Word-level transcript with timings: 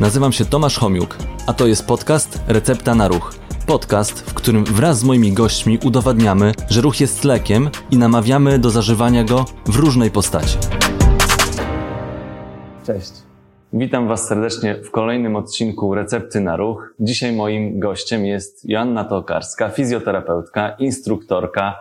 Nazywam 0.00 0.32
się 0.32 0.44
Tomasz 0.44 0.78
Homiuk, 0.78 1.16
a 1.46 1.52
to 1.52 1.66
jest 1.66 1.86
podcast 1.86 2.40
Recepta 2.48 2.94
na 2.94 3.08
Ruch. 3.08 3.34
Podcast, 3.66 4.30
w 4.30 4.34
którym 4.34 4.64
wraz 4.64 4.98
z 4.98 5.04
moimi 5.04 5.32
gośćmi 5.32 5.78
udowadniamy, 5.84 6.52
że 6.70 6.80
ruch 6.80 7.00
jest 7.00 7.24
lekiem 7.24 7.70
i 7.90 7.96
namawiamy 7.96 8.58
do 8.58 8.70
zażywania 8.70 9.24
go 9.24 9.44
w 9.66 9.76
różnej 9.76 10.10
postaci. 10.10 10.58
Cześć. 12.86 13.12
Witam 13.72 14.08
Was 14.08 14.28
serdecznie 14.28 14.74
w 14.74 14.90
kolejnym 14.90 15.36
odcinku 15.36 15.94
Recepty 15.94 16.40
na 16.40 16.56
Ruch. 16.56 16.94
Dzisiaj 17.00 17.32
moim 17.32 17.80
gościem 17.80 18.26
jest 18.26 18.68
Joanna 18.68 19.04
Tokarska, 19.04 19.68
fizjoterapeutka, 19.68 20.76
instruktorka, 20.78 21.76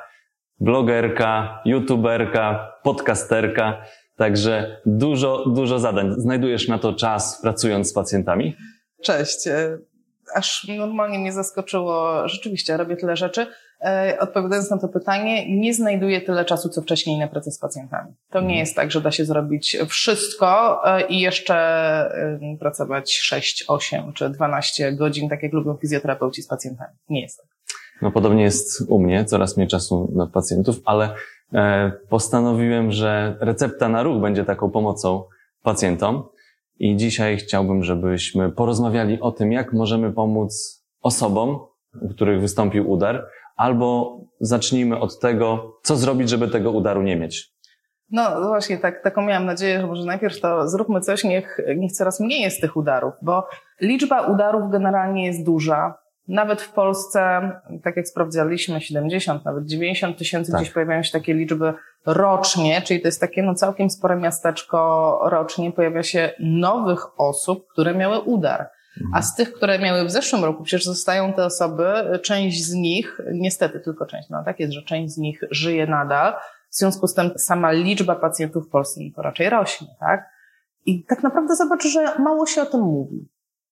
blogerka, 0.59 1.61
youtuberka, 1.65 2.73
podcasterka. 2.83 3.81
Także 4.17 4.81
dużo, 4.85 5.49
dużo 5.49 5.79
zadań. 5.79 6.13
Znajdujesz 6.17 6.67
na 6.67 6.79
to 6.79 6.93
czas 6.93 7.41
pracując 7.41 7.89
z 7.89 7.93
pacjentami? 7.93 8.55
Cześć. 9.03 9.47
E, 9.47 9.77
aż 10.35 10.67
normalnie 10.77 11.19
mnie 11.19 11.31
zaskoczyło. 11.31 12.27
Rzeczywiście, 12.27 12.77
robię 12.77 12.95
tyle 12.95 13.15
rzeczy. 13.15 13.47
E, 13.81 14.17
odpowiadając 14.19 14.71
na 14.71 14.77
to 14.77 14.87
pytanie, 14.87 15.59
nie 15.59 15.73
znajduję 15.73 16.21
tyle 16.21 16.45
czasu, 16.45 16.69
co 16.69 16.81
wcześniej 16.81 17.19
na 17.19 17.27
pracę 17.27 17.51
z 17.51 17.59
pacjentami. 17.59 18.13
To 18.29 18.39
nie 18.39 18.45
mhm. 18.45 18.59
jest 18.59 18.75
tak, 18.75 18.91
że 18.91 19.01
da 19.01 19.11
się 19.11 19.25
zrobić 19.25 19.77
wszystko 19.87 20.81
e, 20.85 21.07
i 21.07 21.19
jeszcze 21.19 21.55
pracować 22.59 23.13
6, 23.13 23.65
8 23.67 24.13
czy 24.13 24.29
12 24.29 24.93
godzin, 24.93 25.29
tak 25.29 25.43
jak 25.43 25.53
lubią 25.53 25.77
fizjoterapeuci 25.77 26.41
z 26.41 26.47
pacjentami. 26.47 26.93
Nie 27.09 27.21
jest 27.21 27.37
tak. 27.37 27.47
No 28.01 28.11
podobnie 28.11 28.43
jest 28.43 28.83
u 28.87 28.99
mnie, 28.99 29.25
coraz 29.25 29.57
mniej 29.57 29.67
czasu 29.67 30.11
na 30.15 30.27
pacjentów, 30.27 30.75
ale 30.85 31.15
postanowiłem, 32.09 32.91
że 32.91 33.37
recepta 33.39 33.89
na 33.89 34.03
ruch 34.03 34.21
będzie 34.21 34.45
taką 34.45 34.71
pomocą 34.71 35.23
pacjentom. 35.63 36.23
I 36.79 36.95
dzisiaj 36.95 37.37
chciałbym, 37.37 37.83
żebyśmy 37.83 38.51
porozmawiali 38.51 39.21
o 39.21 39.31
tym, 39.31 39.51
jak 39.51 39.73
możemy 39.73 40.13
pomóc 40.13 40.83
osobom, 41.01 41.59
u 42.01 42.09
których 42.09 42.41
wystąpił 42.41 42.91
udar, 42.91 43.25
albo 43.55 44.17
zacznijmy 44.39 44.99
od 44.99 45.19
tego, 45.19 45.77
co 45.83 45.95
zrobić, 45.95 46.29
żeby 46.29 46.47
tego 46.47 46.71
udaru 46.71 47.01
nie 47.01 47.15
mieć. 47.15 47.55
No 48.11 48.47
właśnie, 48.47 48.77
tak, 48.77 49.03
taką 49.03 49.21
miałam 49.21 49.45
nadzieję, 49.45 49.81
że 49.81 49.87
może 49.87 50.05
najpierw 50.05 50.41
to 50.41 50.67
zróbmy 50.67 51.01
coś, 51.01 51.23
niech, 51.23 51.59
niech 51.77 51.91
coraz 51.91 52.19
mniej 52.19 52.41
jest 52.41 52.61
tych 52.61 52.77
udarów, 52.77 53.13
bo 53.21 53.47
liczba 53.81 54.21
udarów 54.21 54.71
generalnie 54.71 55.25
jest 55.25 55.45
duża. 55.45 55.97
Nawet 56.27 56.61
w 56.61 56.71
Polsce, 56.71 57.51
tak 57.83 57.97
jak 57.97 58.07
sprawdzaliśmy, 58.07 58.81
70, 58.81 59.45
nawet 59.45 59.65
90 59.65 60.17
tysięcy 60.17 60.51
tak. 60.51 60.61
gdzieś 60.61 60.73
pojawiają 60.73 61.03
się 61.03 61.11
takie 61.11 61.33
liczby 61.33 61.73
rocznie, 62.05 62.81
czyli 62.81 63.01
to 63.01 63.07
jest 63.07 63.21
takie 63.21 63.43
no 63.43 63.55
całkiem 63.55 63.89
spore 63.89 64.15
miasteczko 64.15 65.19
rocznie, 65.23 65.71
pojawia 65.71 66.03
się 66.03 66.31
nowych 66.39 67.19
osób, 67.19 67.67
które 67.67 67.95
miały 67.95 68.19
udar. 68.19 68.69
A 69.13 69.21
z 69.21 69.35
tych, 69.35 69.53
które 69.53 69.79
miały 69.79 70.05
w 70.05 70.11
zeszłym 70.11 70.45
roku, 70.45 70.63
przecież 70.63 70.85
zostają 70.85 71.33
te 71.33 71.45
osoby, 71.45 71.85
część 72.23 72.65
z 72.65 72.73
nich, 72.73 73.21
niestety 73.33 73.79
tylko 73.79 74.05
część, 74.05 74.29
no 74.29 74.43
tak 74.43 74.59
jest, 74.59 74.73
że 74.73 74.81
część 74.81 75.13
z 75.13 75.17
nich 75.17 75.41
żyje 75.51 75.87
nadal, 75.87 76.33
w 76.69 76.75
związku 76.75 77.07
z 77.07 77.13
tym 77.13 77.31
sama 77.37 77.71
liczba 77.71 78.15
pacjentów 78.15 78.67
w 78.67 78.69
Polsce 78.69 79.01
to 79.15 79.21
raczej 79.21 79.49
rośnie, 79.49 79.87
tak? 79.99 80.29
I 80.85 81.05
tak 81.05 81.23
naprawdę 81.23 81.55
zobacz, 81.55 81.87
że 81.87 82.19
mało 82.19 82.45
się 82.45 82.61
o 82.61 82.65
tym 82.65 82.81
mówi. 82.81 83.29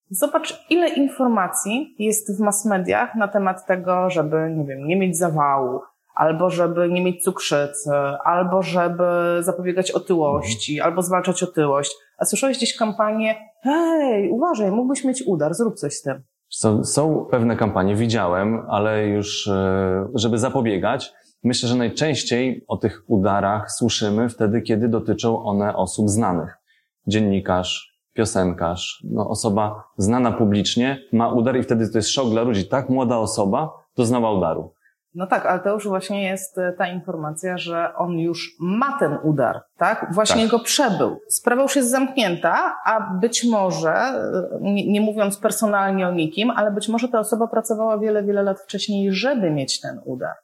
Zobacz, 0.09 0.65
ile 0.69 0.89
informacji 0.89 1.95
jest 1.99 2.37
w 2.37 2.39
mass 2.39 2.65
mediach 2.65 3.15
na 3.15 3.27
temat 3.27 3.65
tego, 3.65 4.09
żeby, 4.09 4.53
nie 4.57 4.65
wiem, 4.65 4.87
nie 4.87 4.95
mieć 4.95 5.17
zawału, 5.17 5.79
albo 6.15 6.49
żeby 6.49 6.89
nie 6.89 7.03
mieć 7.03 7.23
cukrzycy, 7.23 7.91
albo 8.25 8.61
żeby 8.61 9.03
zapobiegać 9.39 9.91
otyłości, 9.91 10.81
albo 10.81 11.01
zwalczać 11.01 11.43
otyłość. 11.43 11.91
A 12.17 12.25
słyszałeś 12.25 12.57
gdzieś 12.57 12.77
kampanię, 12.77 13.35
hej, 13.63 14.29
uważaj, 14.29 14.71
mógłbyś 14.71 15.03
mieć 15.03 15.23
udar, 15.27 15.53
zrób 15.53 15.75
coś 15.75 15.93
z 15.93 16.01
tym. 16.01 16.23
Są, 16.49 16.83
są 16.83 17.25
pewne 17.31 17.55
kampanie, 17.55 17.95
widziałem, 17.95 18.65
ale 18.69 19.07
już, 19.07 19.47
e, 19.47 20.07
żeby 20.15 20.37
zapobiegać, 20.37 21.13
myślę, 21.43 21.69
że 21.69 21.75
najczęściej 21.75 22.65
o 22.67 22.77
tych 22.77 23.03
udarach 23.07 23.71
słyszymy 23.71 24.29
wtedy, 24.29 24.61
kiedy 24.61 24.87
dotyczą 24.87 25.43
one 25.43 25.75
osób 25.75 26.09
znanych. 26.09 26.57
Dziennikarz, 27.07 27.92
piosenkarz, 28.13 29.03
no, 29.11 29.29
osoba 29.29 29.83
znana 29.97 30.31
publicznie 30.31 30.99
ma 31.13 31.31
udar 31.31 31.57
i 31.57 31.63
wtedy 31.63 31.89
to 31.89 31.97
jest 31.97 32.09
szok 32.09 32.29
dla 32.29 32.41
ludzi. 32.41 32.67
Tak 32.67 32.89
młoda 32.89 33.17
osoba 33.17 33.73
doznała 33.97 34.31
udaru. 34.31 34.73
No 35.15 35.27
tak, 35.27 35.45
ale 35.45 35.59
to 35.59 35.69
już 35.69 35.87
właśnie 35.87 36.23
jest 36.23 36.57
e, 36.57 36.73
ta 36.77 36.87
informacja, 36.87 37.57
że 37.57 37.95
on 37.95 38.19
już 38.19 38.55
ma 38.59 38.97
ten 38.99 39.17
udar, 39.23 39.61
tak? 39.77 40.07
Właśnie 40.11 40.41
tak. 40.41 40.51
go 40.51 40.59
przebył. 40.59 41.19
Sprawa 41.27 41.61
już 41.61 41.75
jest 41.75 41.89
zamknięta, 41.89 42.75
a 42.85 43.17
być 43.21 43.43
może, 43.43 43.93
e, 43.93 44.23
nie, 44.61 44.91
nie, 44.91 45.01
mówiąc 45.01 45.37
personalnie 45.37 46.07
o 46.07 46.11
nikim, 46.11 46.49
ale 46.49 46.71
być 46.71 46.89
może 46.89 47.07
ta 47.07 47.19
osoba 47.19 47.47
pracowała 47.47 47.97
wiele, 47.97 48.23
wiele 48.23 48.43
lat 48.43 48.59
wcześniej, 48.59 49.13
żeby 49.13 49.51
mieć 49.51 49.81
ten 49.81 50.01
udar, 50.05 50.35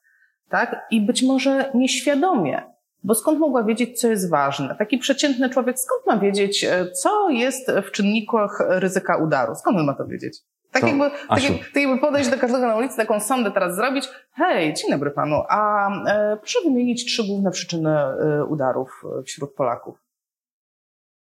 tak? 0.49 0.87
I 0.91 1.01
być 1.01 1.23
może 1.23 1.71
nieświadomie 1.73 2.63
bo 3.03 3.15
skąd 3.15 3.39
mogła 3.39 3.63
wiedzieć, 3.63 4.01
co 4.01 4.07
jest 4.07 4.29
ważne? 4.29 4.75
Taki 4.75 4.97
przeciętny 4.97 5.49
człowiek, 5.49 5.79
skąd 5.79 6.05
ma 6.07 6.17
wiedzieć, 6.17 6.63
e, 6.63 6.91
co 6.91 7.29
jest 7.29 7.71
w 7.71 7.91
czynnikach 7.91 8.59
ryzyka 8.67 9.17
udaru? 9.17 9.55
Skąd 9.55 9.77
on 9.77 9.85
ma 9.85 9.93
to 9.93 10.05
wiedzieć? 10.05 10.37
Tak, 10.71 10.81
to, 10.81 10.87
jakby, 10.87 11.09
tak, 11.29 11.43
jak, 11.43 11.53
tak 11.73 11.83
jakby 11.83 11.97
podejść 11.97 12.29
do 12.29 12.37
każdego 12.37 12.67
na 12.67 12.75
ulicy, 12.75 12.97
taką 12.97 13.19
sondę 13.19 13.51
teraz 13.51 13.75
zrobić. 13.75 14.09
Hej, 14.31 14.73
dzień 14.73 14.91
dobry 14.91 15.11
panu, 15.11 15.43
a 15.49 15.89
e, 16.05 16.37
proszę 16.37 16.59
wymienić 16.63 17.05
trzy 17.05 17.23
główne 17.27 17.51
przyczyny 17.51 17.89
e, 17.89 18.45
udarów 18.45 19.03
e, 19.19 19.23
wśród 19.23 19.53
Polaków. 19.53 19.95
No, 19.95 20.01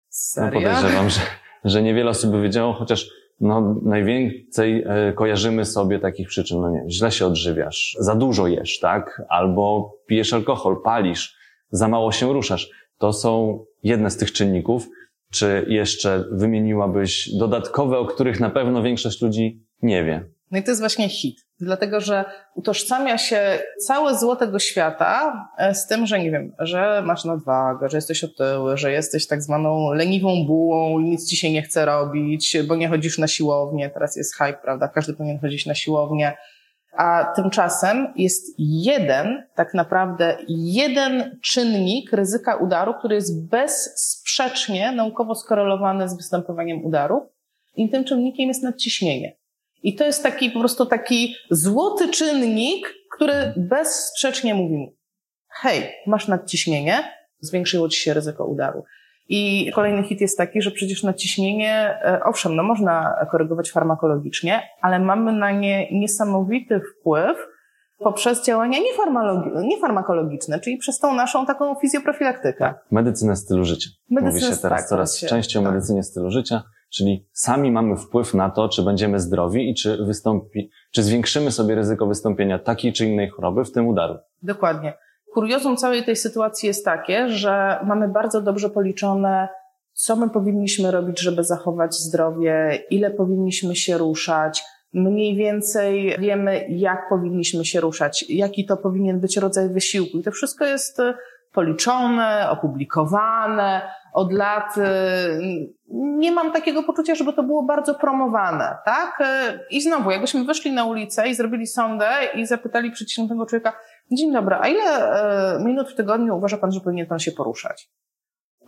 Serio? 0.09 0.61
No 0.61 0.69
podejrzewam, 0.69 1.11
że, 1.11 1.21
że 1.65 1.83
niewiele 1.83 2.11
osób 2.11 2.31
by 2.31 2.43
wiedziało, 2.43 2.73
chociaż 2.73 3.11
no, 3.41 3.77
najwięcej 3.83 4.85
e, 4.87 5.13
kojarzymy 5.13 5.65
sobie 5.65 5.99
takich 5.99 6.29
przyczyn, 6.29 6.61
no 6.61 6.71
nie 6.71 6.91
źle 6.91 7.13
się 7.13 7.27
odżywiasz, 7.27 7.97
za 8.01 8.15
dużo 8.15 8.47
jesz, 8.47 8.79
tak? 8.79 9.23
Albo 9.29 9.93
pijesz 10.07 10.33
alkohol, 10.33 10.77
palisz, 10.85 11.36
za 11.71 11.89
mało 11.89 12.13
się 12.13 12.33
ruszasz. 12.33 12.71
To 12.99 13.13
są 13.13 13.65
jedne 13.83 14.11
z 14.11 14.17
tych 14.17 14.33
czynników. 14.33 14.89
Czy 15.33 15.67
jeszcze 15.69 16.25
wymieniłabyś 16.33 17.31
dodatkowe, 17.39 17.99
o 17.99 18.07
których 18.07 18.41
na 18.41 18.51
pewno 18.51 18.83
większość 18.83 19.23
ludzi 19.23 19.63
nie 19.83 20.05
wie? 20.05 20.25
No 20.51 20.59
i 20.59 20.63
to 20.63 20.71
jest 20.71 20.81
właśnie 20.81 21.09
hit. 21.09 21.47
Dlatego, 21.61 22.01
że 22.01 22.25
utożsamia 22.55 23.19
się 23.19 23.59
całe 23.87 24.19
zło 24.19 24.37
tego 24.37 24.59
świata 24.59 25.49
e, 25.59 25.75
z 25.75 25.87
tym, 25.87 26.07
że 26.07 26.19
nie 26.19 26.31
wiem, 26.31 26.53
że 26.59 27.03
masz 27.07 27.25
nadwagę, 27.25 27.89
że 27.89 27.97
jesteś 27.97 28.25
otyły, 28.25 28.77
że 28.77 28.93
jesteś 28.93 29.27
tak 29.27 29.43
zwaną 29.43 29.93
leniwą 29.93 30.47
bułą 30.47 31.01
nic 31.01 31.29
ci 31.31 31.37
się 31.37 31.53
nie 31.53 31.63
chce 31.63 31.85
robić, 31.85 32.57
bo 32.69 32.77
nie 32.77 32.89
chodzisz 32.89 33.19
na 33.19 33.29
siłownię. 33.29 33.91
Teraz 33.91 34.17
jest 34.17 34.35
hype, 34.35 34.59
prawda? 34.63 34.89
Każdy 34.89 35.15
powinien 35.15 35.39
chodzić 35.39 35.67
na 35.67 35.75
siłownię 35.75 36.37
a 36.97 37.33
tymczasem 37.37 38.13
jest 38.17 38.55
jeden, 38.59 39.43
tak 39.55 39.75
naprawdę 39.75 40.37
jeden 40.49 41.39
czynnik 41.43 42.13
ryzyka 42.13 42.57
udaru, 42.57 42.95
który 42.95 43.15
jest 43.15 43.49
bezsprzecznie 43.49 44.93
naukowo 44.93 45.35
skorelowany 45.35 46.09
z 46.09 46.17
występowaniem 46.17 46.85
udaru 46.85 47.29
i 47.77 47.91
tym 47.91 48.05
czynnikiem 48.05 48.49
jest 48.49 48.63
nadciśnienie. 48.63 49.37
I 49.83 49.95
to 49.95 50.05
jest 50.05 50.23
taki 50.23 50.51
po 50.51 50.59
prostu 50.59 50.87
taki 50.87 51.35
złoty 51.51 52.09
czynnik, 52.09 52.95
który 53.17 53.55
bezsprzecznie 53.57 54.55
mówi 54.55 54.75
mu, 54.75 54.97
hej, 55.49 55.93
masz 56.07 56.29
nadciśnienie, 56.29 57.13
zwiększyło 57.41 57.89
ci 57.89 58.01
się 58.01 58.15
ryzyko 58.15 58.47
udaru. 58.47 58.85
I 59.29 59.73
kolejny 59.75 60.03
hit 60.03 60.21
jest 60.21 60.39
taki, 60.39 60.63
że 60.63 60.71
przecież 60.71 61.03
naciśnienie, 61.03 61.99
e, 62.03 62.21
owszem, 62.25 62.57
no 62.57 62.63
można 62.63 63.27
korygować 63.31 63.71
farmakologicznie, 63.71 64.63
ale 64.83 64.99
mamy 64.99 65.33
na 65.33 65.51
nie 65.51 65.93
niesamowity 65.93 66.81
wpływ 66.81 67.37
poprzez 67.99 68.45
działania 68.45 68.79
niefarmakologiczne, 69.63 70.61
czyli 70.61 70.77
przez 70.77 70.99
tą 70.99 71.15
naszą 71.15 71.47
taką 71.47 71.75
fizjoprofilaktykę. 71.75 72.59
Tak, 72.59 72.85
medycynę 72.91 73.37
stylu 73.37 73.65
życia. 73.65 73.91
Medycynę, 74.11 74.41
Mówi 74.41 74.55
się 74.55 74.63
teraz 74.63 74.81
tak, 74.81 74.89
coraz 74.89 75.17
się, 75.17 75.27
częściej 75.27 75.63
o 75.63 75.65
tak. 75.65 75.75
medycynie 75.75 76.03
stylu 76.03 76.31
życia, 76.31 76.63
czyli 76.93 77.29
sami 77.33 77.73
mamy 77.73 77.97
wpływ 77.97 78.35
na 78.35 78.51
to, 78.51 78.69
czy 78.69 78.83
będziemy 78.83 79.21
zdrowi 79.21 79.71
i 79.71 79.75
czy 79.75 80.05
wystąpi, 80.05 80.71
czy 80.93 81.03
zwiększymy 81.03 81.51
sobie 81.51 81.75
ryzyko 81.75 82.07
wystąpienia 82.07 82.59
takiej 82.59 82.93
czy 82.93 83.07
innej 83.07 83.29
choroby, 83.29 83.65
w 83.65 83.73
tym 83.73 83.87
udaru. 83.87 84.19
Dokładnie. 84.43 84.93
Kuriozum 85.37 85.77
całej 85.77 86.05
tej 86.05 86.17
sytuacji 86.17 86.67
jest 86.67 86.85
takie, 86.85 87.29
że 87.29 87.81
mamy 87.85 88.09
bardzo 88.09 88.43
dobrze 88.43 88.71
policzone, 88.71 89.49
co 89.93 90.17
my 90.17 90.31
powinniśmy 90.31 90.91
robić, 90.91 91.21
żeby 91.21 91.45
zachować 91.45 91.95
zdrowie, 91.95 92.83
ile 92.91 93.11
powinniśmy 93.11 93.77
się 93.77 93.99
ruszać. 93.99 94.65
Mniej 94.93 95.37
więcej 95.37 96.17
wiemy, 96.19 96.67
jak 96.69 97.09
powinniśmy 97.09 97.65
się 97.65 97.81
ruszać, 97.81 98.25
jaki 98.29 98.67
to 98.67 98.77
powinien 98.77 99.21
być 99.21 99.37
rodzaj 99.37 99.69
wysiłku. 99.69 100.19
I 100.19 100.23
to 100.23 100.31
wszystko 100.31 100.65
jest 100.65 100.99
policzone, 101.53 102.47
opublikowane 102.51 103.83
od 104.15 104.33
lat. 104.33 104.75
Nie 105.91 106.33
mam 106.33 106.53
takiego 106.53 106.83
poczucia, 106.83 107.15
żeby 107.15 107.33
to 107.33 107.43
było 107.43 107.63
bardzo 107.63 107.95
promowane, 107.95 108.77
tak? 108.85 109.19
I 109.71 109.83
znowu, 109.83 110.11
jakbyśmy 110.11 110.45
wyszli 110.45 110.73
na 110.73 110.85
ulicę 110.85 111.29
i 111.29 111.35
zrobili 111.35 111.67
sondę 111.67 112.09
i 112.35 112.47
zapytali 112.47 112.91
przeciętnego 112.91 113.47
człowieka, 113.47 113.73
Dzień 114.13 114.33
dobry, 114.33 114.57
a 114.61 114.69
ile 114.69 114.83
e, 115.55 115.65
minut 115.65 115.91
w 115.91 115.95
tygodniu 115.95 116.37
uważa 116.37 116.59
Pan, 116.59 116.73
że 116.73 116.81
powinien 116.81 117.07
Pan 117.07 117.19
się 117.19 117.33
poruszać? 117.33 117.91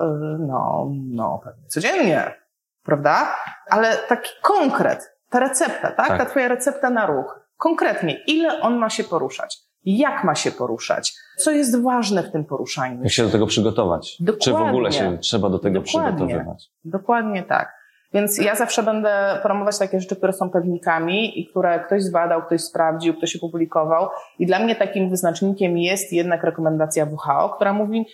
E, 0.00 0.04
no, 0.38 0.90
no, 1.10 1.40
pewnie 1.44 1.66
codziennie. 1.68 2.34
prawda? 2.82 3.34
Ale 3.70 3.96
taki 4.08 4.30
konkret, 4.42 5.16
ta 5.30 5.40
recepta, 5.40 5.90
tak? 5.90 6.08
Tak. 6.08 6.18
Ta 6.18 6.26
twoja 6.26 6.48
recepta 6.48 6.90
na 6.90 7.06
ruch. 7.06 7.40
Konkretnie, 7.56 8.20
ile 8.26 8.60
on 8.60 8.76
ma 8.76 8.90
się 8.90 9.04
poruszać? 9.04 9.58
Jak 9.84 10.24
ma 10.24 10.34
się 10.34 10.52
poruszać? 10.52 11.14
Co 11.38 11.50
jest 11.50 11.82
ważne 11.82 12.22
w 12.22 12.32
tym 12.32 12.44
poruszaniu? 12.44 13.02
Jak 13.02 13.12
się 13.12 13.22
do 13.22 13.30
tego 13.30 13.46
przygotować? 13.46 14.16
Dokładnie. 14.20 14.44
Czy 14.44 14.52
w 14.52 14.68
ogóle 14.68 14.92
się 14.92 15.18
trzeba 15.18 15.50
do 15.50 15.58
tego 15.58 15.80
Dokładnie. 15.80 16.12
przygotowywać? 16.12 16.70
Dokładnie 16.84 17.42
tak. 17.42 17.77
Więc 18.14 18.38
ja 18.38 18.54
zawsze 18.54 18.82
będę 18.82 19.38
promować 19.42 19.78
takie 19.78 20.00
rzeczy, 20.00 20.16
które 20.16 20.32
są 20.32 20.50
pewnikami 20.50 21.40
i 21.40 21.46
które 21.46 21.80
ktoś 21.80 22.02
zbadał, 22.02 22.42
ktoś 22.42 22.60
sprawdził, 22.60 23.14
ktoś 23.14 23.36
opublikował. 23.36 24.08
I 24.38 24.46
dla 24.46 24.58
mnie 24.58 24.76
takim 24.76 25.10
wyznacznikiem 25.10 25.78
jest 25.78 26.12
jednak 26.12 26.44
rekomendacja 26.44 27.04
WHO, 27.04 27.48
która 27.48 27.72
mówi, 27.72 28.06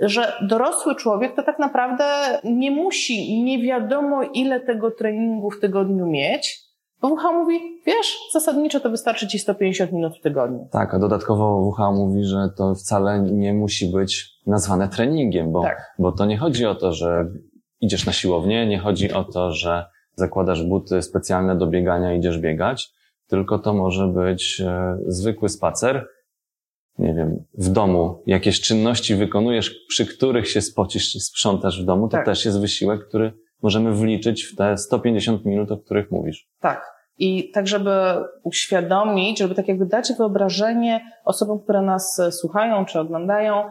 że 0.00 0.32
dorosły 0.42 0.94
człowiek 0.94 1.36
to 1.36 1.42
tak 1.42 1.58
naprawdę 1.58 2.04
nie 2.44 2.70
musi 2.70 3.42
nie 3.42 3.62
wiadomo 3.62 4.22
ile 4.22 4.60
tego 4.60 4.90
treningu 4.90 5.50
w 5.50 5.60
tygodniu 5.60 6.06
mieć, 6.06 6.62
bo 7.00 7.08
WHO 7.08 7.32
mówi, 7.32 7.60
wiesz, 7.86 8.18
zasadniczo 8.32 8.80
to 8.80 8.90
wystarczy 8.90 9.28
ci 9.28 9.38
150 9.38 9.92
minut 9.92 10.18
w 10.18 10.22
tygodniu. 10.22 10.68
Tak, 10.72 10.94
a 10.94 10.98
dodatkowo 10.98 11.58
WHO 11.60 11.92
mówi, 11.92 12.24
że 12.24 12.48
to 12.56 12.74
wcale 12.74 13.20
nie 13.20 13.54
musi 13.54 13.92
być 13.92 14.30
nazwane 14.46 14.88
treningiem, 14.88 15.52
bo, 15.52 15.62
Tak. 15.62 15.94
bo 15.98 16.12
to 16.12 16.26
nie 16.26 16.38
chodzi 16.38 16.66
o 16.66 16.74
to, 16.74 16.92
że 16.92 17.26
idziesz 17.82 18.06
na 18.06 18.12
siłownię, 18.12 18.66
nie 18.66 18.78
chodzi 18.78 19.12
o 19.12 19.24
to, 19.24 19.52
że 19.52 19.84
zakładasz 20.14 20.62
buty 20.62 21.02
specjalne 21.02 21.56
do 21.56 21.66
biegania 21.66 22.14
i 22.14 22.18
idziesz 22.18 22.38
biegać, 22.38 22.90
tylko 23.26 23.58
to 23.58 23.74
może 23.74 24.06
być 24.06 24.60
e, 24.60 24.98
zwykły 25.06 25.48
spacer, 25.48 26.06
nie 26.98 27.14
wiem, 27.14 27.44
w 27.54 27.68
domu, 27.68 28.22
jakieś 28.26 28.60
czynności 28.60 29.14
wykonujesz, 29.14 29.74
przy 29.88 30.06
których 30.06 30.48
się 30.48 30.60
spocisz, 30.60 31.12
sprzątasz 31.12 31.82
w 31.82 31.84
domu, 31.84 32.08
to 32.08 32.16
Tak. 32.16 32.26
też 32.26 32.44
jest 32.44 32.60
wysiłek, 32.60 33.08
który 33.08 33.32
możemy 33.62 33.92
wliczyć 33.94 34.44
w 34.44 34.56
te 34.56 34.78
150 34.78 35.44
minut, 35.44 35.72
o 35.72 35.76
których 35.76 36.10
mówisz. 36.10 36.48
Tak. 36.60 36.92
I 37.18 37.50
tak, 37.50 37.66
żeby 37.66 37.90
uświadomić, 38.42 39.38
żeby 39.38 39.54
tak 39.54 39.68
jakby 39.68 39.86
dać 39.86 40.12
wyobrażenie 40.18 41.00
osobom, 41.24 41.60
które 41.60 41.82
nas 41.82 42.20
słuchają 42.30 42.84
czy 42.84 43.00
oglądają, 43.00 43.64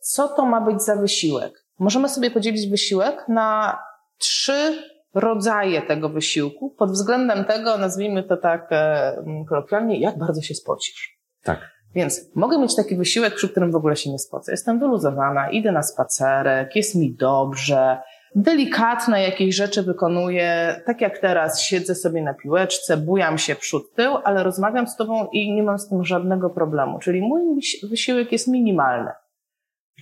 co 0.00 0.28
to 0.28 0.46
ma 0.46 0.60
być 0.60 0.82
za 0.82 0.96
wysiłek. 0.96 1.59
Możemy 1.80 2.08
sobie 2.08 2.30
podzielić 2.30 2.70
wysiłek 2.70 3.24
na 3.28 3.78
trzy 4.18 4.78
rodzaje 5.14 5.82
tego 5.82 6.08
wysiłku 6.08 6.70
pod 6.70 6.90
względem 6.90 7.44
tego, 7.44 7.78
nazwijmy 7.78 8.22
to 8.22 8.36
tak 8.36 8.68
e, 8.70 9.16
kolokwialnie, 9.48 10.00
jak 10.00 10.18
bardzo 10.18 10.42
się 10.42 10.54
spocisz. 10.54 11.18
Tak. 11.42 11.58
Więc 11.94 12.20
mogę 12.34 12.58
mieć 12.58 12.76
taki 12.76 12.96
wysiłek, 12.96 13.34
przy 13.34 13.48
którym 13.48 13.72
w 13.72 13.76
ogóle 13.76 13.96
się 13.96 14.10
nie 14.10 14.18
spocę. 14.18 14.52
Jestem 14.52 14.78
wyluzowana, 14.78 15.50
idę 15.50 15.72
na 15.72 15.82
spacerek, 15.82 16.76
jest 16.76 16.94
mi 16.94 17.14
dobrze, 17.14 17.98
delikatne 18.34 19.22
jakieś 19.22 19.54
rzeczy 19.54 19.82
wykonuję, 19.82 20.80
tak 20.86 21.00
jak 21.00 21.18
teraz 21.18 21.62
siedzę 21.62 21.94
sobie 21.94 22.22
na 22.22 22.34
piłeczce, 22.34 22.96
bujam 22.96 23.38
się 23.38 23.54
przód 23.54 23.94
tył, 23.94 24.16
ale 24.24 24.42
rozmawiam 24.42 24.86
z 24.86 24.96
tobą 24.96 25.28
i 25.32 25.54
nie 25.54 25.62
mam 25.62 25.78
z 25.78 25.88
tym 25.88 26.04
żadnego 26.04 26.50
problemu. 26.50 26.98
Czyli 26.98 27.20
mój 27.20 27.42
wysi- 27.56 27.88
wysiłek 27.90 28.32
jest 28.32 28.48
minimalny. 28.48 29.10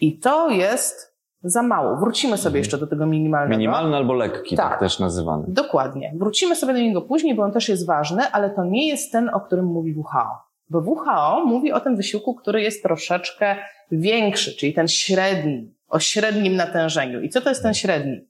I 0.01 0.19
to 0.19 0.51
jest 0.51 1.08
za 1.43 1.63
mało. 1.63 1.97
Wrócimy 1.97 2.37
sobie 2.37 2.49
Mhm. 2.49 2.61
jeszcze 2.61 2.79
do 2.79 2.87
tego 2.87 3.07
minimalnego. 3.07 3.59
Minimalny 3.59 3.97
albo 3.97 4.15
lekki, 4.15 4.57
tak, 4.57 4.71
Tak. 4.71 4.81
też 4.81 4.99
nazywany. 4.99 5.45
Dokładnie. 5.49 6.13
Wrócimy 6.17 6.57
sobie 6.57 6.73
do 6.73 6.79
niego 6.79 7.03
później, 7.03 7.35
bo 7.35 7.43
on 7.43 7.53
też 7.53 7.69
jest 7.69 7.87
ważny, 7.87 8.23
ale 8.33 8.51
to 8.51 8.65
nie 8.65 8.89
jest 8.89 9.13
ten, 9.13 9.31
o 9.35 9.41
którym 9.41 9.65
mówi 9.65 9.95
WHO. 9.95 10.49
Bo 10.71 10.79
WHO 10.79 11.45
mówi 11.47 11.73
o 11.73 11.81
tym 11.81 11.97
wysiłku, 11.97 12.35
który 12.35 12.63
jest 12.63 12.83
troszeczkę 12.83 13.57
większy, 13.93 14.57
czyli 14.57 14.75
ten 14.75 14.89
średni, 14.89 15.75
o 15.89 15.99
średnim 15.99 16.57
natężeniu. 16.57 17.21
I 17.21 17.29
co 17.29 17.41
to 17.41 17.49
jest 17.49 17.63
ten 17.63 17.75
średni? 17.75 18.21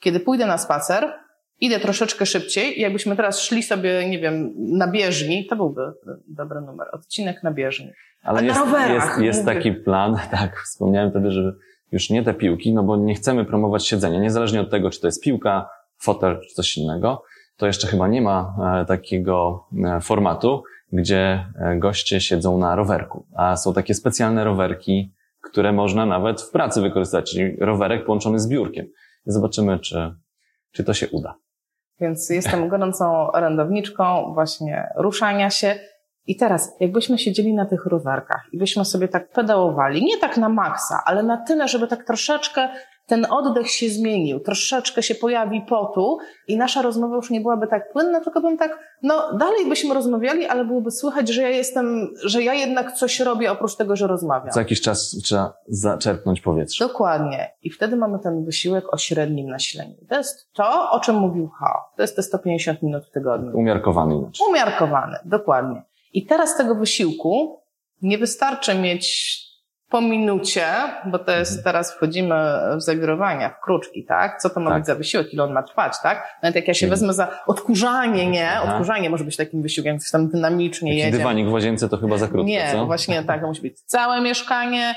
Kiedy 0.00 0.20
pójdę 0.20 0.46
na 0.46 0.58
spacer, 0.58 1.12
idę 1.60 1.80
troszeczkę 1.80 2.26
szybciej 2.26 2.78
i 2.78 2.82
jakbyśmy 2.82 3.16
teraz 3.16 3.40
szli 3.40 3.62
sobie, 3.62 4.08
nie 4.08 4.18
wiem, 4.18 4.52
na 4.56 4.88
bieżni, 4.90 5.46
to 5.46 5.56
byłby 5.56 5.80
dobry 6.28 6.60
numer, 6.60 6.86
odcinek 6.92 7.42
na 7.42 7.50
bieżni. 7.50 7.90
Ale 8.22 8.38
A 8.38 8.42
na 8.42 8.46
jest, 8.48 8.60
rowerach, 8.60 8.90
jest, 9.08 9.20
jest 9.20 9.42
mówię. 9.44 9.54
taki 9.54 9.72
plan, 9.72 10.16
tak, 10.30 10.56
wspomniałem 10.64 11.10
wtedy, 11.10 11.30
że 11.30 11.52
już 11.92 12.10
nie 12.10 12.22
te 12.22 12.34
piłki, 12.34 12.74
no 12.74 12.82
bo 12.82 12.96
nie 12.96 13.14
chcemy 13.14 13.44
promować 13.44 13.86
siedzenia, 13.86 14.20
niezależnie 14.20 14.60
od 14.60 14.70
tego, 14.70 14.90
czy 14.90 15.00
to 15.00 15.06
jest 15.06 15.22
piłka, 15.22 15.68
fotel, 15.98 16.40
czy 16.40 16.54
coś 16.54 16.76
innego, 16.76 17.22
to 17.56 17.66
jeszcze 17.66 17.86
chyba 17.86 18.08
nie 18.08 18.22
ma 18.22 18.56
e, 18.82 18.84
takiego 18.84 19.66
e, 19.84 20.00
formatu, 20.00 20.62
gdzie 20.92 21.46
e, 21.60 21.76
goście 21.78 22.20
siedzą 22.20 22.58
na 22.58 22.76
rowerku, 22.76 23.26
a 23.36 23.56
są 23.56 23.74
takie 23.74 23.94
specjalne 23.94 24.44
rowerki, 24.44 25.12
które 25.42 25.72
można 25.72 26.06
nawet 26.06 26.42
w 26.42 26.50
pracy 26.50 26.80
wykorzystać, 26.80 27.30
czyli 27.30 27.56
rowerek 27.56 28.04
połączony 28.04 28.38
z 28.38 28.48
biurkiem. 28.48 28.86
Zobaczymy, 29.26 29.78
czy, 29.78 30.14
czy 30.72 30.84
to 30.84 30.94
się 30.94 31.08
uda. 31.08 31.34
Więc 32.00 32.30
jestem 32.30 32.68
gorącą 32.68 33.32
orędowniczką 33.32 34.34
właśnie 34.34 34.88
ruszania 34.96 35.50
się. 35.50 35.78
I 36.26 36.36
teraz, 36.36 36.76
jakbyśmy 36.80 37.18
siedzieli 37.18 37.54
na 37.54 37.66
tych 37.66 37.86
rowerkach 37.86 38.42
i 38.52 38.58
byśmy 38.58 38.84
sobie 38.84 39.08
tak 39.08 39.30
pedałowali, 39.30 40.04
nie 40.04 40.18
tak 40.18 40.36
na 40.36 40.48
maksa, 40.48 40.98
ale 41.06 41.22
na 41.22 41.36
tyle, 41.36 41.68
żeby 41.68 41.86
tak 41.86 42.04
troszeczkę 42.04 42.68
ten 43.06 43.26
oddech 43.30 43.70
się 43.70 43.88
zmienił, 43.88 44.40
troszeczkę 44.40 45.02
się 45.02 45.14
pojawi 45.14 45.62
potu 45.68 46.18
i 46.48 46.56
nasza 46.56 46.82
rozmowa 46.82 47.16
już 47.16 47.30
nie 47.30 47.40
byłaby 47.40 47.66
tak 47.66 47.92
płynna, 47.92 48.20
tylko 48.20 48.40
bym 48.40 48.58
tak, 48.58 48.78
no 49.02 49.36
dalej 49.36 49.68
byśmy 49.68 49.94
rozmawiali, 49.94 50.46
ale 50.46 50.64
byłoby 50.64 50.90
słychać, 50.90 51.28
że 51.28 51.42
ja 51.42 51.48
jestem, 51.48 52.08
że 52.24 52.42
ja 52.42 52.54
jednak 52.54 52.92
coś 52.92 53.20
robię 53.20 53.52
oprócz 53.52 53.76
tego, 53.76 53.96
że 53.96 54.06
rozmawiam. 54.06 54.50
Co 54.50 54.60
jakiś 54.60 54.80
czas 54.80 55.16
trzeba 55.24 55.52
zaczerpnąć 55.68 56.40
powietrze. 56.40 56.88
Dokładnie. 56.88 57.50
I 57.62 57.70
wtedy 57.70 57.96
mamy 57.96 58.18
ten 58.18 58.44
wysiłek 58.44 58.94
o 58.94 58.98
średnim 58.98 59.48
nasileniu. 59.48 59.94
To 60.08 60.16
jest 60.16 60.52
to, 60.52 60.90
o 60.90 61.00
czym 61.00 61.16
mówił 61.16 61.48
H. 61.48 61.84
To 61.96 62.02
jest 62.02 62.16
te 62.16 62.22
150 62.22 62.82
minut 62.82 63.06
w 63.06 63.10
tygodniu. 63.10 63.58
Umiarkowany 63.58 64.14
inaczej. 64.14 64.46
Umiarkowany, 64.48 65.16
dokładnie. 65.24 65.82
I 66.16 66.26
teraz 66.26 66.56
tego 66.56 66.74
wysiłku 66.74 67.60
nie 68.02 68.18
wystarczy 68.18 68.74
mieć 68.74 69.36
po 69.90 70.00
minucie, 70.00 70.64
bo 71.06 71.18
to 71.18 71.32
jest, 71.32 71.64
teraz 71.64 71.94
wchodzimy 71.94 72.34
w 72.76 72.82
zawirowania, 72.82 73.48
w 73.50 73.60
kruczki, 73.64 74.04
tak? 74.04 74.40
Co 74.40 74.50
to 74.50 74.60
ma 74.60 74.70
Tak. 74.70 74.78
być 74.78 74.86
za 74.86 74.94
wysiłek, 74.94 75.32
ile 75.34 75.44
on 75.44 75.52
ma 75.52 75.62
trwać, 75.62 75.92
tak? 76.02 76.38
Nawet 76.42 76.56
jak 76.56 76.68
ja 76.68 76.74
się 76.74 76.86
Mhm. 76.86 76.90
wezmę 77.00 77.12
za 77.14 77.28
odkurzanie, 77.46 78.26
nie? 78.30 78.50
Odkurzanie 78.64 79.10
może 79.10 79.24
być 79.24 79.36
takim 79.36 79.62
wysiłkiem, 79.62 79.98
coś 79.98 80.10
tam 80.10 80.28
dynamicznie 80.28 80.90
Taki 80.90 80.98
jedzie. 80.98 81.18
dywanik 81.18 81.48
w 81.48 81.52
łazience 81.52 81.88
to 81.88 81.96
chyba 81.96 82.18
za 82.18 82.26
krótko, 82.28 82.46
Nie, 82.48 82.68
co? 82.72 82.86
właśnie 82.86 83.22
tak, 83.22 83.40
to 83.40 83.46
musi 83.46 83.62
być 83.62 83.80
całe 83.80 84.20
mieszkanie, 84.20 84.94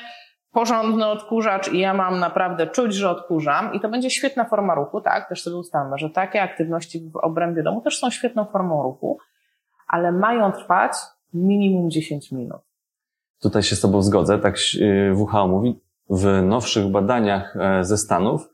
porządny 0.51 1.05
odkurzacz 1.07 1.67
i 1.73 1.79
ja 1.79 1.93
mam 1.93 2.19
naprawdę 2.19 2.67
czuć, 2.67 2.93
że 2.95 3.09
odkurzam 3.09 3.73
i 3.73 3.79
to 3.79 3.89
będzie 3.89 4.09
świetna 4.09 4.45
forma 4.45 4.75
ruchu, 4.75 5.01
tak? 5.01 5.29
Też 5.29 5.41
sobie 5.43 5.55
ustalmy, 5.55 5.97
że 5.97 6.09
takie 6.09 6.41
aktywności 6.41 6.99
w 7.13 7.15
obrębie 7.15 7.63
domu 7.63 7.81
też 7.81 7.99
są 7.99 8.09
świetną 8.09 8.45
formą 8.45 8.83
ruchu, 8.83 9.17
ale 9.89 10.11
mają 10.11 10.51
trwać 10.51 10.91
minimum 11.33 11.89
10 11.89 12.31
minut. 12.31 12.61
Tutaj 13.41 13.63
się 13.63 13.75
z 13.75 13.81
Tobą 13.81 14.01
zgodzę, 14.01 14.39
tak 14.39 14.55
y, 14.81 15.13
WHO 15.15 15.47
mówi, 15.47 15.79
w 16.09 16.41
nowszych 16.43 16.87
badaniach 16.87 17.55
e, 17.59 17.83
ze 17.83 17.97
Stanów 17.97 18.49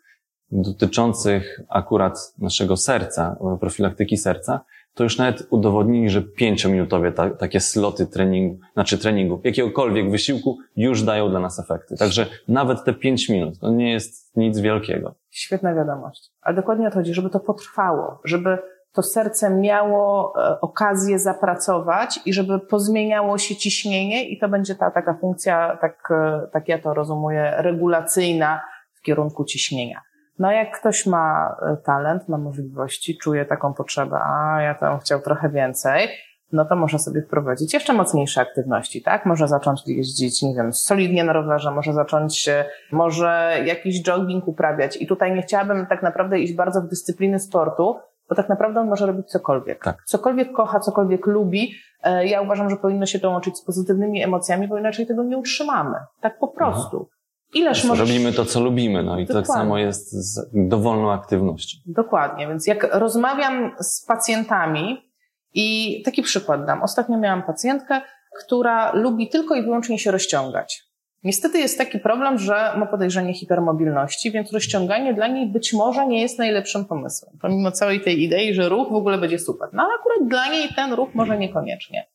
dotyczących 0.52 1.62
akurat 1.70 2.34
naszego 2.38 2.78
serca, 2.78 3.38
e, 3.54 3.58
profilaktyki 3.60 4.18
serca, 4.18 4.66
to 4.94 5.04
już 5.04 5.18
nawet 5.18 5.48
udowodnili, 5.50 6.10
że 6.10 6.22
pięciominutowe 6.22 7.12
ta, 7.12 7.30
takie 7.30 7.60
sloty 7.60 8.08
treningu, 8.08 8.60
znaczy 8.74 8.98
treningu, 8.98 9.42
jakiegokolwiek 9.44 10.12
wysiłku 10.12 10.58
już 10.76 11.04
dają 11.04 11.30
dla 11.30 11.40
nas 11.40 11.60
efekty. 11.60 11.98
Także 11.98 12.26
nawet 12.48 12.84
te 12.84 12.94
pięć 12.94 13.30
minut, 13.30 13.60
to 13.60 13.70
nie 13.70 13.92
jest 13.92 14.38
nic 14.38 14.60
wielkiego. 14.60 15.16
Świetna 15.30 15.76
wiadomość. 15.76 16.32
Ale 16.42 16.56
dokładnie 16.56 16.88
o 16.88 16.90
to 16.90 16.96
chodzi, 16.96 17.14
żeby 17.14 17.30
to 17.30 17.40
potrwało, 17.40 18.22
żeby 18.24 18.58
to 18.96 19.04
serce 19.04 19.50
miało 19.50 20.34
e, 20.38 20.62
okazję 20.62 21.20
zapracować 21.20 22.20
i 22.26 22.34
żeby 22.34 22.60
pozmieniało 22.60 23.38
się 23.38 23.56
ciśnienie 23.56 24.30
i 24.30 24.40
to 24.40 24.50
będzie 24.50 24.76
ta 24.76 24.92
taka 24.92 25.14
funkcja, 25.14 25.78
tak, 25.82 26.12
e, 26.12 26.48
tak 26.54 26.68
ja 26.68 26.80
to 26.80 26.94
rozumuję, 26.94 27.54
regulacyjna 27.58 28.62
w 28.94 29.02
kierunku 29.02 29.46
ciśnienia. 29.46 30.02
No 30.40 30.52
jak 30.52 30.80
ktoś 30.80 31.06
ma 31.06 31.56
e, 31.62 31.78
talent, 31.78 32.30
ma 32.30 32.38
możliwości, 32.38 33.18
czuje 33.18 33.46
taką 33.46 33.74
potrzebę, 33.74 34.20
a 34.24 34.62
ja 34.62 34.76
tam 34.76 35.00
chciał 35.00 35.22
trochę 35.22 35.50
więcej, 35.50 36.10
no 36.52 36.66
to 36.66 36.76
może 36.76 37.00
sobie 37.00 37.22
wprowadzić 37.22 37.74
jeszcze 37.74 37.94
mocniejsze 37.94 38.42
aktywności, 38.42 39.02
tak? 39.02 39.26
Może 39.26 39.48
zacząć 39.48 39.88
jeździć, 39.88 40.42
nie 40.42 40.56
wiem, 40.56 40.74
solidnie 40.74 41.24
na 41.24 41.34
rowerze, 41.34 41.72
może 41.72 41.94
zacząć, 41.94 42.50
może 42.92 43.58
jakiś 43.66 44.04
jogging 44.04 44.48
uprawiać. 44.48 45.02
I 45.02 45.08
tutaj 45.08 45.34
nie 45.34 45.42
chciałabym 45.42 45.86
tak 45.86 46.04
naprawdę 46.04 46.40
iść 46.40 46.54
bardzo 46.54 46.82
w 46.82 46.88
dyscypliny 46.88 47.40
sportu, 47.40 47.96
bo 48.30 48.36
tak 48.36 48.50
naprawdę 48.50 48.80
on 48.80 48.88
może 48.88 49.06
robić 49.06 49.28
cokolwiek. 49.28 49.84
Tak. 49.84 50.04
Cokolwiek 50.06 50.52
kocha, 50.52 50.80
cokolwiek 50.80 51.26
lubi. 51.28 51.74
E, 52.04 52.28
Ja 52.28 52.42
uważam, 52.42 52.70
że 52.70 52.76
powinno 52.78 53.06
się 53.06 53.20
to 53.20 53.30
łączyć 53.30 53.58
z 53.58 53.62
pozytywnymi 53.66 54.24
emocjami, 54.24 54.68
bo 54.68 54.78
inaczej 54.78 55.08
tego 55.08 55.24
nie 55.24 55.38
utrzymamy. 55.38 55.98
Tak 56.22 56.40
po 56.40 56.48
prostu. 56.48 57.10
Ileż 57.54 57.84
możesz... 57.84 58.10
Robimy 58.10 58.34
to, 58.34 58.46
co 58.46 58.60
lubimy, 58.62 59.04
no 59.04 59.20
i 59.20 59.28
tak 59.28 59.36
Dokładnie. 59.38 59.62
samo 59.64 59.78
jest 59.78 60.12
z 60.12 60.50
dowolną 60.54 61.12
aktywnością. 61.12 61.78
Dokładnie, 61.86 62.48
więc 62.48 62.68
jak 62.68 62.88
rozmawiam 62.92 63.72
z 63.80 64.06
pacjentami 64.06 65.12
i 65.54 66.02
taki 66.06 66.22
przykład 66.22 66.66
dam. 66.66 66.84
Ostatnio 66.84 67.18
miałam 67.18 67.44
pacjentkę, 67.44 68.02
która 68.40 68.92
lubi 68.94 69.30
tylko 69.30 69.56
i 69.56 69.64
wyłącznie 69.64 70.00
się 70.00 70.12
rozciągać. 70.12 70.85
Niestety 71.26 71.60
jest 71.60 71.78
taki 71.78 72.00
problem, 72.00 72.38
że 72.38 72.74
ma 72.78 72.86
podejrzenie 72.86 73.34
hipermobilności, 73.34 74.32
więc 74.32 74.54
rozciąganie 74.54 75.14
dla 75.14 75.28
niej 75.28 75.48
być 75.48 75.74
może 75.74 76.08
nie 76.08 76.22
jest 76.22 76.40
najlepszym 76.40 76.86
pomysłem. 76.86 77.38
Pomimo 77.42 77.72
całej 77.72 78.02
tej 78.02 78.24
idei, 78.24 78.54
że 78.54 78.70
ruch 78.70 78.90
w 78.90 78.96
ogóle 78.96 79.18
będzie 79.18 79.40
super. 79.40 79.70
No 79.74 79.84
ale 79.84 79.94
akurat 80.00 80.28
dla 80.28 80.48
niej 80.50 80.70
ten 80.76 80.94
ruch 80.94 81.10
może 81.14 81.38
niekoniecznie. 81.38 82.08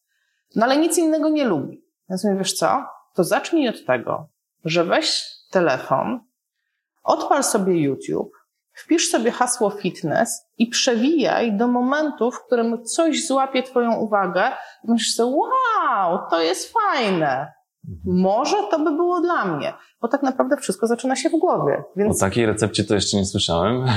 No 0.56 0.66
ale 0.66 0.76
nic 0.76 0.98
innego 0.98 1.28
nie 1.28 1.44
lubi. 1.44 1.84
Więc 2.10 2.24
mówię, 2.24 2.36
wiesz 2.38 2.52
co? 2.52 2.84
To 3.14 3.24
zacznij 3.24 3.68
od 3.68 3.84
tego, 3.84 4.28
że 4.64 4.84
weź 4.84 5.22
telefon, 5.50 6.20
odpal 7.02 7.44
sobie 7.44 7.82
YouTube, 7.82 8.32
wpisz 8.72 9.10
sobie 9.10 9.30
hasło 9.30 9.70
fitness 9.70 10.46
i 10.58 10.66
przewijaj 10.66 11.52
do 11.52 11.68
momentu, 11.68 12.30
w 12.30 12.46
którym 12.46 12.84
coś 12.84 13.26
złapie 13.26 13.62
Twoją 13.62 13.96
uwagę 13.96 14.42
i 14.84 14.90
myślisz 14.90 15.14
sobie, 15.14 15.36
wow, 15.36 16.18
to 16.30 16.42
jest 16.42 16.72
fajne. 16.72 17.59
Może 18.04 18.56
to 18.70 18.78
by 18.78 18.90
było 18.90 19.20
dla 19.20 19.44
mnie, 19.44 19.72
bo 20.00 20.08
tak 20.08 20.22
naprawdę 20.22 20.56
wszystko 20.56 20.86
zaczyna 20.86 21.16
się 21.16 21.28
w 21.28 21.32
głowie. 21.32 21.84
Więc... 21.96 22.16
O 22.16 22.20
takiej 22.26 22.46
recepcie 22.46 22.84
to 22.84 22.94
jeszcze 22.94 23.16
nie 23.16 23.24
słyszałem, 23.24 23.84
no. 23.84 23.88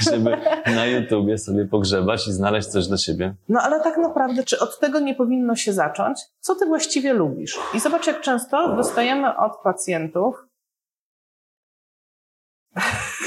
żeby 0.10 0.36
na 0.74 0.86
YouTubie 0.86 1.38
sobie 1.38 1.66
pogrzebać 1.66 2.28
i 2.28 2.32
znaleźć 2.32 2.68
coś 2.68 2.86
dla 2.86 2.96
siebie. 2.96 3.34
No 3.48 3.60
ale 3.62 3.80
tak 3.80 3.98
naprawdę, 3.98 4.44
czy 4.44 4.58
od 4.58 4.78
tego 4.78 5.00
nie 5.00 5.14
powinno 5.14 5.56
się 5.56 5.72
zacząć? 5.72 6.18
Co 6.40 6.54
ty 6.54 6.66
właściwie 6.66 7.12
lubisz? 7.12 7.58
I 7.74 7.80
zobacz, 7.80 8.06
jak 8.06 8.20
często 8.20 8.76
dostajemy 8.76 9.36
od 9.36 9.52
pacjentów 9.64 10.49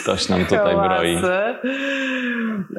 Ktoś 0.03 0.29
nam 0.29 0.45
tutaj 0.45 0.75
broi. 0.75 1.21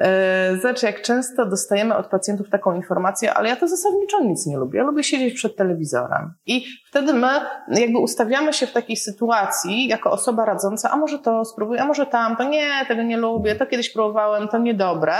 E, 0.00 0.57
Zobacz, 0.62 0.83
jak 0.83 1.02
często 1.02 1.47
dostajemy 1.47 1.97
od 1.97 2.07
pacjentów 2.07 2.50
taką 2.50 2.75
informację, 2.75 3.35
ale 3.35 3.49
ja 3.49 3.57
to 3.57 3.69
zasadniczo 3.69 4.21
nic 4.21 4.47
nie 4.47 4.57
lubię. 4.57 4.78
Ja 4.78 4.85
lubię 4.85 5.04
siedzieć 5.04 5.35
przed 5.35 5.57
telewizorem. 5.57 6.35
I 6.47 6.66
wtedy 6.88 7.14
my 7.14 7.28
jakby 7.69 7.99
ustawiamy 7.99 8.52
się 8.52 8.66
w 8.66 8.73
takiej 8.73 8.97
sytuacji 8.97 9.88
jako 9.88 10.11
osoba 10.11 10.45
radząca, 10.45 10.90
a 10.90 10.97
może 10.97 11.19
to 11.19 11.45
spróbuję, 11.45 11.83
a 11.83 11.87
może 11.87 12.07
tam, 12.07 12.37
to 12.37 12.45
nie, 12.45 12.71
tego 12.88 13.02
nie 13.02 13.16
lubię, 13.16 13.54
to 13.54 13.66
kiedyś 13.66 13.93
próbowałem, 13.93 14.49
to 14.49 14.59
niedobre. 14.59 15.14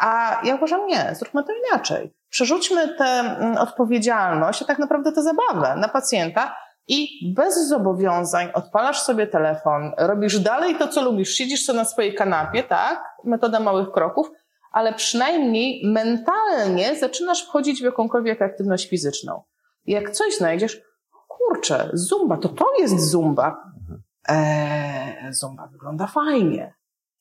A 0.00 0.40
ja 0.44 0.54
uważam, 0.54 0.86
nie, 0.86 1.14
zróbmy 1.14 1.44
to 1.44 1.52
inaczej. 1.68 2.14
Przerzućmy 2.28 2.94
tę 2.98 3.04
mm, 3.04 3.56
odpowiedzialność, 3.56 4.62
a 4.62 4.64
tak 4.64 4.78
naprawdę 4.78 5.12
tę 5.12 5.22
zabawę 5.22 5.76
na 5.76 5.88
pacjenta, 5.88 6.56
i 6.88 7.32
bez 7.34 7.68
zobowiązań 7.68 8.48
odpalasz 8.54 9.00
sobie 9.00 9.26
telefon, 9.26 9.92
robisz 9.98 10.40
dalej 10.40 10.78
to, 10.78 10.88
co 10.88 11.02
lubisz, 11.02 11.30
siedzisz 11.34 11.64
sobie 11.64 11.78
na 11.78 11.84
swojej 11.84 12.14
kanapie, 12.14 12.62
tak? 12.62 13.04
Metoda 13.24 13.60
małych 13.60 13.90
kroków, 13.90 14.30
ale 14.72 14.94
przynajmniej 14.94 15.82
mentalnie 15.84 16.96
zaczynasz 16.96 17.46
wchodzić 17.46 17.80
w 17.80 17.84
jakąkolwiek 17.84 18.42
aktywność 18.42 18.88
fizyczną. 18.88 19.42
Jak 19.86 20.10
coś 20.10 20.36
znajdziesz, 20.36 20.80
kurczę, 21.28 21.90
zumba, 21.92 22.36
to 22.36 22.48
to 22.48 22.66
jest 22.78 23.10
zumba. 23.10 23.72
Eee, 24.28 25.32
zumba 25.32 25.66
wygląda 25.66 26.06
fajnie. 26.06 26.74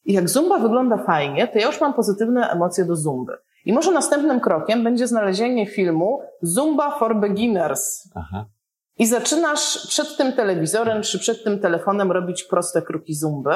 I 0.06 0.14
jak 0.14 0.30
zumba 0.30 0.60
wygląda 0.60 0.98
fajnie, 0.98 1.48
to 1.48 1.60
ja 1.60 1.66
już 1.66 1.82
mam 1.82 1.94
pozytywne 1.94 2.50
emocje 2.50 2.86
do 2.86 2.96
zumby. 2.96 3.38
I 3.66 3.74
może 3.74 3.92
następnym 3.92 4.40
krokiem 4.40 4.84
będzie 4.84 5.08
znalezienie 5.08 5.68
filmu 5.68 6.22
Zumba 6.42 7.00
for 7.00 7.20
Beginners. 7.20 8.10
Aha. 8.16 8.46
I 8.98 9.06
zaczynasz 9.06 9.88
przed 9.88 10.18
tym 10.18 10.34
telewizorem 10.34 11.02
czy 11.02 11.20
przed 11.20 11.44
tym 11.44 11.60
telefonem 11.60 12.12
robić 12.12 12.44
proste 12.44 12.82
kruki 12.82 13.14
zumby, 13.14 13.56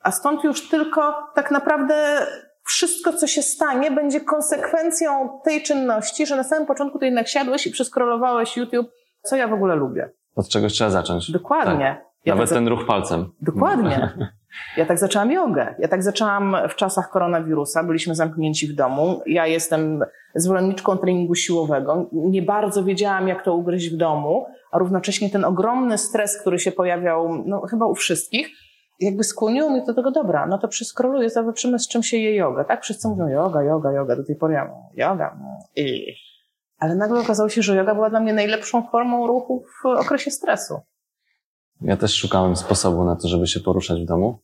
a 0.00 0.10
stąd 0.10 0.44
już 0.44 0.68
tylko 0.68 1.14
tak 1.34 1.50
naprawdę 1.50 2.26
wszystko, 2.64 3.12
co 3.12 3.26
się 3.26 3.42
stanie, 3.42 3.90
będzie 3.90 4.20
konsekwencją 4.20 5.40
tej 5.44 5.62
czynności, 5.62 6.26
że 6.26 6.36
na 6.36 6.44
samym 6.44 6.66
początku 6.66 6.98
to 6.98 7.04
jednak 7.04 7.28
siadłeś 7.28 7.66
i 7.66 7.70
przeskrolowałeś 7.70 8.56
YouTube, 8.56 8.86
co 9.22 9.36
ja 9.36 9.48
w 9.48 9.52
ogóle 9.52 9.74
lubię. 9.76 10.10
Od 10.36 10.48
czegoś 10.48 10.72
trzeba 10.72 10.90
zacząć. 10.90 11.30
Dokładnie. 11.30 11.96
Tak. 11.98 12.10
Ja 12.24 12.34
Nawet 12.34 12.50
ten 12.50 12.68
ruch 12.68 12.86
palcem. 12.86 13.32
Dokładnie. 13.40 14.10
Ja 14.76 14.86
tak 14.86 14.98
zaczęłam 14.98 15.32
jogę. 15.32 15.74
Ja 15.78 15.88
tak 15.88 16.02
zaczęłam 16.02 16.56
w 16.68 16.74
czasach 16.74 17.10
koronawirusa. 17.10 17.84
Byliśmy 17.84 18.14
zamknięci 18.14 18.68
w 18.68 18.74
domu. 18.74 19.22
Ja 19.26 19.46
jestem 19.46 20.04
zwolenniczką 20.34 20.96
treningu 20.96 21.34
siłowego. 21.34 22.08
Nie 22.12 22.42
bardzo 22.42 22.84
wiedziałam, 22.84 23.28
jak 23.28 23.44
to 23.44 23.54
ugryźć 23.54 23.90
w 23.90 23.96
domu, 23.96 24.46
a 24.72 24.78
równocześnie 24.78 25.30
ten 25.30 25.44
ogromny 25.44 25.98
stres, 25.98 26.40
który 26.40 26.58
się 26.58 26.72
pojawiał, 26.72 27.44
no 27.46 27.60
chyba 27.60 27.86
u 27.86 27.94
wszystkich, 27.94 28.48
jakby 29.00 29.24
skłoniło 29.24 29.70
mnie 29.70 29.82
do 29.86 29.94
tego, 29.94 30.10
dobra, 30.10 30.46
no 30.46 30.58
to 30.58 30.68
przeskroluję, 30.68 31.30
zobaczymy 31.30 31.78
z 31.78 31.88
czym 31.88 32.02
się 32.02 32.16
je 32.16 32.36
yoga, 32.36 32.64
tak? 32.64 32.82
Wszyscy 32.82 33.08
mówią 33.08 33.28
yoga, 33.28 33.62
yoga, 33.62 33.92
yoga, 33.92 34.16
do 34.16 34.24
tej 34.24 34.36
pory 34.36 34.54
ja 34.54 34.64
mówię, 34.64 35.04
yoga, 35.04 35.38
i... 35.76 36.14
Ale 36.78 36.94
nagle 36.94 37.20
okazało 37.20 37.48
się, 37.48 37.62
że 37.62 37.76
yoga 37.76 37.94
była 37.94 38.10
dla 38.10 38.20
mnie 38.20 38.32
najlepszą 38.32 38.82
formą 38.82 39.26
ruchu 39.26 39.64
w 39.82 39.86
okresie 39.86 40.30
stresu. 40.30 40.80
Ja 41.80 41.96
też 41.96 42.14
szukałem 42.14 42.56
sposobu 42.56 43.04
na 43.04 43.16
to, 43.16 43.28
żeby 43.28 43.46
się 43.46 43.60
poruszać 43.60 44.02
w 44.02 44.06
domu. 44.06 44.38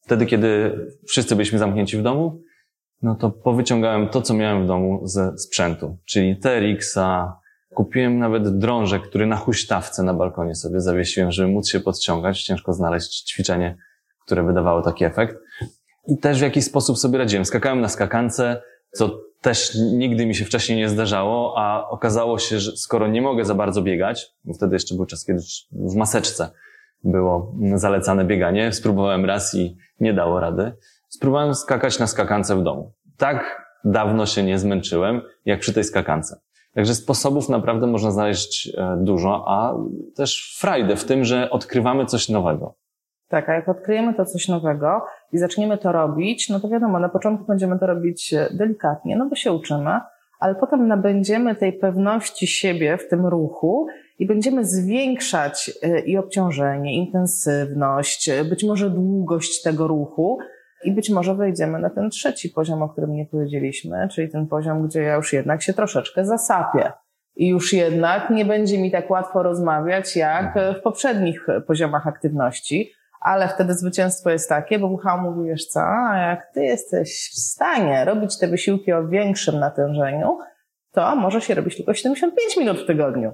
Wtedy, 0.00 0.26
kiedy 0.26 0.78
wszyscy 1.08 1.36
byliśmy 1.36 1.58
zamknięci 1.58 1.96
w 1.96 2.02
domu, 2.02 2.40
no 3.02 3.14
to 3.14 3.30
powyciągałem 3.30 4.08
to, 4.08 4.22
co 4.22 4.34
miałem 4.34 4.64
w 4.64 4.66
domu 4.66 5.00
ze 5.04 5.38
sprzętu, 5.38 5.98
czyli 6.04 6.36
TRX-a, 6.36 7.40
kupiłem 7.74 8.18
nawet 8.18 8.58
drążek, 8.58 9.02
który 9.02 9.26
na 9.26 9.36
huśtawce 9.36 10.02
na 10.02 10.14
balkonie 10.14 10.54
sobie 10.54 10.80
zawiesiłem, 10.80 11.32
żeby 11.32 11.48
móc 11.48 11.68
się 11.68 11.80
podciągać. 11.80 12.42
Ciężko 12.42 12.72
znaleźć 12.72 13.30
ćwiczenie, 13.30 13.76
które 14.24 14.42
wydawało 14.42 14.82
taki 14.82 15.04
efekt. 15.04 15.36
I 16.08 16.18
też 16.18 16.38
w 16.38 16.42
jakiś 16.42 16.64
sposób 16.64 16.98
sobie 16.98 17.18
radziłem. 17.18 17.44
Skakałem 17.44 17.80
na 17.80 17.88
skakance, 17.88 18.62
co 18.92 19.20
też 19.44 19.74
nigdy 19.92 20.26
mi 20.26 20.34
się 20.34 20.44
wcześniej 20.44 20.78
nie 20.78 20.88
zdarzało, 20.88 21.54
a 21.58 21.88
okazało 21.88 22.38
się, 22.38 22.60
że 22.60 22.76
skoro 22.76 23.08
nie 23.08 23.22
mogę 23.22 23.44
za 23.44 23.54
bardzo 23.54 23.82
biegać, 23.82 24.26
bo 24.44 24.54
wtedy 24.54 24.74
jeszcze 24.74 24.94
był 24.94 25.06
czas, 25.06 25.24
kiedy 25.24 25.40
w 25.72 25.94
maseczce 25.94 26.50
było 27.02 27.54
zalecane 27.74 28.24
bieganie, 28.24 28.72
spróbowałem 28.72 29.24
raz 29.24 29.54
i 29.54 29.76
nie 30.00 30.14
dało 30.14 30.40
rady, 30.40 30.72
spróbowałem 31.08 31.54
skakać 31.54 31.98
na 31.98 32.06
skakance 32.06 32.56
w 32.56 32.62
domu. 32.62 32.92
Tak 33.16 33.62
dawno 33.84 34.26
się 34.26 34.42
nie 34.42 34.58
zmęczyłem, 34.58 35.20
jak 35.44 35.60
przy 35.60 35.72
tej 35.72 35.84
skakance. 35.84 36.40
Także 36.74 36.94
sposobów 36.94 37.48
naprawdę 37.48 37.86
można 37.86 38.10
znaleźć 38.10 38.68
e, 38.76 38.96
dużo, 39.00 39.44
a 39.48 39.74
też 40.16 40.56
frajdę 40.60 40.96
w 40.96 41.04
tym, 41.04 41.24
że 41.24 41.50
odkrywamy 41.50 42.06
coś 42.06 42.28
nowego. 42.28 42.74
Tak, 43.34 43.48
a 43.48 43.54
jak 43.54 43.68
odkryjemy 43.68 44.14
to 44.14 44.24
coś 44.24 44.48
nowego 44.48 45.04
i 45.32 45.38
zaczniemy 45.38 45.78
to 45.78 45.92
robić, 45.92 46.48
no 46.48 46.60
to 46.60 46.68
wiadomo, 46.68 46.98
na 46.98 47.08
początku 47.08 47.46
będziemy 47.46 47.78
to 47.78 47.86
robić 47.86 48.34
e, 48.34 48.48
delikatnie, 48.50 49.16
no 49.16 49.26
bo 49.26 49.36
się 49.36 49.52
uczymy, 49.52 50.00
ale 50.40 50.54
potem 50.54 50.88
nabędziemy 50.88 51.54
tej 51.54 51.72
pewności 51.72 52.46
siebie 52.46 52.98
w 52.98 53.08
tym 53.08 53.26
ruchu 53.26 53.86
i 54.18 54.26
będziemy 54.26 54.64
zwiększać 54.64 55.70
e, 55.82 56.00
i 56.00 56.16
obciążenie, 56.16 56.94
intensywność, 56.94 58.30
być 58.48 58.64
może 58.64 58.90
długość 58.90 59.62
tego 59.62 59.88
ruchu, 59.88 60.38
i 60.84 60.92
być 60.92 61.10
może 61.10 61.34
wejdziemy 61.34 61.78
na 61.78 61.90
ten 61.90 62.10
trzeci 62.10 62.48
poziom, 62.48 62.82
o 62.82 62.88
którym 62.88 63.12
nie 63.12 63.26
powiedzieliśmy, 63.26 64.08
czyli 64.08 64.28
ten 64.28 64.46
poziom, 64.46 64.86
gdzie 64.88 65.02
ja 65.02 65.14
już 65.14 65.32
jednak 65.32 65.62
się 65.62 65.72
troszeczkę 65.72 66.24
zasapię. 66.24 66.92
I 67.36 67.48
już 67.48 67.72
jednak 67.72 68.30
nie 68.30 68.44
będzie 68.44 68.78
mi 68.78 68.90
tak 68.90 69.10
łatwo 69.10 69.42
rozmawiać 69.42 70.16
jak 70.16 70.58
w 70.78 70.82
poprzednich 70.82 71.46
poziomach 71.66 72.06
aktywności, 72.06 72.92
ale 73.24 73.48
wtedy 73.48 73.74
zwycięstwo 73.74 74.30
jest 74.30 74.48
takie, 74.48 74.78
bo 74.78 74.90
Michał 74.90 75.20
mówi, 75.20 75.48
wiesz 75.48 75.66
co, 75.66 75.80
a 75.80 76.16
jak 76.16 76.52
ty 76.54 76.64
jesteś 76.64 77.30
w 77.34 77.38
stanie 77.38 78.04
robić 78.04 78.38
te 78.38 78.48
wysiłki 78.48 78.92
o 78.92 79.08
większym 79.08 79.58
natężeniu, 79.60 80.38
to 80.92 81.16
może 81.16 81.40
się 81.40 81.54
robić 81.54 81.76
tylko 81.76 81.94
75 81.94 82.56
minut 82.56 82.78
w 82.78 82.86
tygodniu. 82.86 83.32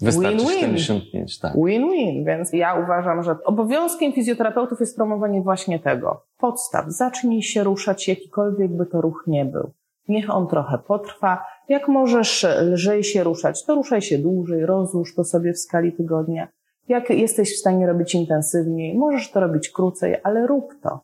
Wystarczy 0.00 0.38
win, 0.38 0.48
75, 0.48 1.38
tak. 1.38 1.52
Win-win, 1.54 2.24
więc 2.24 2.52
ja 2.52 2.74
uważam, 2.74 3.22
że 3.22 3.36
obowiązkiem 3.44 4.12
fizjoterapeutów 4.12 4.80
jest 4.80 4.96
promowanie 4.96 5.42
właśnie 5.42 5.78
tego. 5.78 6.24
Podstaw. 6.38 6.84
Zacznij 6.88 7.42
się 7.42 7.64
ruszać, 7.64 8.08
jakikolwiek 8.08 8.76
by 8.76 8.86
to 8.86 9.00
ruch 9.00 9.24
nie 9.26 9.44
był. 9.44 9.72
Niech 10.08 10.30
on 10.30 10.48
trochę 10.48 10.78
potrwa. 10.78 11.44
Jak 11.68 11.88
możesz 11.88 12.46
lżej 12.60 13.04
się 13.04 13.24
ruszać, 13.24 13.64
to 13.64 13.74
ruszaj 13.74 14.02
się 14.02 14.18
dłużej, 14.18 14.66
rozłóż 14.66 15.14
to 15.14 15.24
sobie 15.24 15.52
w 15.52 15.58
skali 15.58 15.92
tygodnia. 15.92 16.48
Jak 16.88 17.10
jesteś 17.10 17.54
w 17.54 17.58
stanie 17.58 17.86
robić 17.86 18.14
intensywniej, 18.14 18.98
możesz 18.98 19.30
to 19.30 19.40
robić 19.40 19.68
krócej, 19.68 20.16
ale 20.22 20.46
rób 20.46 20.74
to. 20.82 21.00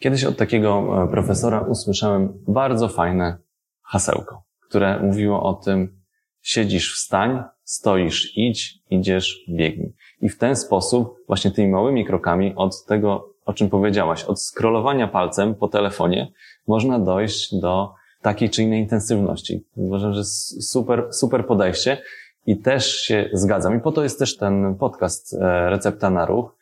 Kiedyś 0.00 0.24
od 0.24 0.36
takiego 0.36 1.02
e, 1.04 1.08
profesora 1.08 1.60
usłyszałem 1.60 2.32
bardzo 2.48 2.88
fajne 2.88 3.38
hasełko, 3.82 4.42
które 4.68 5.02
mówiło 5.02 5.42
o 5.42 5.54
tym, 5.54 5.98
siedzisz, 6.42 6.94
wstań, 6.94 7.42
stoisz, 7.64 8.36
idź, 8.36 8.78
idziesz, 8.90 9.44
biegnij. 9.48 9.94
I 10.20 10.28
w 10.28 10.38
ten 10.38 10.56
sposób, 10.56 11.16
właśnie 11.26 11.50
tymi 11.50 11.68
małymi 11.68 12.04
krokami 12.04 12.54
od 12.56 12.84
tego, 12.84 13.34
o 13.44 13.52
czym 13.52 13.70
powiedziałaś, 13.70 14.24
od 14.24 14.42
scrollowania 14.42 15.08
palcem 15.08 15.54
po 15.54 15.68
telefonie, 15.68 16.32
można 16.66 16.98
dojść 16.98 17.54
do 17.60 17.92
takiej 18.22 18.50
czy 18.50 18.62
innej 18.62 18.80
intensywności. 18.80 19.64
Uważam, 19.76 20.12
że 20.12 20.24
super, 20.24 21.08
super 21.10 21.46
podejście 21.46 22.02
i 22.48 22.56
też 22.56 23.00
się 23.00 23.30
zgadzam. 23.32 23.76
I 23.76 23.80
po 23.80 23.92
to 23.92 24.02
jest 24.02 24.18
też 24.18 24.36
ten 24.36 24.74
podcast 24.74 25.34
e, 25.34 25.70
Recepta 25.70 26.10
na 26.10 26.26
Ruch, 26.26 26.56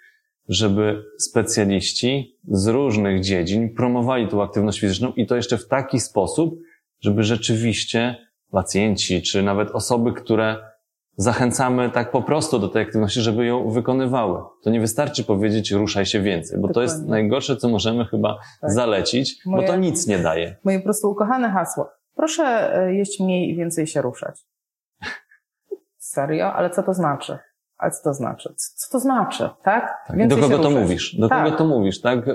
żeby 0.48 1.02
specjaliści 1.18 2.38
z 2.48 2.66
różnych 2.66 3.20
dziedzin 3.20 3.74
promowali 3.74 4.28
tą 4.28 4.42
aktywność 4.42 4.80
fizyczną 4.80 5.12
i 5.12 5.26
to 5.26 5.36
jeszcze 5.36 5.58
w 5.58 5.68
taki 5.68 6.00
sposób, 6.00 6.58
żeby 7.00 7.22
rzeczywiście 7.22 8.16
pacjenci, 8.50 9.22
czy 9.22 9.42
nawet 9.42 9.70
osoby, 9.70 10.12
które 10.12 10.56
zachęcamy 11.16 11.90
tak 11.90 12.10
po 12.10 12.22
prostu 12.22 12.58
do 12.58 12.68
tej 12.68 12.82
aktywności, 12.82 13.20
żeby 13.20 13.46
ją 13.46 13.70
wykonywały. 13.70 14.42
To 14.62 14.70
nie 14.70 14.80
wystarczy 14.80 15.24
powiedzieć 15.24 15.70
ruszaj 15.70 16.06
się 16.06 16.20
więcej, 16.20 16.60
bo 16.60 16.68
Dokładnie. 16.68 16.88
to 16.88 16.94
jest 16.94 17.08
najgorsze, 17.08 17.56
co 17.56 17.68
możemy 17.68 18.04
chyba 18.04 18.38
tak. 18.60 18.72
zalecić, 18.72 19.40
Moje, 19.46 19.66
bo 19.66 19.72
to 19.72 19.78
nic 19.78 20.06
nie 20.06 20.18
daje. 20.18 20.56
Moje 20.64 20.78
po 20.78 20.84
prostu 20.84 21.10
ukochane 21.10 21.50
hasło. 21.50 21.88
Proszę 22.14 22.76
e, 22.76 22.94
jeść 22.94 23.20
mniej 23.20 23.50
i 23.50 23.56
więcej 23.56 23.86
się 23.86 24.02
ruszać. 24.02 24.45
Serio? 26.16 26.52
Ale 26.52 26.70
co 26.70 26.82
to 26.82 26.94
znaczy? 26.94 27.38
Ale 27.78 27.90
co 27.90 28.02
to 28.04 28.14
znaczy? 28.14 28.54
Co 28.56 28.92
to 28.92 29.00
znaczy, 29.00 29.50
tak? 29.62 29.94
tak. 30.08 30.28
Do 30.28 30.36
kogo 30.36 30.58
to 30.58 30.70
mówisz? 30.70 31.16
Do 31.18 31.28
tak. 31.28 31.44
kogo 31.44 31.56
to 31.56 31.64
mówisz, 31.64 32.00
tak? 32.00 32.28
E, 32.28 32.32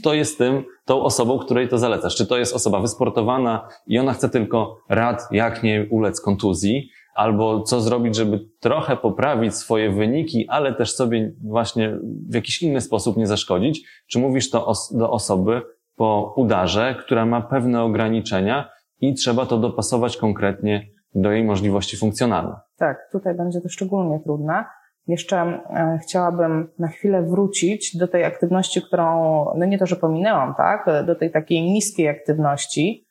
kto 0.00 0.14
jest 0.14 0.38
tym, 0.38 0.64
tą 0.84 1.02
osobą, 1.02 1.38
której 1.38 1.68
to 1.68 1.78
zalecasz? 1.78 2.16
Czy 2.16 2.26
to 2.26 2.38
jest 2.38 2.54
osoba 2.54 2.80
wysportowana 2.80 3.68
i 3.86 3.98
ona 3.98 4.12
chce 4.12 4.28
tylko 4.28 4.76
rad, 4.88 5.28
jak 5.30 5.62
nie 5.62 5.86
ulec 5.90 6.20
kontuzji, 6.20 6.90
albo 7.14 7.62
co 7.62 7.80
zrobić, 7.80 8.16
żeby 8.16 8.48
trochę 8.60 8.96
poprawić 8.96 9.54
swoje 9.54 9.90
wyniki, 9.90 10.48
ale 10.48 10.74
też 10.74 10.94
sobie 10.94 11.32
właśnie 11.44 11.98
w 12.28 12.34
jakiś 12.34 12.62
inny 12.62 12.80
sposób 12.80 13.16
nie 13.16 13.26
zaszkodzić? 13.26 13.86
Czy 14.06 14.18
mówisz 14.18 14.50
to 14.50 14.66
os 14.66 14.96
do 14.96 15.10
osoby 15.10 15.62
po 15.96 16.34
udarze, 16.36 16.96
która 17.00 17.26
ma 17.26 17.40
pewne 17.40 17.82
ograniczenia 17.82 18.68
i 19.00 19.14
trzeba 19.14 19.46
to 19.46 19.58
dopasować 19.58 20.16
konkretnie 20.16 20.86
do 21.14 21.32
jej 21.32 21.44
możliwości 21.44 21.96
funkcjonalnych? 21.96 22.58
Tak, 22.76 23.08
tutaj 23.12 23.34
będzie 23.34 23.60
to 23.60 23.68
szczególnie 23.68 24.20
trudne. 24.20 24.64
Jeszcze 25.06 25.36
e, 25.36 25.98
chciałabym 26.02 26.68
na 26.78 26.88
chwilę 26.88 27.22
wrócić 27.22 27.96
do 27.96 28.08
tej 28.08 28.24
aktywności, 28.24 28.82
którą, 28.82 29.04
no 29.56 29.66
nie 29.66 29.78
to, 29.78 29.86
że 29.86 29.96
pominęłam, 29.96 30.54
tak, 30.54 31.06
do 31.06 31.14
tej 31.14 31.30
takiej 31.30 31.62
niskiej 31.62 32.08
aktywności, 32.08 33.06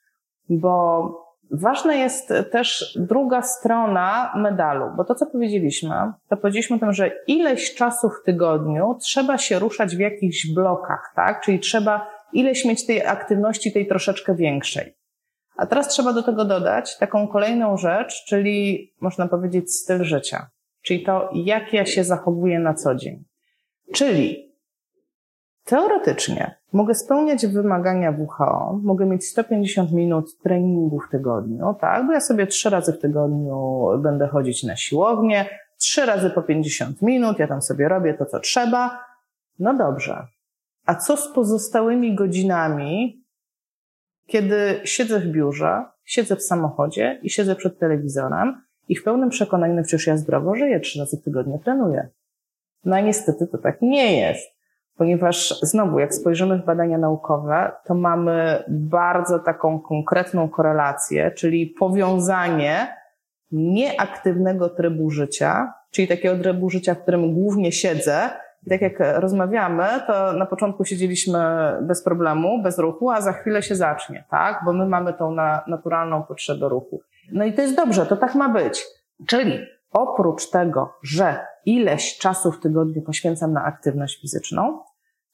bo 0.50 1.04
ważna 1.52 1.94
jest 1.94 2.34
też 2.52 2.98
druga 3.00 3.42
strona 3.42 4.34
medalu, 4.36 4.86
bo 4.98 5.04
to, 5.04 5.16
co 5.16 5.26
powiedzieliśmy, 5.26 5.96
to 6.30 6.38
powiedzieliśmy 6.38 6.76
o 6.76 6.80
tym, 6.80 6.94
że 6.94 7.12
ileś 7.28 7.76
czasu 7.76 8.10
w 8.10 8.24
tygodniu 8.26 8.98
trzeba 9.02 9.38
się 9.38 9.60
ruszać 9.60 9.96
w 9.96 10.00
jakichś 10.00 10.54
blokach, 10.54 11.12
tak, 11.16 11.42
czyli 11.42 11.60
trzeba 11.60 12.08
ileś 12.34 12.66
mieć 12.66 12.86
tej 12.86 13.06
aktywności, 13.06 13.74
tej 13.74 13.88
troszeczkę 13.88 14.36
większej. 14.36 14.99
A 15.60 15.66
teraz 15.66 15.88
trzeba 15.88 16.14
do 16.14 16.24
tego 16.24 16.46
dodać 16.46 16.98
taką 16.98 17.28
kolejną 17.28 17.78
rzecz, 17.78 18.26
czyli 18.26 18.90
można 19.02 19.28
powiedzieć 19.28 19.76
styl 19.76 20.04
życia, 20.04 20.50
czyli 20.82 21.04
to, 21.04 21.30
jak 21.34 21.74
ja 21.74 21.86
się 21.86 22.04
zachowuję 22.04 22.60
na 22.60 22.74
co 22.74 22.96
dzień. 22.96 23.24
Czyli 23.94 24.54
teoretycznie 25.64 26.56
mogę 26.74 26.96
spełniać 26.96 27.48
wymagania 27.48 28.12
WHO, 28.12 28.80
mogę 28.84 29.06
mieć 29.06 29.26
150 29.26 29.92
minut 29.92 30.38
treningu 30.44 31.00
w 31.00 31.12
tygodniu, 31.12 31.76
tak, 31.82 32.08
bo 32.08 32.14
ja 32.14 32.20
sobie 32.20 32.48
trzy 32.48 32.70
razy 32.70 32.94
w 32.94 33.00
tygodniu 33.00 33.88
będę 33.98 34.28
chodzić 34.28 34.64
na 34.64 34.76
siłownię, 34.76 35.46
trzy 35.78 36.06
razy 36.06 36.30
po 36.30 36.42
50 36.42 37.02
minut, 37.02 37.40
ja 37.40 37.48
tam 37.48 37.62
sobie 37.62 37.88
robię 37.88 38.14
to, 38.14 38.26
co 38.26 38.40
trzeba. 38.40 39.00
No 39.60 39.74
dobrze. 39.74 40.28
A 40.86 40.96
co 40.96 41.18
z 41.18 41.34
pozostałymi 41.34 42.16
godzinami, 42.16 43.19
kiedy 44.30 44.80
siedzę 44.84 45.20
w 45.20 45.26
biurze, 45.26 45.86
siedzę 46.06 46.36
w 46.36 46.44
samochodzie 46.44 47.20
i 47.24 47.30
siedzę 47.30 47.56
przed 47.56 47.80
telewizorem 47.80 48.62
i 48.88 48.96
w 48.96 49.04
pełnym 49.04 49.30
przekonaniu, 49.30 49.74
no 49.74 49.84
przecież 49.84 50.08
ja 50.08 50.18
zdrowo 50.18 50.56
żyję, 50.56 50.80
trzy 50.80 51.00
razy 51.00 51.18
w 51.18 51.24
tygodniu 51.24 51.60
trenuję. 51.60 52.10
No 52.86 52.96
a 52.96 53.00
niestety 53.00 53.48
to 53.48 53.58
tak 53.58 53.82
nie 53.82 54.20
jest, 54.20 54.50
ponieważ 54.96 55.60
znowu, 55.62 56.00
jak 56.00 56.14
spojrzymy 56.14 56.58
w 56.58 56.66
badania 56.66 56.98
naukowe, 56.98 57.72
to 57.86 57.94
mamy 57.94 58.64
bardzo 58.68 59.40
taką 59.40 59.80
konkretną 59.80 60.50
korelację, 60.50 61.32
czyli 61.32 61.68
powiązanie 61.68 62.96
nieaktywnego 63.52 64.70
trybu 64.70 65.10
życia, 65.10 65.74
czyli 65.92 66.08
takiego 66.08 66.44
trybu 66.44 66.70
życia, 66.70 66.96
w 66.96 67.02
którym 67.02 67.34
głównie 67.34 67.72
siedzę, 67.72 68.30
tak 68.70 68.82
jak 68.82 69.00
rozmawiamy, 69.16 69.88
to 70.08 70.34
na 70.34 70.46
początku 70.46 70.86
siedzieliśmy 70.86 71.40
bez 71.82 72.04
problemu, 72.04 72.62
bez 72.64 72.80
ruchu, 72.80 73.10
a 73.10 73.22
za 73.22 73.34
chwilę 73.34 73.64
się 73.64 73.76
zacznie, 73.76 74.24
tak? 74.30 74.62
Bo 74.66 74.74
my 74.74 74.86
mamy 74.86 75.14
tą 75.14 75.32
na, 75.32 75.64
naturalną 75.68 76.24
potrzebę 76.24 76.70
ruchu. 76.70 77.02
No 77.32 77.46
i 77.46 77.54
to 77.54 77.62
jest 77.62 77.76
dobrze, 77.76 78.06
to 78.06 78.18
tak 78.18 78.36
ma 78.36 78.50
być. 78.50 78.86
Czyli 79.28 79.60
oprócz 79.92 80.50
tego, 80.50 80.94
że 81.04 81.40
ileś 81.66 82.18
czasu 82.18 82.52
w 82.52 82.60
tygodniu 82.60 83.02
poświęcam 83.02 83.54
na 83.54 83.64
aktywność 83.64 84.22
fizyczną, 84.22 84.80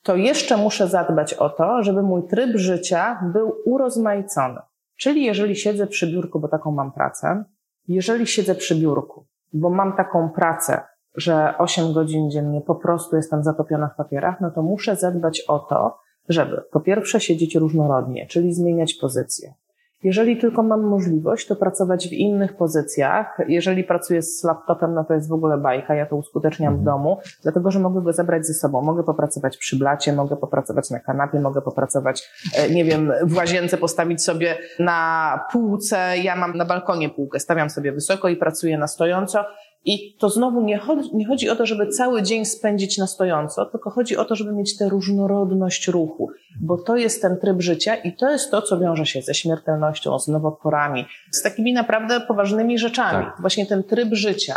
to 0.04 0.16
jeszcze 0.16 0.58
muszę 0.58 0.88
zadbać 0.88 1.34
o 1.34 1.50
to, 1.50 1.84
żeby 1.84 2.04
mój 2.04 2.28
tryb 2.28 2.56
życia 2.56 3.20
był 3.34 3.56
urozmaicony. 3.66 4.60
Czyli 4.98 5.24
jeżeli 5.24 5.56
siedzę 5.56 5.88
przy 5.88 6.08
biurku, 6.08 6.40
bo 6.40 6.48
taką 6.48 6.72
mam 6.72 6.92
pracę, 6.92 7.44
jeżeli 7.88 8.28
siedzę 8.28 8.56
przy 8.56 8.76
biurku, 8.76 9.26
bo 9.54 9.70
mam 9.70 9.96
taką 9.96 10.30
pracę, 10.30 10.82
że 11.18 11.58
8 11.58 11.94
godzin 11.94 12.32
dziennie 12.32 12.62
po 12.62 12.76
prostu 12.76 13.16
jestem 13.16 13.44
zatopiona 13.44 13.88
w 13.88 13.96
papierach, 13.96 14.42
no 14.42 14.52
to 14.52 14.62
muszę 14.62 14.96
zadbać 14.96 15.42
o 15.48 15.60
to, 15.60 15.98
żeby 16.30 16.64
po 16.72 16.80
pierwsze 16.80 17.20
siedzieć 17.20 17.56
różnorodnie, 17.56 18.28
czyli 18.28 18.54
zmieniać 18.54 18.94
pozycję. 18.94 19.54
Jeżeli 20.06 20.38
tylko 20.38 20.64
mam 20.64 20.84
możliwość, 20.84 21.48
to 21.48 21.56
pracować 21.56 22.10
w 22.10 22.12
innych 22.12 22.58
pozycjach. 22.58 23.38
Jeżeli 23.48 23.84
pracuję 23.84 24.22
z 24.22 24.44
laptopem, 24.44 24.94
no 24.94 25.04
to 25.04 25.14
jest 25.14 25.30
w 25.30 25.34
ogóle 25.34 25.58
bajka, 25.58 25.96
ja 25.96 26.06
to 26.06 26.16
uskuteczniam 26.16 26.74
w 26.74 26.80
mhm. 26.80 26.98
domu, 26.98 27.18
dlatego 27.44 27.72
że 27.72 27.80
mogę 27.80 28.02
go 28.02 28.14
zabrać 28.14 28.46
ze 28.46 28.54
sobą. 28.54 28.82
Mogę 28.82 29.04
popracować 29.04 29.58
przy 29.58 29.76
blacie, 29.76 30.14
mogę 30.14 30.36
popracować 30.36 30.90
na 30.90 31.00
kanapie, 31.00 31.40
mogę 31.40 31.62
popracować, 31.62 32.30
e, 32.58 32.70
nie 32.70 32.86
wiem, 32.86 33.12
w 33.24 33.38
łazience 33.38 33.78
postawić 33.78 34.24
sobie 34.24 34.58
na 34.80 35.40
półce. 35.52 36.18
Ja 36.24 36.36
mam 36.36 36.58
na 36.58 36.66
balkonie 36.66 37.10
półkę, 37.10 37.40
stawiam 37.40 37.70
sobie 37.70 37.92
wysoko 37.92 38.30
i 38.30 38.36
pracuję 38.36 38.78
na 38.78 38.88
stojąco. 38.88 39.46
I 39.86 40.16
to 40.20 40.30
znowu 40.30 40.62
nie 40.62 40.78
chodzi, 40.78 41.10
nie 41.14 41.28
chodzi 41.28 41.50
o 41.50 41.56
to, 41.56 41.66
żeby 41.66 41.88
cały 41.88 42.24
dzień 42.24 42.46
spędzić 42.46 42.98
na 42.98 43.08
stojąco, 43.08 43.66
tylko 43.66 43.90
chodzi 43.90 44.18
o 44.18 44.26
to, 44.26 44.36
żeby 44.36 44.54
mieć 44.54 44.78
tę 44.78 44.90
różnorodność 44.90 45.88
ruchu, 45.88 46.30
bo 46.62 46.78
to 46.78 46.96
jest 46.96 47.22
ten 47.22 47.38
tryb 47.38 47.62
życia 47.62 47.96
i 47.96 48.16
to 48.16 48.32
jest 48.32 48.52
to, 48.52 48.62
co 48.62 48.80
wiąże 48.80 49.06
się 49.06 49.22
ze 49.22 49.34
śmiertelnością, 49.34 50.20
z 50.20 50.28
nowotworami, 50.28 51.06
z 51.32 51.42
takimi 51.42 51.74
naprawdę 51.74 52.22
poważnymi 52.22 52.80
rzeczami. 52.80 53.26
Tak. 53.26 53.36
Właśnie 53.40 53.66
ten 53.66 53.84
tryb 53.84 54.14
życia. 54.14 54.56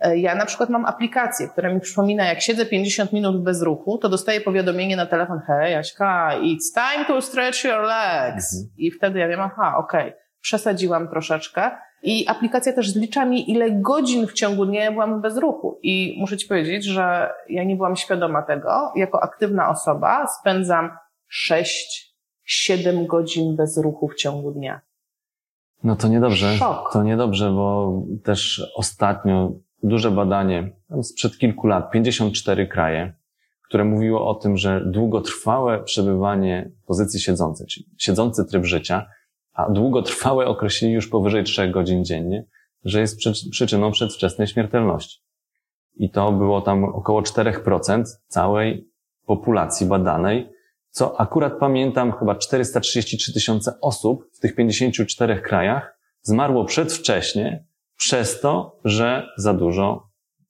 E, 0.00 0.18
ja 0.18 0.34
na 0.34 0.46
przykład 0.46 0.70
mam 0.70 0.86
aplikację, 0.86 1.48
która 1.48 1.74
mi 1.74 1.80
przypomina, 1.80 2.24
jak 2.24 2.40
siedzę 2.40 2.66
50 2.66 3.12
minut 3.12 3.42
bez 3.42 3.62
ruchu, 3.62 3.98
to 3.98 4.08
dostaję 4.08 4.40
powiadomienie 4.40 4.96
na 4.96 5.06
telefon, 5.06 5.40
hej 5.46 5.72
Jaśka, 5.72 6.30
it's 6.42 6.74
time 6.74 7.04
to 7.04 7.22
stretch 7.22 7.64
your 7.64 7.82
legs. 7.82 8.54
Mhm. 8.54 8.70
I 8.76 8.90
wtedy 8.90 9.18
ja 9.18 9.28
wiem, 9.28 9.40
aha, 9.40 9.74
okej, 9.76 10.08
okay, 10.08 10.20
przesadziłam 10.40 11.08
troszeczkę, 11.08 11.70
i 12.02 12.28
aplikacja 12.28 12.72
też 12.72 12.90
zlicza 12.90 13.24
mi, 13.24 13.50
ile 13.50 13.70
godzin 13.70 14.26
w 14.26 14.32
ciągu 14.32 14.66
dnia 14.66 14.92
byłam 14.92 15.20
bez 15.20 15.36
ruchu. 15.36 15.78
I 15.82 16.16
muszę 16.20 16.36
Ci 16.36 16.48
powiedzieć, 16.48 16.84
że 16.84 17.30
ja 17.48 17.64
nie 17.64 17.76
byłam 17.76 17.96
świadoma 17.96 18.42
tego. 18.42 18.92
Jako 18.96 19.22
aktywna 19.22 19.68
osoba 19.68 20.26
spędzam 20.40 20.90
6-7 22.60 23.06
godzin 23.06 23.56
bez 23.56 23.78
ruchu 23.78 24.08
w 24.08 24.14
ciągu 24.14 24.52
dnia. 24.52 24.80
No 25.84 25.96
to 25.96 26.08
niedobrze. 26.08 26.56
Szok. 26.56 26.92
To 26.92 27.02
niedobrze, 27.02 27.50
bo 27.50 27.92
też 28.24 28.62
ostatnio 28.76 29.52
duże 29.82 30.10
badanie 30.10 30.76
sprzed 31.02 31.38
kilku 31.38 31.66
lat, 31.66 31.90
54 31.90 32.66
kraje, 32.66 33.14
które 33.68 33.84
mówiło 33.84 34.28
o 34.28 34.34
tym, 34.34 34.56
że 34.56 34.82
długotrwałe 34.86 35.84
przebywanie 35.84 36.70
w 36.82 36.86
pozycji 36.86 37.20
siedzącej, 37.20 37.66
czyli 37.66 37.86
siedzący 37.98 38.44
tryb 38.44 38.64
życia, 38.64 39.06
a 39.58 39.70
długotrwałe 39.70 40.46
określili 40.46 40.94
już 40.94 41.08
powyżej 41.08 41.44
3 41.44 41.68
godzin 41.68 42.04
dziennie, 42.04 42.44
że 42.84 43.00
jest 43.00 43.18
przyczyną 43.50 43.90
przedwczesnej 43.90 44.46
śmiertelności. 44.46 45.20
I 45.96 46.10
to 46.10 46.32
było 46.32 46.60
tam 46.60 46.84
około 46.84 47.22
4% 47.22 48.04
całej 48.28 48.90
populacji 49.26 49.86
badanej, 49.86 50.50
co 50.90 51.20
akurat 51.20 51.58
pamiętam, 51.58 52.12
chyba 52.12 52.34
433 52.34 53.32
tysiące 53.32 53.72
osób 53.80 54.24
w 54.32 54.40
tych 54.40 54.54
54 54.54 55.40
krajach 55.40 55.98
zmarło 56.22 56.64
przedwcześnie 56.64 57.64
przez 57.96 58.40
to, 58.40 58.80
że 58.84 59.26
za 59.36 59.54
dużo 59.54 60.08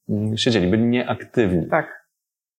mm, 0.09 0.37
siedzieli, 0.37 0.67
byli 0.67 0.83
nieaktywni. 0.83 1.67
Tak. 1.69 1.99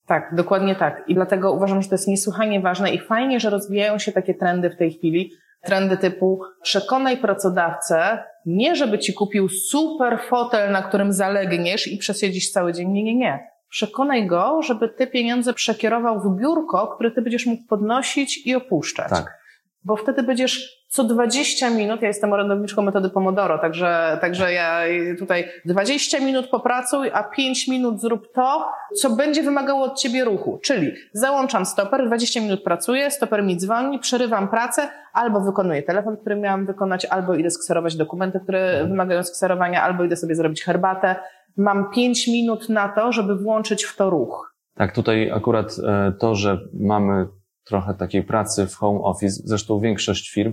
Tak, 0.07 0.35
dokładnie 0.35 0.77
tak. 0.77 1.05
I 1.09 1.15
dlatego 1.15 1.53
uważam, 1.53 1.83
że 1.83 1.89
to 1.89 1.95
jest 1.95 2.09
niesłychanie 2.09 2.61
ważne 2.61 2.95
i 2.95 2.99
fajnie, 2.99 3.41
że 3.41 3.51
rozwijają 3.51 3.99
się 3.99 4.13
takie 4.13 4.35
trendy 4.35 4.71
w 4.71 4.77
tej 4.77 4.93
chwili, 4.93 5.33
Trendy 5.63 5.97
typu 5.97 6.41
przekonaj 6.63 7.17
pracodawcę, 7.17 8.25
nie 8.47 8.77
żeby 8.77 8.99
ci 8.99 9.15
kupił 9.15 9.49
super 9.49 10.21
fotel, 10.29 10.73
na 10.73 10.83
którym 10.83 11.13
zalegniesz 11.13 11.89
i 11.89 11.99
przesiedzisz 11.99 12.51
cały 12.51 12.73
dzień. 12.73 12.89
Nie, 12.89 13.03
nie, 13.03 13.17
nie. 13.17 13.51
Przekonaj 13.71 14.27
go, 14.27 14.63
żeby 14.63 14.89
te 14.89 15.07
pieniądze 15.07 15.55
przekierował 15.55 16.21
w 16.21 16.41
biurko, 16.41 16.87
które 16.95 17.11
ty 17.11 17.23
będziesz 17.23 17.47
mógł 17.47 17.63
podnosić 17.69 18.47
i 18.47 18.55
opuszczać. 18.55 19.11
Tak. 19.11 19.40
Bo 19.85 19.97
wtedy 19.97 20.23
będziesz 20.23 20.81
co 20.89 21.05
20 21.05 21.71
minut, 21.71 22.03
ja 22.03 22.09
jestem 22.09 22.33
orędowniczką 22.33 22.83
metody 22.83 23.11
Pomodoro, 23.11 23.59
także, 23.59 24.19
także 24.21 24.53
ja 24.53 24.81
tutaj 25.19 25.49
20 25.65 26.21
minut 26.21 26.47
popracuj, 26.47 27.11
a 27.15 27.23
5 27.23 27.69
minut 27.69 28.01
zrób 28.01 28.33
to, 28.33 28.69
co 28.97 29.11
będzie 29.11 29.43
wymagało 29.43 29.85
od 29.85 29.99
ciebie 29.99 30.25
ruchu. 30.25 30.59
Czyli 30.63 30.93
załączam 31.13 31.67
stoper, 31.67 32.07
20 32.07 32.41
minut 32.41 32.63
pracuję, 32.65 33.11
stoper 33.11 33.45
mi 33.45 33.57
dzwoni, 33.57 33.99
przerywam 33.99 34.49
pracę, 34.49 34.89
albo 35.13 35.41
wykonuję 35.41 35.83
telefon, 35.83 36.17
który 36.17 36.37
miałam 36.37 36.67
wykonać, 36.67 37.05
albo 37.05 37.35
idę 37.35 37.51
skserować 37.51 37.97
dokumenty, 37.97 38.41
które 38.41 38.87
wymagają 38.89 39.23
skserowania, 39.23 39.83
albo 39.83 40.05
idę 40.05 40.17
sobie 40.17 40.35
zrobić 40.35 40.65
herbatę. 40.65 41.17
Mam 41.57 41.91
5 41.91 42.29
minut 42.29 42.69
na 42.69 42.89
to, 42.89 43.13
żeby 43.13 43.37
włączyć 43.37 43.85
w 43.85 43.97
to 43.97 44.11
ruch. 44.11 44.55
Tak, 44.75 44.95
tutaj 44.95 45.31
akurat 45.31 45.77
e, 45.87 46.13
to, 46.21 46.35
że 46.35 46.59
mamy 46.81 47.27
trochę 47.65 47.95
takiej 47.95 48.23
pracy 48.23 48.67
w 48.67 48.75
home 48.75 49.01
office, 49.01 49.43
zresztą 49.45 49.81
większość 49.81 50.31
firm, 50.31 50.53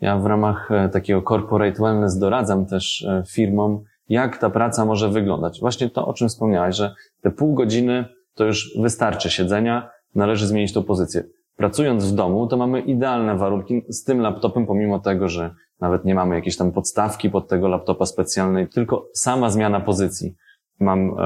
ja 0.00 0.18
w 0.18 0.26
ramach 0.26 0.70
e, 0.70 0.88
takiego 0.88 1.22
corporate 1.22 1.82
wellness 1.82 2.18
doradzam 2.18 2.66
też 2.66 3.04
e, 3.08 3.22
firmom, 3.28 3.84
jak 4.08 4.38
ta 4.38 4.50
praca 4.50 4.84
może 4.84 5.08
wyglądać. 5.08 5.60
Właśnie 5.60 5.90
to, 5.90 6.06
o 6.06 6.12
czym 6.12 6.28
wspomniałaś, 6.28 6.76
że 6.76 6.94
te 7.20 7.30
pół 7.30 7.54
godziny 7.54 8.04
to 8.34 8.44
już 8.44 8.78
wystarczy 8.78 9.30
siedzenia, 9.30 9.90
należy 10.14 10.46
zmienić 10.46 10.72
tą 10.72 10.82
pozycję. 10.82 11.24
Pracując 11.56 12.04
w 12.04 12.14
domu, 12.14 12.46
to 12.46 12.56
mamy 12.56 12.80
idealne 12.80 13.36
warunki 13.36 13.82
z 13.88 14.04
tym 14.04 14.20
laptopem, 14.20 14.66
pomimo 14.66 14.98
tego, 14.98 15.28
że 15.28 15.54
nawet 15.80 16.04
nie 16.04 16.14
mamy 16.14 16.34
jakiejś 16.34 16.56
tam 16.56 16.72
podstawki 16.72 17.30
pod 17.30 17.48
tego 17.48 17.68
laptopa 17.68 18.06
specjalnej, 18.06 18.68
tylko 18.68 19.08
sama 19.14 19.50
zmiana 19.50 19.80
pozycji. 19.80 20.34
Mam 20.80 21.16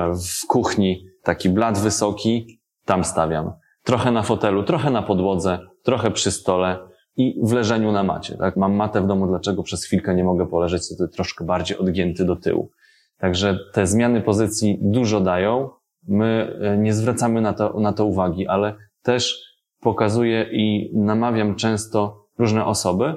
w 0.43 0.47
kuchni 0.47 1.07
taki 1.23 1.49
blat 1.49 1.79
wysoki, 1.79 2.61
tam 2.85 3.05
stawiam. 3.05 3.53
Trochę 3.90 4.12
na 4.12 4.22
fotelu, 4.22 4.62
trochę 4.62 4.90
na 4.90 5.03
podłodze, 5.03 5.59
trochę 5.83 6.11
przy 6.11 6.31
stole 6.31 6.79
i 7.16 7.40
w 7.42 7.53
leżeniu 7.53 7.92
na 7.92 8.03
macie. 8.03 8.37
Tak? 8.37 8.57
Mam 8.57 8.72
matę 8.72 9.00
w 9.00 9.07
domu, 9.07 9.26
dlaczego 9.26 9.62
przez 9.62 9.85
chwilkę 9.85 10.14
nie 10.14 10.24
mogę 10.24 10.46
poleżeć, 10.46 10.96
to 10.98 11.09
troszkę 11.09 11.44
bardziej 11.44 11.79
odgięty 11.79 12.24
do 12.24 12.37
tyłu. 12.37 12.70
Także 13.18 13.59
te 13.72 13.87
zmiany 13.87 14.20
pozycji 14.20 14.79
dużo 14.83 15.20
dają. 15.20 15.70
My 16.09 16.59
e, 16.61 16.79
nie 16.79 16.94
zwracamy 16.94 17.40
na 17.40 17.53
to, 17.53 17.81
na 17.81 17.92
to 17.92 18.05
uwagi, 18.05 18.46
ale 18.46 18.74
też 19.03 19.38
pokazuję 19.81 20.46
i 20.53 20.90
namawiam 20.94 21.55
często 21.57 22.26
różne 22.38 22.64
osoby, 22.64 23.14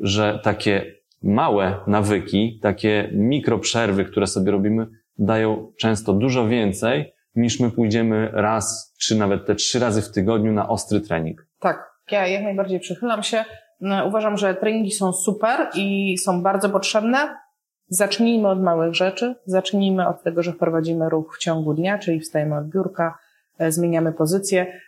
że 0.00 0.40
takie 0.42 0.94
małe 1.22 1.76
nawyki, 1.86 2.58
takie 2.62 3.10
mikroprzerwy, 3.12 4.04
które 4.04 4.26
sobie 4.26 4.52
robimy, 4.52 4.86
dają 5.18 5.72
często 5.78 6.12
dużo 6.12 6.48
więcej 6.48 7.12
niż 7.34 7.60
my 7.60 7.70
pójdziemy 7.70 8.30
raz, 8.32 8.94
czy 9.00 9.16
nawet 9.16 9.46
te 9.46 9.54
trzy 9.54 9.78
razy 9.78 10.02
w 10.02 10.12
tygodniu 10.12 10.52
na 10.52 10.68
ostry 10.68 11.00
trening. 11.00 11.46
Tak, 11.58 11.90
ja 12.10 12.26
jak 12.26 12.42
najbardziej 12.42 12.80
przychylam 12.80 13.22
się. 13.22 13.44
No, 13.80 14.06
uważam, 14.06 14.36
że 14.36 14.54
treningi 14.54 14.90
są 14.90 15.12
super 15.12 15.68
i 15.74 16.18
są 16.18 16.42
bardzo 16.42 16.70
potrzebne. 16.70 17.36
Zacznijmy 17.88 18.48
od 18.48 18.62
małych 18.62 18.94
rzeczy. 18.94 19.34
Zacznijmy 19.44 20.08
od 20.08 20.22
tego, 20.22 20.42
że 20.42 20.52
wprowadzimy 20.52 21.08
ruch 21.08 21.36
w 21.36 21.38
ciągu 21.38 21.74
dnia, 21.74 21.98
czyli 21.98 22.20
wstajemy 22.20 22.56
od 22.56 22.68
biurka, 22.68 23.18
e, 23.58 23.72
zmieniamy 23.72 24.12
pozycję. 24.12 24.80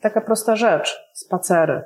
Taka 0.00 0.20
prosta 0.20 0.56
rzecz, 0.56 0.98
spacery. 1.14 1.82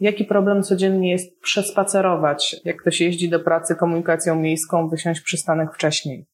Jaki 0.00 0.24
problem 0.24 0.62
codziennie 0.62 1.10
jest 1.10 1.40
przespacerować, 1.40 2.56
jak 2.64 2.76
ktoś 2.76 3.00
jeździ 3.00 3.28
do 3.28 3.40
pracy 3.40 3.76
komunikacją 3.76 4.36
miejską, 4.36 4.88
wysiąść 4.88 5.20
przystanek 5.20 5.74
wcześniej? 5.74 6.26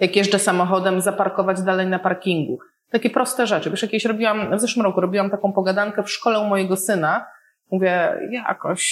Jak 0.00 0.16
jeżdżę 0.16 0.38
samochodem, 0.38 1.00
zaparkować 1.00 1.62
dalej 1.62 1.86
na 1.86 1.98
parkingu. 1.98 2.58
Takie 2.90 3.10
proste 3.10 3.46
rzeczy. 3.46 3.70
Wiesz, 3.70 3.82
jakieś 3.82 4.04
robiłam, 4.04 4.56
w 4.56 4.60
zeszłym 4.60 4.84
roku 4.84 5.00
robiłam 5.00 5.30
taką 5.30 5.52
pogadankę 5.52 6.02
w 6.02 6.10
szkole 6.10 6.38
u 6.40 6.44
mojego 6.44 6.76
syna. 6.76 7.26
Mówię, 7.70 8.18
jakoś 8.30 8.84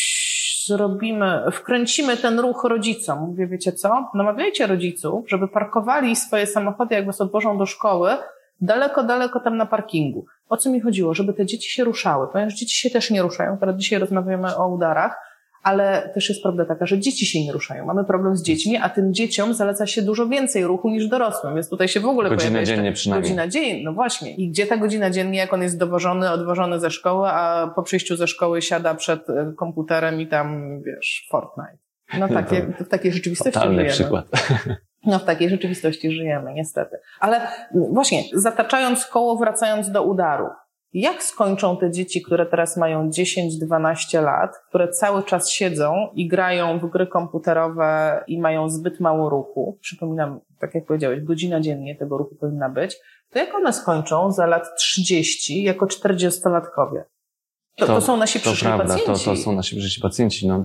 zrobimy, 0.66 1.42
wkręcimy 1.52 2.16
ten 2.16 2.40
ruch 2.40 2.64
rodzicom. 2.64 3.18
Mówię, 3.18 3.46
wiecie 3.46 3.72
co? 3.72 4.10
Namawiajcie 4.14 4.66
rodziców, 4.66 5.30
żeby 5.30 5.48
parkowali 5.48 6.16
swoje 6.16 6.46
samochody, 6.46 6.94
jak 6.94 7.06
was 7.06 7.20
odwożą 7.20 7.58
do 7.58 7.66
szkoły, 7.66 8.10
daleko, 8.60 9.02
daleko 9.02 9.40
tam 9.40 9.56
na 9.56 9.66
parkingu. 9.66 10.26
O 10.48 10.56
co 10.56 10.70
mi 10.70 10.80
chodziło? 10.80 11.14
Żeby 11.14 11.34
te 11.34 11.46
dzieci 11.46 11.70
się 11.70 11.84
ruszały, 11.84 12.28
ponieważ 12.32 12.54
dzieci 12.54 12.80
się 12.80 12.90
też 12.90 13.10
nie 13.10 13.22
ruszają. 13.22 13.58
Teraz 13.58 13.76
dzisiaj 13.76 13.98
rozmawiamy 13.98 14.56
o 14.56 14.68
udarach 14.68 15.16
ale 15.62 16.10
też 16.14 16.28
jest 16.28 16.42
prawda 16.42 16.64
taka, 16.64 16.86
że 16.86 16.98
dzieci 16.98 17.26
się 17.26 17.44
nie 17.44 17.52
ruszają. 17.52 17.86
Mamy 17.86 18.04
problem 18.04 18.36
z 18.36 18.42
dziećmi, 18.42 18.76
a 18.76 18.88
tym 18.88 19.14
dzieciom 19.14 19.54
zaleca 19.54 19.86
się 19.86 20.02
dużo 20.02 20.28
więcej 20.28 20.64
ruchu 20.64 20.90
niż 20.90 21.06
dorosłym, 21.06 21.54
więc 21.54 21.68
tutaj 21.68 21.88
się 21.88 22.00
w 22.00 22.06
ogóle 22.06 22.28
godzina 22.28 22.50
pojawia 22.50 22.66
dziennie 22.66 22.92
przynajmniej. 22.92 23.30
Godzina 23.30 23.48
dziennie, 23.48 23.84
no 23.84 23.92
właśnie. 23.92 24.34
I 24.34 24.48
gdzie 24.48 24.66
ta 24.66 24.76
godzina 24.76 25.10
dziennie, 25.10 25.38
jak 25.38 25.52
on 25.52 25.62
jest 25.62 25.78
dowożony, 25.78 26.30
odwożony 26.30 26.80
ze 26.80 26.90
szkoły, 26.90 27.28
a 27.28 27.72
po 27.76 27.82
przyjściu 27.82 28.16
ze 28.16 28.26
szkoły 28.26 28.62
siada 28.62 28.94
przed 28.94 29.30
e, 29.30 29.52
komputerem 29.56 30.20
i 30.20 30.26
tam, 30.26 30.78
wiesz, 30.82 31.28
Fortnite. 31.30 31.78
No 32.18 32.28
takie, 32.28 32.66
w 32.80 32.88
takiej 32.88 33.12
rzeczywistości 33.12 33.52
Fatalny 33.52 33.74
żyjemy. 33.76 33.92
przykład. 33.92 34.26
No 35.06 35.18
w 35.18 35.24
takiej 35.24 35.50
rzeczywistości 35.50 36.12
żyjemy, 36.12 36.54
niestety. 36.54 36.96
Ale 37.20 37.48
właśnie, 37.90 38.22
zataczając 38.32 39.06
koło, 39.06 39.36
wracając 39.36 39.90
do 39.90 40.02
udaru. 40.02 40.46
Jak 40.94 41.22
skończą 41.22 41.76
te 41.76 41.90
dzieci, 41.90 42.22
które 42.22 42.46
teraz 42.46 42.76
mają 42.76 43.10
10-12 43.10 44.22
lat, 44.22 44.50
które 44.68 44.88
cały 44.88 45.22
czas 45.22 45.50
siedzą 45.50 46.08
i 46.14 46.28
grają 46.28 46.78
w 46.78 46.90
gry 46.90 47.06
komputerowe 47.06 48.24
i 48.26 48.40
mają 48.40 48.68
zbyt 48.68 49.00
mało 49.00 49.30
ruchu? 49.30 49.78
Przypominam, 49.80 50.40
tak 50.58 50.74
jak 50.74 50.86
powiedziałeś, 50.86 51.20
godzina 51.20 51.60
dziennie 51.60 51.96
tego 51.96 52.18
ruchu 52.18 52.34
powinna 52.34 52.68
być. 52.68 52.96
To 53.30 53.38
jak 53.38 53.54
one 53.54 53.72
skończą 53.72 54.32
za 54.32 54.46
lat 54.46 54.76
30 54.78 55.62
jako 55.62 55.86
40-latkowie? 55.86 57.02
To, 57.76 57.86
to, 57.86 57.94
to 57.94 58.00
są 58.00 58.16
nasi 58.16 58.40
przyszli 58.40 58.68
to 58.68 58.76
prawda, 58.76 58.84
pacjenci. 58.84 59.24
To, 59.24 59.30
to 59.30 59.36
są 59.36 59.52
nasi 59.52 59.76
przyszli 59.76 60.02
pacjenci. 60.02 60.48
No, 60.48 60.64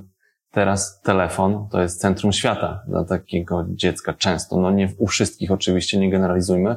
teraz 0.51 1.01
telefon 1.01 1.67
to 1.71 1.81
jest 1.81 2.01
centrum 2.01 2.33
świata 2.33 2.83
dla 2.87 3.05
takiego 3.05 3.65
dziecka 3.69 4.13
często. 4.13 4.57
No 4.57 4.71
nie 4.71 4.89
u 4.97 5.07
wszystkich 5.07 5.51
oczywiście, 5.51 5.99
nie 5.99 6.11
generalizujmy, 6.11 6.75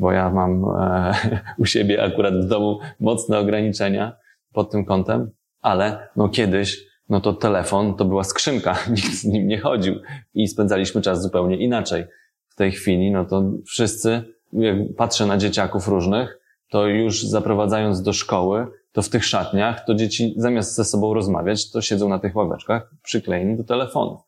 bo 0.00 0.12
ja 0.12 0.30
mam 0.30 0.64
e, 0.64 1.14
u 1.62 1.66
siebie 1.66 2.02
akurat 2.02 2.34
w 2.34 2.48
domu 2.48 2.78
mocne 3.00 3.38
ograniczenia 3.38 4.16
pod 4.52 4.70
tym 4.70 4.84
kątem, 4.84 5.30
ale 5.60 6.08
no 6.16 6.28
kiedyś 6.28 6.90
no 7.08 7.20
to 7.20 7.32
telefon 7.32 7.94
to 7.94 8.04
była 8.04 8.24
skrzynka, 8.24 8.76
nikt 8.90 9.14
z 9.14 9.24
nim 9.24 9.48
nie 9.48 9.58
chodził 9.58 9.94
i 10.34 10.48
spędzaliśmy 10.48 11.02
czas 11.02 11.22
zupełnie 11.22 11.56
inaczej. 11.56 12.04
W 12.48 12.54
tej 12.54 12.72
chwili 12.72 13.10
no 13.10 13.24
to 13.24 13.42
wszyscy, 13.66 14.22
jak 14.52 14.76
patrzę 14.96 15.26
na 15.26 15.36
dzieciaków 15.36 15.88
różnych, 15.88 16.38
to 16.70 16.86
już 16.86 17.22
zaprowadzając 17.22 18.02
do 18.02 18.12
szkoły, 18.12 18.66
to 18.92 19.02
w 19.02 19.08
tych 19.08 19.24
szatniach, 19.24 19.84
to 19.84 19.94
dzieci 19.94 20.34
zamiast 20.36 20.74
ze 20.74 20.84
sobą 20.84 21.14
rozmawiać, 21.14 21.70
to 21.70 21.82
siedzą 21.82 22.08
na 22.08 22.18
tych 22.18 22.36
ławeczkach 22.36 22.90
przyklejeni 23.02 23.56
do 23.56 23.64
telefonów. 23.64 24.20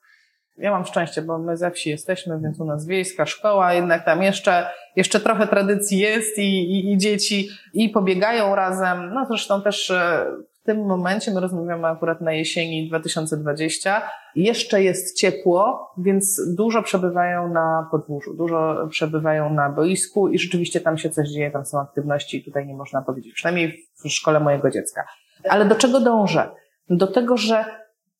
Ja 0.63 0.71
mam 0.71 0.85
szczęście, 0.85 1.23
bo 1.23 1.39
my 1.39 1.57
ze 1.57 1.71
wsi 1.71 1.91
jesteśmy, 1.91 2.41
więc 2.41 2.61
u 2.61 2.65
nas 2.65 2.87
wiejska 2.87 3.27
szkoła, 3.27 3.75
jednak 3.75 4.05
tam 4.05 4.23
jeszcze, 4.23 4.67
jeszcze 4.97 5.21
trochę 5.21 5.47
tradycji 5.47 5.99
jest 5.99 6.39
i, 6.39 6.43
i, 6.43 6.93
i 6.93 6.99
dzieci 6.99 7.49
i 7.73 7.89
pobiegają 7.89 8.55
razem. 8.55 9.15
No 9.15 9.27
zresztą 9.29 9.63
też 9.63 9.91
e, 9.91 10.27
w 10.63 10.65
tym 10.67 10.87
momencie, 10.87 11.31
my 11.31 11.41
rozmawiamy 11.41 11.87
akurat 11.87 12.21
na 12.21 12.33
jesieni 12.33 12.89
2020, 12.89 14.03
jeszcze 14.37 14.83
jest 14.83 15.19
ciepło, 15.19 15.93
więc 15.99 16.55
dużo 16.57 16.83
przebywają 16.83 17.49
na 17.49 17.89
podwórzu, 17.91 18.35
dużo 18.35 18.89
przebywają 18.91 19.53
na 19.53 19.71
boisku 19.71 20.29
i 20.29 20.39
rzeczywiście 20.39 20.81
tam 20.81 20.99
się 20.99 21.11
coś 21.11 21.29
dzieje, 21.29 21.51
tam 21.51 21.67
są 21.67 21.81
aktywności 21.81 22.37
i 22.37 22.45
tutaj 22.45 22.67
nie 22.67 22.75
można 22.75 23.03
powiedzieć, 23.03 23.35
przynajmniej 23.35 23.79
w 24.05 24.09
szkole 24.09 24.41
mojego 24.41 24.71
dziecka. 24.71 25.05
Ale 25.49 25.65
do 25.65 25.75
czego 25.75 26.01
dążę? 26.01 26.51
Do 26.91 27.07
tego, 27.07 27.37
że 27.37 27.65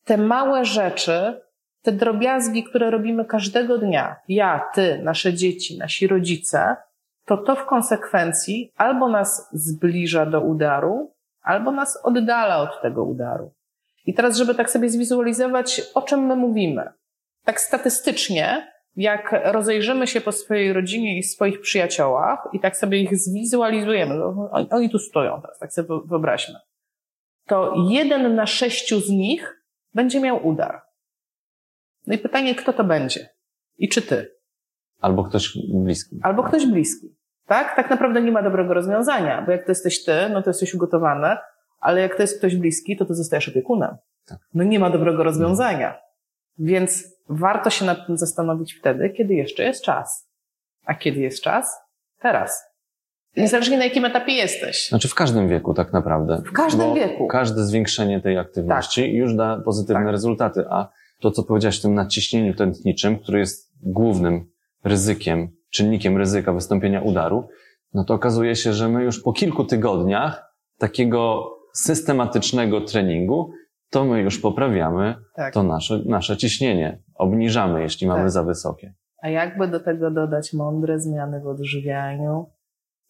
te 0.05 0.17
małe 0.17 0.65
rzeczy 0.65 1.41
te 1.83 1.93
drobiazgi, 1.93 2.65
które 2.65 2.91
robimy 2.91 3.25
każdego 3.25 3.79
dnia, 3.79 4.17
ja, 4.29 4.71
ty, 4.75 5.01
nasze 5.03 5.35
dzieci, 5.35 5.79
nasi 5.79 6.07
rodzice, 6.07 6.77
to 7.25 7.37
to 7.37 7.57
w 7.57 7.67
konsekwencji 7.67 8.73
albo 8.77 9.09
nas 9.09 9.49
zbliża 9.53 10.27
do 10.27 10.41
udaru, 10.41 11.13
albo 11.43 11.71
nas 11.71 11.99
oddala 12.03 12.59
od 12.59 12.83
tego 12.83 13.05
udaru. 13.05 13.53
I 14.07 14.15
teraz, 14.15 14.37
żeby 14.37 14.55
tak 14.55 14.71
sobie 14.71 14.89
zwizualizować, 14.89 15.83
o 15.95 16.03
czym 16.03 16.27
my 16.27 16.37
mówimy. 16.37 16.89
Tak 17.45 17.61
statystycznie, 17.61 18.73
jak 18.97 19.35
rozejrzymy 19.45 20.07
się 20.07 20.21
po 20.21 20.33
swojej 20.33 20.73
rodzinie 20.73 21.19
i 21.19 21.23
swoich 21.23 21.61
przyjaciołach 21.61 22.49
i 22.53 22.61
tak 22.61 22.77
sobie 22.77 22.99
ich 22.99 23.17
zwizualizujemy, 23.19 24.15
no, 24.15 24.49
oni, 24.53 24.71
oni 24.71 24.91
tu 24.91 24.99
stoją 24.99 25.41
teraz, 25.43 25.59
tak 25.59 25.73
sobie 25.73 25.89
wyobraźmy, 26.05 26.55
to 27.47 27.75
jeden 27.89 28.35
na 28.35 28.47
sześciu 28.47 29.01
z 29.01 29.11
nich 29.11 29.63
będzie 29.95 30.21
miał 30.21 30.47
udar. 30.47 30.83
No 32.07 32.15
i 32.15 32.19
pytanie, 32.19 32.55
kto 32.55 32.73
to 32.73 32.85
będzie? 32.85 33.29
I 33.79 33.89
czy 33.89 34.03
ty? 34.03 34.31
Albo 35.01 35.25
ktoś 35.25 35.59
bliski. 35.75 36.21
Albo 36.23 36.43
ktoś 36.43 36.67
bliski. 36.67 37.17
Tak? 37.47 37.77
Tak 37.77 37.91
naprawdę 37.91 38.23
nie 38.23 38.33
ma 38.33 38.43
dobrego 38.43 38.75
rozwiązania, 38.75 39.43
bo 39.43 39.53
jak 39.53 39.65
to 39.65 39.71
jesteś 39.71 40.05
ty, 40.05 40.13
no 40.33 40.43
to 40.43 40.51
jesteś 40.51 40.75
ugotowany, 40.75 41.37
ale 41.81 42.01
jak 42.01 42.17
to 42.17 42.23
jest 42.23 42.39
ktoś 42.39 42.57
bliski, 42.57 42.97
to 42.97 43.05
ty 43.05 43.15
zostajesz 43.15 43.49
opiekunem. 43.49 43.97
Tak. 44.27 44.39
No 44.55 44.65
nie 44.65 44.79
ma 44.79 44.91
dobrego 44.91 45.23
rozwiązania. 45.23 45.99
Więc 46.59 47.05
warto 47.29 47.71
się 47.71 47.85
nad 47.85 48.07
tym 48.07 48.19
zastanowić 48.19 48.75
wtedy, 48.75 49.11
kiedy 49.11 49.35
jeszcze 49.35 49.63
jest 49.63 49.85
czas. 49.85 50.29
A 50.87 50.95
kiedy 50.95 51.21
jest 51.21 51.43
czas? 51.43 51.79
Teraz. 52.21 52.65
Niezależnie 53.37 53.79
na 53.79 53.85
jakim 53.85 54.05
etapie 54.05 54.33
jesteś. 54.33 54.89
Znaczy 54.89 55.09
w 55.09 55.15
każdym 55.15 55.49
wieku 55.49 55.75
tak 55.75 55.93
naprawdę. 55.93 56.43
W 56.47 56.53
każdym 56.53 56.89
Bo 56.89 56.95
wieku. 56.95 57.27
Każde 57.27 57.65
zwiększenie 57.65 58.21
tej 58.21 58.39
aktywności 58.39 59.03
Tak. 59.03 59.13
już 59.13 59.35
da 59.35 59.61
pozytywne 59.65 60.05
Tak. 60.05 60.13
rezultaty. 60.13 60.65
A 60.71 60.89
to, 61.23 61.31
co 61.31 61.43
powiedziałeś 61.43 61.79
o 61.79 61.83
tym 61.83 61.95
nadciśnieniu 61.95 62.55
tętniczym, 62.55 63.19
który 63.19 63.39
jest 63.39 63.73
głównym 63.83 64.51
ryzykiem, 64.85 65.49
czynnikiem 65.71 66.17
ryzyka 66.17 66.53
wystąpienia 66.53 67.01
udaru, 67.01 67.49
no 67.95 68.05
to 68.05 68.15
okazuje 68.15 68.57
się, 68.57 68.73
że 68.73 68.89
my 68.89 69.05
już 69.05 69.23
po 69.23 69.33
kilku 69.33 69.65
tygodniach 69.65 70.55
takiego 70.79 71.51
systematycznego 71.75 72.81
treningu, 72.81 73.53
to 73.91 74.05
my 74.05 74.21
już 74.21 74.41
poprawiamy 74.41 75.15
Tak. 75.37 75.55
to 75.55 75.63
nasze, 75.63 76.03
nasze 76.07 76.37
ciśnienie. 76.37 77.03
Obniżamy, 77.15 77.83
jeśli 77.83 78.07
mamy 78.07 78.23
Tak. 78.23 78.31
za 78.31 78.43
wysokie. 78.43 78.95
A 79.23 79.29
jakby 79.29 79.69
do 79.69 79.81
tego 79.81 80.11
dodać 80.11 80.53
mądre 80.53 81.01
zmiany 81.01 81.41
w 81.41 81.47
odżywianiu? 81.47 82.47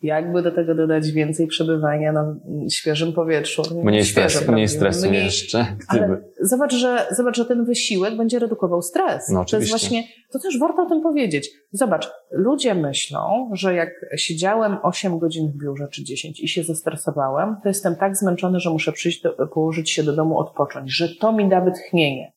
Jakby 0.03 0.43
do 0.43 0.53
tego 0.53 0.75
dodać 0.75 1.11
więcej 1.11 1.47
przebywania 1.47 2.13
na 2.13 2.37
świeżym 2.71 3.13
powietrzu? 3.13 3.63
Mniej 3.85 4.05
stresu, 4.05 4.53
mniej 4.53 4.69
stresu 4.69 5.09
mniej- 5.09 5.25
jeszcze. 5.25 5.67
Gdyby. 5.91 6.05
Ale 6.05 6.23
zobacz 6.41 6.75
że, 6.75 7.07
zobacz, 7.11 7.37
że 7.37 7.45
ten 7.45 7.65
wysiłek 7.65 8.17
będzie 8.17 8.39
redukował 8.39 8.83
stres. 8.83 9.29
No, 9.29 9.35
to 9.35 9.41
jest 9.41 9.55
oczywiście. 9.55 9.79
właśnie, 9.79 10.05
to 10.33 10.39
też 10.39 10.59
warto 10.59 10.83
o 10.83 10.89
tym 10.89 11.03
powiedzieć. 11.03 11.51
Zobacz, 11.73 12.11
ludzie 12.31 12.75
myślą, 12.75 13.51
że 13.53 13.75
jak 13.75 13.91
siedziałem 14.17 14.77
8 14.83 15.19
godzin 15.19 15.53
w 15.53 15.57
biurze 15.63 15.89
czy 15.93 16.05
10 16.05 16.41
i 16.41 16.49
się 16.49 16.63
zestresowałem, 16.63 17.57
to 17.63 17.69
jestem 17.69 17.97
tak 17.97 18.17
zmęczony, 18.17 18.61
że 18.61 18.71
muszę 18.71 18.93
przyjść, 18.93 19.23
do, 19.23 19.47
położyć 19.47 19.91
się 19.91 20.03
do 20.03 20.17
domu, 20.17 20.39
odpocząć, 20.39 20.97
że 20.97 21.09
to 21.21 21.33
mi 21.33 21.49
da 21.49 21.61
wytchnienie. 21.61 22.33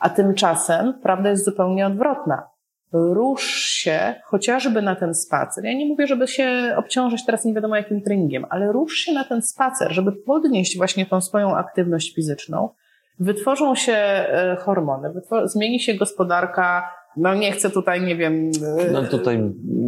A 0.00 0.10
tymczasem 0.10 0.94
prawda 1.02 1.30
jest 1.30 1.44
zupełnie 1.44 1.86
odwrotna. 1.86 2.55
Rusz 2.92 3.44
się 3.54 4.14
chociażby 4.24 4.82
na 4.82 4.96
ten 4.96 5.14
spacer. 5.14 5.64
Ja 5.64 5.72
nie 5.74 5.86
mówię, 5.86 6.06
żeby 6.06 6.28
się 6.28 6.74
obciążyć 6.76 7.24
teraz 7.26 7.44
nie 7.44 7.54
wiadomo 7.54 7.76
jakim 7.76 8.00
treningiem, 8.02 8.46
ale 8.50 8.72
rusz 8.72 8.94
się 8.94 9.12
na 9.12 9.24
ten 9.24 9.42
spacer, 9.42 9.92
żeby 9.92 10.12
podnieść 10.12 10.76
właśnie 10.76 11.06
tą 11.06 11.20
swoją 11.20 11.56
aktywność 11.56 12.14
fizyczną. 12.14 12.68
Wytworzą 13.20 13.74
się 13.74 13.92
e, 13.92 14.56
hormony, 14.60 15.08
wytwor- 15.10 15.48
zmieni 15.48 15.80
się 15.80 15.94
gospodarka. 15.94 16.90
No 17.16 17.34
nie 17.34 17.52
chcę 17.52 17.70
tutaj, 17.70 18.00
nie 18.02 18.16
wiem. 18.16 18.50
e, 18.80 18.90
No 18.90 19.02
tutaj. 19.02 19.40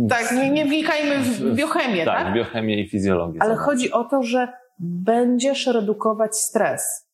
Tak, 0.09 0.33
nie, 0.33 0.51
nie 0.51 0.65
wnikajmy 0.65 1.19
w 1.19 1.55
biochemię, 1.55 2.05
tak? 2.05 2.25
Tak, 2.25 2.35
biochemię 2.35 2.81
i 2.81 2.89
fizjologię. 2.89 3.39
Ale 3.43 3.57
chodzi 3.57 3.91
o 3.93 4.05
to, 4.05 4.23
że 4.23 4.49
będziesz 4.81 5.67
redukować 5.67 6.37
stres. 6.37 7.08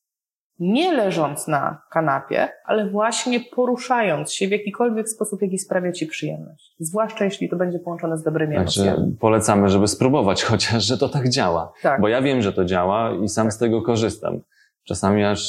Nie 0.58 0.92
leżąc 0.92 1.48
na 1.48 1.82
kanapie, 1.90 2.48
ale 2.64 2.90
właśnie 2.90 3.40
poruszając 3.40 4.32
się 4.32 4.48
w 4.48 4.50
jakikolwiek 4.50 5.08
sposób, 5.08 5.42
jaki 5.42 5.58
sprawia 5.58 5.92
ci 5.92 6.06
przyjemność. 6.06 6.74
Zwłaszcza 6.78 7.24
jeśli 7.24 7.48
to 7.48 7.56
będzie 7.56 7.78
połączone 7.78 8.18
z 8.18 8.22
dobrymi 8.22 8.56
Znaczy, 8.56 8.82
emocjami. 8.82 9.16
polecamy, 9.20 9.68
żeby 9.68 9.88
spróbować, 9.88 10.42
chociaż, 10.50 10.84
że 10.84 10.98
to 10.98 11.08
tak 11.08 11.28
działa. 11.28 11.72
Tak. 11.82 12.00
Bo 12.00 12.08
ja 12.08 12.22
wiem, 12.22 12.42
że 12.42 12.52
to 12.52 12.64
działa 12.64 13.12
i 13.24 13.28
sam 13.28 13.46
Tak. 13.46 13.52
z 13.52 13.58
tego 13.58 13.82
korzystam. 13.82 14.40
Czasami 14.84 15.24
aż 15.24 15.40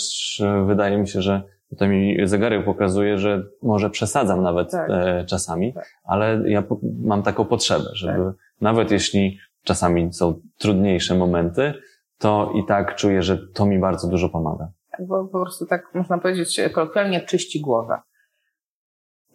e, 0.46 0.66
wydaje 0.66 0.98
mi 0.98 1.08
się, 1.08 1.22
że 1.22 1.42
to 1.78 1.88
mi 1.88 2.18
zegarek 2.24 2.66
pokazuje, 2.66 3.18
że 3.18 3.44
może 3.64 3.90
przesadzam 3.90 4.44
nawet 4.44 4.72
Tak. 4.72 4.90
e, 4.90 5.26
czasami, 5.26 5.74
Tak. 5.74 5.86
ale 6.04 6.42
ja 6.46 6.64
mam 7.04 7.24
taką 7.24 7.46
potrzebę, 7.46 7.86
żeby 7.94 8.32
nawet 8.62 8.92
jeśli 8.92 9.38
czasami 9.64 10.14
są 10.14 10.34
trudniejsze 10.58 11.16
momenty, 11.16 11.74
to 12.18 12.52
i 12.56 12.66
tak 12.66 12.96
czuję, 12.96 13.22
że 13.24 13.38
to 13.54 13.66
mi 13.66 13.80
bardzo 13.80 14.08
dużo 14.08 14.30
pomaga. 14.30 14.68
Bo 15.00 15.26
po 15.26 15.40
prostu 15.42 15.66
tak 15.66 15.94
można 15.94 16.18
powiedzieć 16.18 16.62
kolokwialnie 16.74 17.22
czyści 17.22 17.62
głowę. 17.62 18.02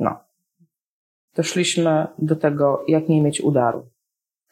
No. 0.01 0.21
Doszliśmy 1.37 2.07
do 2.19 2.37
tego, 2.37 2.85
jak 2.89 3.09
nie 3.09 3.23
mieć 3.23 3.41
udaru. 3.41 3.87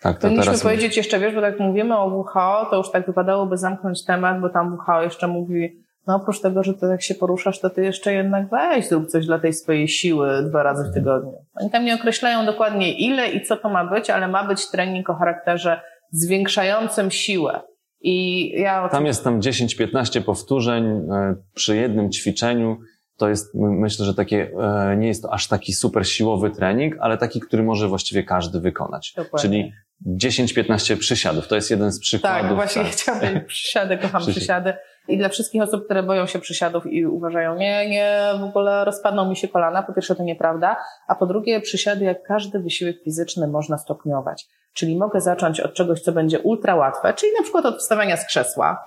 Tak, 0.01 0.17
to 0.17 0.23
Powinniśmy 0.23 0.45
teraz 0.45 0.63
powiedzieć 0.63 0.97
jeszcze, 0.97 1.19
wiesz, 1.19 1.35
bo 1.35 1.41
tak 1.41 1.61
mówimy 1.61 1.99
o 1.99 2.07
WHO, 2.07 2.67
to 2.71 2.77
już 2.77 2.91
tak 2.91 3.07
wypadałoby 3.07 3.57
zamknąć 3.57 4.05
temat, 4.05 4.41
bo 4.41 4.49
tam 4.49 4.79
WHO 4.89 5.03
jeszcze 5.03 5.29
mówi, 5.29 5.83
no 6.07 6.17
oprócz 6.17 6.41
tego, 6.41 6.63
że 6.63 6.75
ty 6.75 6.87
jak 6.87 7.03
się 7.03 7.15
poruszasz, 7.15 7.61
to 7.61 7.71
ty 7.71 7.85
jeszcze 7.85 8.13
jednak 8.13 8.49
weź, 8.51 8.89
zrób 8.89 9.07
coś 9.07 9.27
dla 9.27 9.39
tej 9.39 9.53
swojej 9.53 9.89
siły 9.89 10.43
dwa 10.43 10.63
razy 10.63 10.91
w 10.91 10.95
tygodniu. 10.95 11.33
Oni 11.55 11.71
tam 11.71 11.85
nie 11.85 11.95
określają 11.95 12.47
dokładnie 12.47 12.99
ile 12.99 13.29
i 13.29 13.45
co 13.45 13.57
to 13.57 13.69
ma 13.69 13.85
być, 13.85 14.11
ale 14.11 14.29
ma 14.29 14.45
być 14.45 14.71
trening 14.71 15.11
o 15.11 15.15
charakterze 15.15 15.81
zwiększającym 16.11 17.11
siłę. 17.11 17.61
I 18.01 18.49
ja 18.61 18.89
Tam 18.89 19.07
jest 19.07 19.25
tam 19.25 19.41
10-15 19.41 20.23
powtórzeń 20.23 20.85
e, 20.87 21.35
przy 21.55 21.77
jednym 21.77 22.13
ćwiczeniu. 22.13 22.79
To 23.17 23.29
jest, 23.29 23.55
my- 23.55 23.71
myślę, 23.71 24.05
że 24.07 24.15
takie, 24.15 24.51
e, 24.91 24.97
nie 24.97 25.07
jest 25.07 25.23
to 25.23 25.33
aż 25.33 25.49
taki 25.49 25.73
super 25.73 26.09
siłowy 26.09 26.51
trening, 26.51 26.97
ale 27.01 27.19
taki, 27.19 27.41
który 27.41 27.63
może 27.63 27.89
właściwie 27.89 28.23
każdy 28.23 28.61
wykonać. 28.61 29.13
Dokładnie. 29.17 29.51
Czyli 29.51 29.73
10-15 30.07 30.97
przysiadów. 30.97 31.49
To 31.49 31.55
jest 31.55 31.71
jeden 31.71 31.93
z 31.93 32.01
przykładów. 32.01 32.49
Tak, 32.49 32.55
właśnie 32.55 32.85
tak. 33.07 33.21
powiedzieć 33.21 33.45
przysiady, 33.47 33.99
kocham 33.99 34.21
Przysiad. 34.23 34.37
przysiady. 34.37 34.75
I 35.09 35.19
dla 35.19 35.29
wszystkich 35.29 35.63
osób, 35.63 35.85
które 35.85 36.03
boją 36.03 36.27
się 36.27 36.39
przysiadów 36.39 36.87
i 36.87 37.07
uważają, 37.07 37.57
nie, 37.57 37.89
nie, 37.89 38.31
w 38.41 38.45
ogóle 38.45 38.85
rozpadną 38.85 39.31
mi 39.31 39.37
się 39.37 39.49
kolana, 39.49 39.83
po 39.83 39.93
pierwsze 39.93 40.15
to 40.15 40.23
nieprawda, 40.23 40.77
a 41.09 41.15
po 41.15 41.27
drugie 41.27 41.61
przysiady, 41.61 42.05
jak 42.05 42.23
każdy 42.23 42.61
wysiłek 42.61 42.97
fizyczny 43.05 43.49
można 43.49 43.79
stopniować. 43.79 44.47
Czyli 44.75 44.97
mogę 44.97 45.21
zacząć 45.21 45.61
od 45.61 45.75
czegoś, 45.75 46.01
co 46.01 46.13
będzie 46.13 46.39
ultra 46.39 46.75
łatwe, 46.75 47.15
czyli 47.15 47.33
na 47.39 47.43
przykład 47.43 47.67
od 47.67 47.79
wstawania 47.79 48.17
z 48.17 48.27
krzesła. 48.27 48.85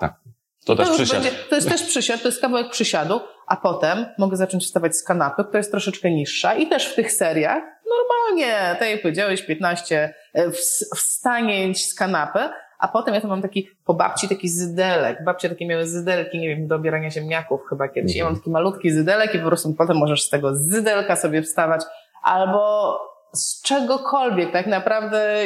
To 0.66 0.76
też 0.76 0.88
już 0.88 0.96
przysiad. 0.96 1.22
będzie, 1.22 1.38
to 1.48 1.54
jest 1.54 1.68
też 1.68 1.82
przysiad, 1.82 2.22
to 2.22 2.28
jest 2.28 2.40
kawałek 2.40 2.70
przysiadu, 2.70 3.20
a 3.46 3.56
potem 3.56 4.06
mogę 4.18 4.36
zacząć 4.36 4.64
wstawać 4.64 4.96
z 4.96 5.04
kanapy, 5.04 5.44
która 5.44 5.58
jest 5.58 5.70
troszeczkę 5.70 6.10
niższa 6.10 6.54
i 6.54 6.68
też 6.68 6.86
w 6.86 6.94
tych 6.94 7.12
seriach 7.12 7.62
normalnie, 7.98 8.76
tak 8.78 8.90
jak 8.90 9.02
powiedziałeś, 9.02 9.42
15 9.42 10.14
e, 10.34 10.48
ws- 10.48 10.96
wstanięć 10.96 11.90
z 11.90 11.94
kanapy, 11.94 12.38
a 12.82 12.88
potem 12.88 13.14
ja 13.14 13.20
to 13.20 13.28
mam 13.28 13.42
taki, 13.42 13.68
po 13.84 13.94
babci 13.94 14.28
taki 14.28 14.48
zydelek. 14.48 15.24
Babcie 15.24 15.48
takie 15.48 15.66
miały 15.66 15.86
zydelki, 15.86 16.38
nie 16.38 16.48
wiem, 16.48 16.66
do 16.66 16.76
obierania 16.76 17.10
ziemniaków 17.10 17.60
chyba 17.70 17.88
kiedyś. 17.88 18.16
Ja 18.16 18.24
mam 18.24 18.36
taki 18.36 18.50
malutki 18.50 18.90
zydelek 18.90 19.34
i 19.34 19.38
po 19.38 19.46
prostu 19.46 19.74
potem 19.74 19.96
możesz 19.96 20.22
z 20.22 20.30
tego 20.30 20.56
zydelka 20.56 21.16
sobie 21.16 21.42
wstawać. 21.42 21.82
Albo 22.22 22.98
z 23.32 23.62
czegokolwiek, 23.62 24.52
tak 24.52 24.66
naprawdę 24.66 25.36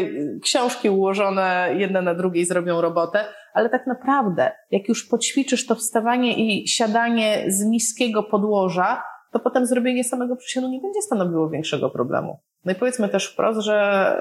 książki 0.43 0.91
ułożone 0.91 1.69
jedna 1.77 2.03
na 2.03 2.15
drugiej 2.15 2.45
zrobią 2.45 2.81
robotę, 2.81 3.25
ale 3.55 3.71
tak 3.71 3.87
naprawdę, 3.87 4.53
jak 4.71 4.89
już 4.89 5.09
poćwiczysz 5.09 5.67
to 5.67 5.75
wstawanie 5.75 6.37
i 6.37 6.69
siadanie 6.69 7.45
z 7.49 7.65
niskiego 7.65 8.23
podłoża, 8.23 9.03
to 9.33 9.41
potem 9.41 9.67
zrobienie 9.67 10.05
samego 10.05 10.37
przysiadu 10.37 10.69
nie 10.69 10.81
będzie 10.81 11.03
stanowiło 11.03 11.51
większego 11.51 11.91
problemu. 11.91 12.39
No 12.67 12.73
i 12.73 12.75
powiedzmy 12.75 13.09
też 13.09 13.33
wprost, 13.33 13.61
że 13.61 14.17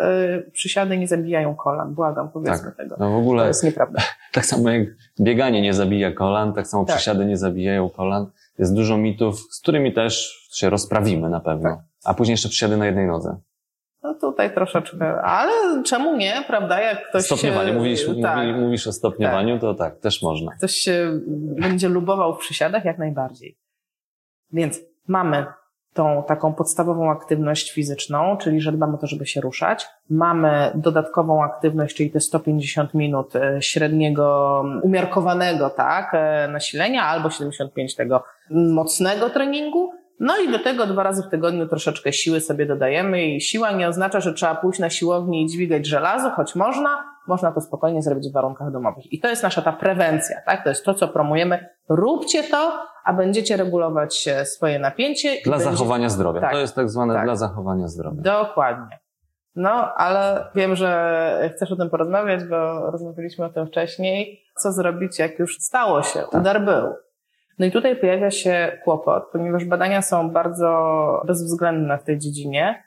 y, 0.47 0.51
przysiady 0.51 0.97
nie 0.97 1.07
zabijają 1.07 1.55
kolan. 1.55 1.93
Błagam, 1.93 2.31
powiedzmy 2.31 2.67
Tak. 2.67 2.77
tego. 2.77 2.95
No 2.99 3.09
w 3.09 3.11
To 3.11 3.17
ogóle, 3.17 3.47
jest 3.47 3.63
nieprawda. 3.63 4.01
tak 4.33 4.45
samo 4.45 4.69
jak 4.69 4.87
bieganie 5.19 5.61
nie 5.61 5.73
zabija 5.73 6.11
kolan, 6.11 6.53
tak 6.53 6.67
samo 6.67 6.85
Tak. 6.85 6.95
przysiady 6.95 7.25
nie 7.25 7.37
zabijają 7.37 7.89
kolan. 7.89 8.31
Jest 8.59 8.75
dużo 8.75 8.97
mitów, 8.97 9.39
z 9.39 9.61
którymi 9.61 9.93
też 9.93 10.45
się 10.53 10.69
rozprawimy 10.69 11.29
na 11.29 11.39
pewno. 11.39 11.69
Tak. 11.69 11.79
A 12.05 12.13
później 12.13 12.33
jeszcze 12.33 12.49
przysiady 12.49 12.77
na 12.77 12.85
jednej 12.85 13.07
nodze. 13.07 13.37
No 14.03 14.13
tutaj 14.13 14.53
troszeczkę, 14.53 15.21
ale 15.21 15.83
czemu 15.83 16.15
nie, 16.15 16.43
prawda? 16.47 16.81
Jak 16.81 17.09
ktoś 17.09 17.23
Stopniowanie. 17.25 17.73
Mówisz, 17.73 18.05
tak, 18.23 18.37
mówi- 18.37 18.53
mówisz 18.61 18.87
o 18.87 18.91
stopniowaniu, 18.91 19.59
to 19.59 19.73
tak, 19.73 19.99
też 19.99 20.21
można. 20.21 20.51
ktoś 20.57 20.71
się 20.71 21.19
będzie 21.59 21.89
lubował 21.89 22.35
w 22.35 22.39
przysiadach, 22.39 22.85
jak 22.85 22.97
najbardziej. 22.97 23.57
Więc 24.53 24.79
mamy 25.07 25.45
tą 25.95 26.23
taką 26.27 26.53
podstawową 26.53 27.11
aktywność 27.11 27.71
fizyczną, 27.71 28.37
czyli 28.37 28.61
że 28.61 28.71
dbamy 28.71 28.93
o 28.93 28.97
to, 28.97 29.07
żeby 29.07 29.25
się 29.25 29.41
ruszać. 29.41 29.87
Mamy 30.09 30.71
dodatkową 30.75 31.43
aktywność, 31.43 31.95
czyli 31.95 32.11
te 32.11 32.19
150 32.19 32.93
minut 32.93 33.35
e, 33.35 33.61
średniego, 33.61 34.63
umiarkowanego, 34.81 35.69
tak, 35.69 36.11
e, 36.13 36.47
nasilenia, 36.47 37.03
albo 37.03 37.29
75 37.29 37.95
tego 37.95 38.23
mocnego 38.49 39.29
treningu. 39.29 39.91
No 40.19 40.37
i 40.37 40.51
do 40.51 40.59
tego 40.59 40.87
dwa 40.87 41.03
razy 41.03 41.23
w 41.23 41.29
tygodniu 41.29 41.67
troszeczkę 41.67 42.13
siły 42.13 42.41
sobie 42.41 42.65
dodajemy 42.65 43.25
i 43.25 43.41
siła 43.41 43.71
nie 43.71 43.87
oznacza, 43.87 44.19
że 44.19 44.33
trzeba 44.33 44.55
pójść 44.55 44.79
na 44.79 44.89
siłownię 44.89 45.41
i 45.41 45.47
dźwigać 45.47 45.85
żelazo, 45.85 46.29
choć 46.29 46.55
można, 46.55 47.14
można 47.27 47.51
to 47.51 47.61
spokojnie 47.61 48.01
zrobić 48.01 48.29
w 48.29 48.33
warunkach 48.33 48.71
domowych. 48.71 49.13
I 49.13 49.19
to 49.19 49.27
jest 49.27 49.43
nasza 49.43 49.61
ta 49.61 49.71
prewencja, 49.71 50.35
tak? 50.45 50.63
To 50.63 50.69
jest 50.69 50.85
to, 50.85 50.93
co 50.93 51.07
promujemy. 51.07 51.69
Róbcie 51.89 52.43
to, 52.43 52.71
a 53.05 53.13
będziecie 53.13 53.57
regulować 53.57 54.27
e, 54.27 54.45
swoje 54.45 54.79
napięcie. 54.79 55.29
Dla 55.45 55.57
będzie- 55.57 55.71
zachowania 55.71 56.09
zdrowia. 56.09 56.41
Tak. 56.41 56.51
To 56.51 56.57
jest 56.57 56.75
tak 56.75 56.89
zwane 56.89 57.13
Tak. 57.13 57.23
dla 57.25 57.35
zachowania 57.35 57.87
zdrowia. 57.87 58.21
Dokładnie. 58.21 58.99
No, 59.55 59.93
ale 59.95 60.45
wiem, 60.55 60.75
że 60.75 61.49
chcesz 61.55 61.71
o 61.71 61.75
tym 61.75 61.89
porozmawiać, 61.89 62.43
bo 62.43 62.91
rozmawialiśmy 62.91 63.45
o 63.45 63.49
tym 63.49 63.67
wcześniej. 63.67 64.41
Co 64.57 64.71
zrobić, 64.71 65.19
jak 65.19 65.39
już 65.39 65.57
stało 65.59 66.03
się? 66.03 66.19
Tak. 66.19 66.41
Udar 66.41 66.65
był. 66.65 66.93
No 67.59 67.65
i 67.65 67.71
tutaj 67.71 67.95
pojawia 67.95 68.31
się 68.31 68.77
kłopot, 68.83 69.23
ponieważ 69.31 69.65
badania 69.65 70.01
są 70.01 70.29
bardzo 70.29 70.69
bezwzględne 71.27 71.97
w 71.97 72.03
tej 72.03 72.17
dziedzinie. 72.19 72.83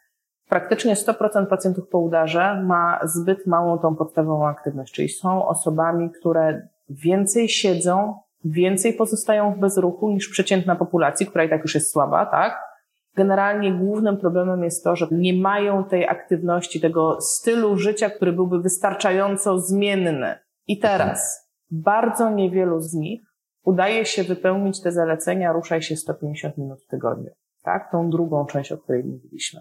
Praktycznie 0.49 0.95
100% 0.95 1.47
pacjentów 1.47 1.89
po 1.89 1.99
udarze 1.99 2.63
ma 2.67 3.01
zbyt 3.05 3.47
małą 3.47 3.79
tą 3.79 3.97
podstawową 3.97 4.49
aktywność, 4.49 4.95
czyli 4.95 5.09
są 5.09 5.47
osobami, 5.47 6.11
które 6.11 6.69
więcej 6.89 7.49
siedzą, 7.49 8.15
więcej 8.45 8.95
pozostają 8.95 9.55
w 9.55 9.59
bezruchu 9.59 10.11
niż 10.11 10.29
przeciętna 10.29 10.77
populacji, 10.77 11.27
która 11.27 11.45
i 11.45 11.49
tak 11.49 11.63
już 11.63 11.75
jest 11.75 11.93
słaba, 11.93 12.27
tak? 12.27 12.69
Generalnie 13.17 13.73
głównym 13.73 14.17
problemem 14.17 14.65
jest 14.65 14.85
to, 14.85 14.97
że 14.97 15.07
nie 15.11 15.35
mają 15.35 15.85
tej 15.85 16.09
aktywności, 16.09 16.81
tego 16.81 17.21
stylu 17.21 17.77
życia, 17.77 18.11
który 18.11 18.33
byłby 18.33 18.63
wystarczająco 18.63 19.59
zmienny. 19.59 20.39
I 20.67 20.79
teraz 20.79 21.51
bardzo 21.71 22.31
niewielu 22.31 22.81
z 22.81 22.95
nich 22.95 23.23
udaje 23.65 24.05
się 24.05 24.25
wypełnić 24.25 24.83
te 24.83 24.93
zalecenia, 24.93 25.53
ruszaj 25.53 25.83
się 25.83 25.97
150 25.97 26.59
minut 26.59 26.83
w 26.83 26.87
tygodniu. 26.87 27.31
Tak? 27.63 27.93
Tą 27.93 28.11
drugą 28.11 28.47
część, 28.47 28.73
o 28.73 28.79
której 28.79 29.05
mówiliśmy. 29.05 29.61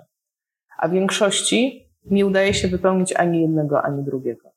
A 0.77 0.89
większości 0.89 1.87
nie 2.05 2.25
udaje 2.25 2.53
się 2.53 2.67
wypełnić 2.67 3.13
ani 3.15 3.41
jednego, 3.41 3.81
ani 3.81 4.03
drugiego. 4.03 4.49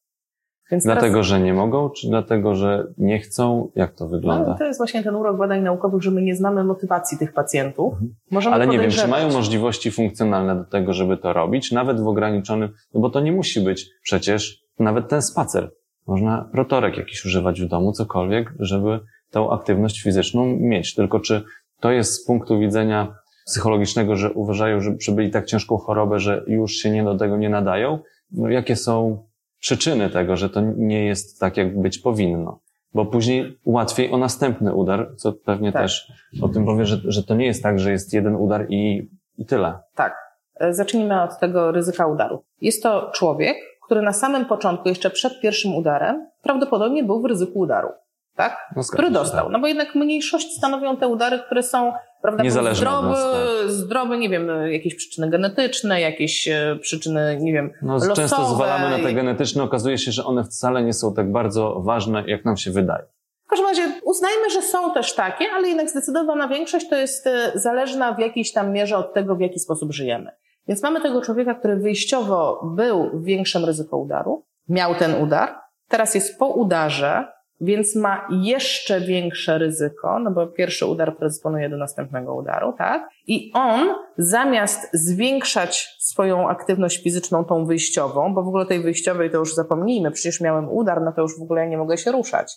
Więc 0.70 0.84
dlatego, 0.84 1.12
teraz... 1.12 1.26
że 1.26 1.40
nie 1.40 1.54
mogą, 1.54 1.90
czy 1.90 2.08
dlatego, 2.08 2.54
że 2.54 2.86
nie 2.98 3.18
chcą? 3.18 3.70
Jak 3.74 3.94
to 3.94 4.08
wygląda? 4.08 4.50
No, 4.50 4.58
to 4.58 4.64
jest 4.64 4.78
właśnie 4.78 5.02
ten 5.02 5.14
urok 5.14 5.36
badań 5.36 5.62
naukowych, 5.62 6.02
że 6.02 6.10
my 6.10 6.22
nie 6.22 6.36
znamy 6.36 6.64
motywacji 6.64 7.18
tych 7.18 7.32
pacjentów. 7.32 7.92
Mhm. 7.92 8.14
Możemy 8.30 8.54
Ale 8.54 8.66
nie 8.66 8.78
wiem, 8.78 8.90
czy 8.90 9.08
mają 9.08 9.32
możliwości 9.32 9.90
funkcjonalne 9.90 10.56
do 10.56 10.64
tego, 10.64 10.92
żeby 10.92 11.16
to 11.16 11.32
robić, 11.32 11.72
nawet 11.72 12.00
w 12.00 12.06
ograniczonym, 12.06 12.70
no 12.94 13.00
bo 13.00 13.10
to 13.10 13.20
nie 13.20 13.32
musi 13.32 13.60
być 13.60 13.90
przecież 14.02 14.62
nawet 14.78 15.08
ten 15.08 15.22
spacer. 15.22 15.70
Można 16.06 16.48
protorek 16.52 16.96
jakiś 16.96 17.24
używać 17.24 17.60
w 17.60 17.68
domu, 17.68 17.92
cokolwiek, 17.92 18.52
żeby 18.58 19.00
tą 19.30 19.52
aktywność 19.52 20.02
fizyczną 20.02 20.46
mieć. 20.46 20.94
Tylko 20.94 21.20
czy 21.20 21.42
to 21.80 21.90
jest 21.90 22.14
z 22.14 22.26
punktu 22.26 22.58
widzenia 22.58 23.14
psychologicznego, 23.50 24.16
że 24.16 24.32
uważają, 24.32 24.80
że 24.80 24.92
przebyli 24.92 25.30
tak 25.30 25.46
ciężką 25.46 25.76
chorobę, 25.76 26.18
że 26.18 26.44
już 26.46 26.72
się 26.72 26.90
nie 26.90 27.04
do 27.04 27.16
tego 27.16 27.36
nie 27.36 27.48
nadają? 27.48 27.98
No, 28.32 28.48
jakie 28.48 28.76
są 28.76 29.24
przyczyny 29.58 30.10
tego, 30.10 30.36
że 30.36 30.50
to 30.50 30.60
nie 30.76 31.04
jest 31.04 31.40
tak, 31.40 31.56
jak 31.56 31.80
być 31.80 31.98
powinno? 31.98 32.60
Bo 32.94 33.06
później 33.06 33.58
łatwiej 33.64 34.12
o 34.12 34.18
następny 34.18 34.74
udar, 34.74 35.12
co 35.16 35.32
pewnie 35.32 35.72
tak. 35.72 35.82
też 35.82 36.12
o 36.42 36.48
tym 36.48 36.64
powie, 36.64 36.84
że, 36.84 37.00
że 37.04 37.22
to 37.22 37.34
nie 37.34 37.46
jest 37.46 37.62
tak, 37.62 37.78
że 37.78 37.90
jest 37.90 38.12
jeden 38.12 38.36
udar 38.36 38.66
i, 38.68 39.10
i 39.38 39.46
tyle. 39.46 39.78
Tak. 39.94 40.16
E, 40.60 40.74
zacznijmy 40.74 41.22
od 41.22 41.38
tego 41.38 41.72
ryzyka 41.72 42.06
udaru. 42.06 42.44
Jest 42.60 42.82
to 42.82 43.10
człowiek, 43.14 43.56
który 43.84 44.02
na 44.02 44.12
samym 44.12 44.44
początku, 44.44 44.88
jeszcze 44.88 45.10
przed 45.10 45.40
pierwszym 45.40 45.74
udarem, 45.74 46.26
prawdopodobnie 46.42 47.04
był 47.04 47.22
w 47.22 47.24
ryzyku 47.24 47.58
udaru 47.58 47.88
tak? 48.40 48.70
No 48.76 48.82
który 48.92 49.10
dostał. 49.10 49.44
Tak. 49.44 49.52
No 49.52 49.58
bo 49.60 49.66
jednak 49.66 49.94
mniejszość 49.94 50.56
stanowią 50.56 50.96
te 50.96 51.08
udary, 51.08 51.38
które 51.38 51.62
są 51.62 51.92
prawda, 52.22 52.50
zdrowe, 52.74 53.08
nas, 53.08 53.22
tak. 53.22 53.70
zdrowe, 53.70 54.18
nie 54.18 54.28
wiem, 54.28 54.48
jakieś 54.72 54.94
przyczyny 54.94 55.30
genetyczne, 55.30 56.00
jakieś 56.00 56.48
e, 56.48 56.78
przyczyny, 56.80 57.38
nie 57.40 57.52
wiem, 57.52 57.70
no, 57.82 57.94
losowe. 57.94 58.14
Często 58.14 58.44
zwalamy 58.44 58.98
na 58.98 59.04
te 59.04 59.14
genetyczne, 59.14 59.62
okazuje 59.62 59.98
się, 59.98 60.12
że 60.12 60.24
one 60.24 60.44
wcale 60.44 60.82
nie 60.82 60.92
są 60.92 61.14
tak 61.14 61.32
bardzo 61.32 61.80
ważne, 61.80 62.24
jak 62.26 62.44
nam 62.44 62.56
się 62.56 62.70
wydaje. 62.70 63.04
W 63.46 63.50
każdym 63.50 63.68
razie 63.68 63.82
uznajmy, 64.04 64.50
że 64.50 64.62
są 64.62 64.94
też 64.94 65.14
takie, 65.14 65.44
ale 65.56 65.68
jednak 65.68 65.90
zdecydowana 65.90 66.48
większość 66.48 66.88
to 66.88 66.96
jest 66.96 67.26
e, 67.26 67.52
zależna 67.54 68.12
w 68.12 68.18
jakiejś 68.18 68.52
tam 68.52 68.72
mierze 68.72 68.96
od 68.96 69.14
tego, 69.14 69.36
w 69.36 69.40
jaki 69.40 69.58
sposób 69.58 69.92
żyjemy. 69.92 70.30
Więc 70.68 70.82
mamy 70.82 71.00
tego 71.00 71.22
człowieka, 71.22 71.54
który 71.54 71.76
wyjściowo 71.76 72.60
był 72.76 73.10
w 73.12 73.24
większym 73.24 73.64
ryzyku 73.64 74.02
udaru, 74.02 74.44
miał 74.68 74.94
ten 74.94 75.22
udar, 75.22 75.54
teraz 75.88 76.14
jest 76.14 76.38
po 76.38 76.46
udarze, 76.46 77.26
więc 77.60 77.96
ma 77.96 78.28
jeszcze 78.30 79.00
większe 79.00 79.58
ryzyko, 79.58 80.18
no 80.18 80.30
bo 80.30 80.46
pierwszy 80.46 80.86
udar 80.86 81.16
predysponuje 81.16 81.68
do 81.68 81.76
następnego 81.76 82.34
udaru, 82.34 82.72
tak? 82.78 83.08
I 83.26 83.50
on 83.54 83.94
zamiast 84.18 84.88
zwiększać 84.92 85.96
swoją 85.98 86.48
aktywność 86.48 87.02
fizyczną, 87.02 87.44
tą 87.44 87.66
wyjściową, 87.66 88.34
bo 88.34 88.42
w 88.42 88.48
ogóle 88.48 88.66
tej 88.66 88.82
wyjściowej 88.82 89.30
to 89.30 89.38
już 89.38 89.54
zapomnijmy, 89.54 90.10
przecież 90.10 90.40
miałem 90.40 90.68
udar, 90.68 91.02
no 91.02 91.12
to 91.12 91.22
już 91.22 91.38
w 91.38 91.42
ogóle 91.42 91.68
nie 91.68 91.78
mogę 91.78 91.98
się 91.98 92.12
ruszać, 92.12 92.52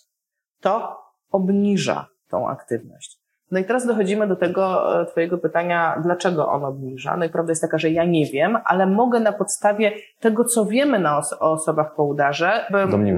to 0.60 0.96
obniża 1.30 2.06
tą 2.28 2.48
aktywność. 2.48 3.23
No 3.50 3.58
i 3.58 3.64
teraz 3.64 3.86
dochodzimy 3.86 4.26
do 4.26 4.36
tego 4.36 4.92
e, 5.00 5.06
Twojego 5.06 5.38
pytania, 5.38 6.00
dlaczego 6.02 6.48
on 6.48 6.64
obniża. 6.64 7.16
No 7.16 7.24
i 7.24 7.28
prawda 7.28 7.50
jest 7.50 7.62
taka, 7.62 7.78
że 7.78 7.90
ja 7.90 8.04
nie 8.04 8.26
wiem, 8.26 8.58
ale 8.64 8.86
mogę 8.86 9.20
na 9.20 9.32
podstawie 9.32 9.92
tego, 10.20 10.44
co 10.44 10.64
wiemy 10.64 10.98
na 10.98 11.18
os 11.18 11.32
o 11.32 11.52
osobach 11.52 11.94
po 11.94 12.04
udarze, 12.04 12.66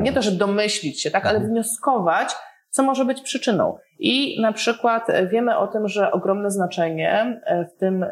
nie 0.03 0.13
to, 0.13 0.23
że 0.23 0.31
domyślić 0.31 1.03
się, 1.03 1.11
tak, 1.11 1.27
ale 1.27 1.35
mhm. 1.35 1.53
wnioskować, 1.53 2.35
co 2.71 2.83
może 2.83 3.05
być 3.05 3.23
przyczyną. 3.23 3.77
I 3.99 4.41
na 4.43 4.53
przykład 4.53 5.11
e, 5.11 5.27
wiemy 5.27 5.59
o 5.59 5.67
tym, 5.67 5.89
że 5.89 6.13
ogromne 6.13 6.51
znaczenie 6.51 7.41
e, 7.45 7.65
w 7.65 7.79
tym, 7.79 8.07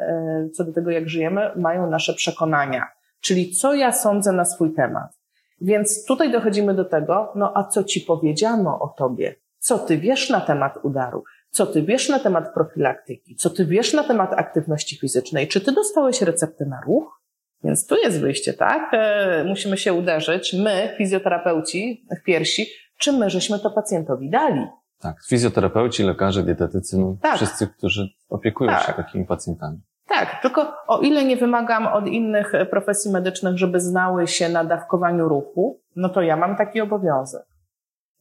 co 0.52 0.64
do 0.64 0.72
tego, 0.72 0.90
jak 0.90 1.08
żyjemy, 1.08 1.50
mają 1.56 1.90
nasze 1.90 2.14
przekonania. 2.14 2.88
Czyli 3.20 3.50
co 3.50 3.74
ja 3.74 3.92
sądzę 3.92 4.32
na 4.32 4.44
swój 4.44 4.74
temat. 4.74 5.18
Więc 5.60 6.06
tutaj 6.06 6.32
dochodzimy 6.32 6.74
do 6.74 6.84
tego, 6.84 7.32
no 7.34 7.52
a 7.54 7.64
co 7.64 7.84
ci 7.84 8.00
powiedziano 8.00 8.78
o 8.80 8.88
tobie? 8.88 9.34
Co 9.58 9.78
ty 9.78 9.98
wiesz 9.98 10.30
na 10.30 10.40
temat 10.40 10.78
udaru? 10.82 11.24
Co 11.54 11.66
ty 11.66 11.82
wiesz 11.82 12.08
na 12.08 12.18
temat 12.18 12.54
profilaktyki? 12.54 13.36
Co 13.36 13.50
ty 13.50 13.66
wiesz 13.66 13.92
na 13.92 14.04
temat 14.04 14.32
aktywności 14.32 14.98
fizycznej? 14.98 15.48
Czy 15.48 15.60
ty 15.60 15.72
dostałeś 15.72 16.22
receptę 16.22 16.66
na 16.66 16.80
ruch? 16.80 17.20
Więc 17.64 17.86
tu 17.86 17.96
jest 17.96 18.20
wyjście, 18.20 18.52
tak? 18.54 18.90
E, 18.92 19.44
musimy 19.44 19.78
się 19.78 19.92
uderzyć, 19.92 20.52
my, 20.52 20.94
fizjoterapeuci 20.98 22.06
w 22.20 22.24
piersi, 22.24 22.66
czy 22.98 23.12
my 23.12 23.30
żeśmy 23.30 23.58
to 23.58 23.70
pacjentowi 23.70 24.30
dali? 24.30 24.66
Tak, 25.00 25.16
fizjoterapeuci, 25.28 26.02
lekarze, 26.02 26.42
dietetycy, 26.42 26.98
no 26.98 27.16
tak. 27.22 27.36
wszyscy, 27.36 27.66
którzy 27.66 28.08
opiekują 28.28 28.70
tak. 28.70 28.86
się 28.86 28.92
takimi 28.92 29.24
pacjentami. 29.24 29.78
Tak, 30.08 30.42
tylko 30.42 30.74
o 30.86 31.00
ile 31.00 31.24
nie 31.24 31.36
wymagam 31.36 31.86
od 31.86 32.06
innych 32.06 32.52
profesji 32.70 33.10
medycznych, 33.10 33.58
żeby 33.58 33.80
znały 33.80 34.26
się 34.26 34.48
na 34.48 34.64
dawkowaniu 34.64 35.28
ruchu, 35.28 35.80
no 35.96 36.08
to 36.08 36.22
ja 36.22 36.36
mam 36.36 36.56
taki 36.56 36.80
obowiązek. 36.80 37.42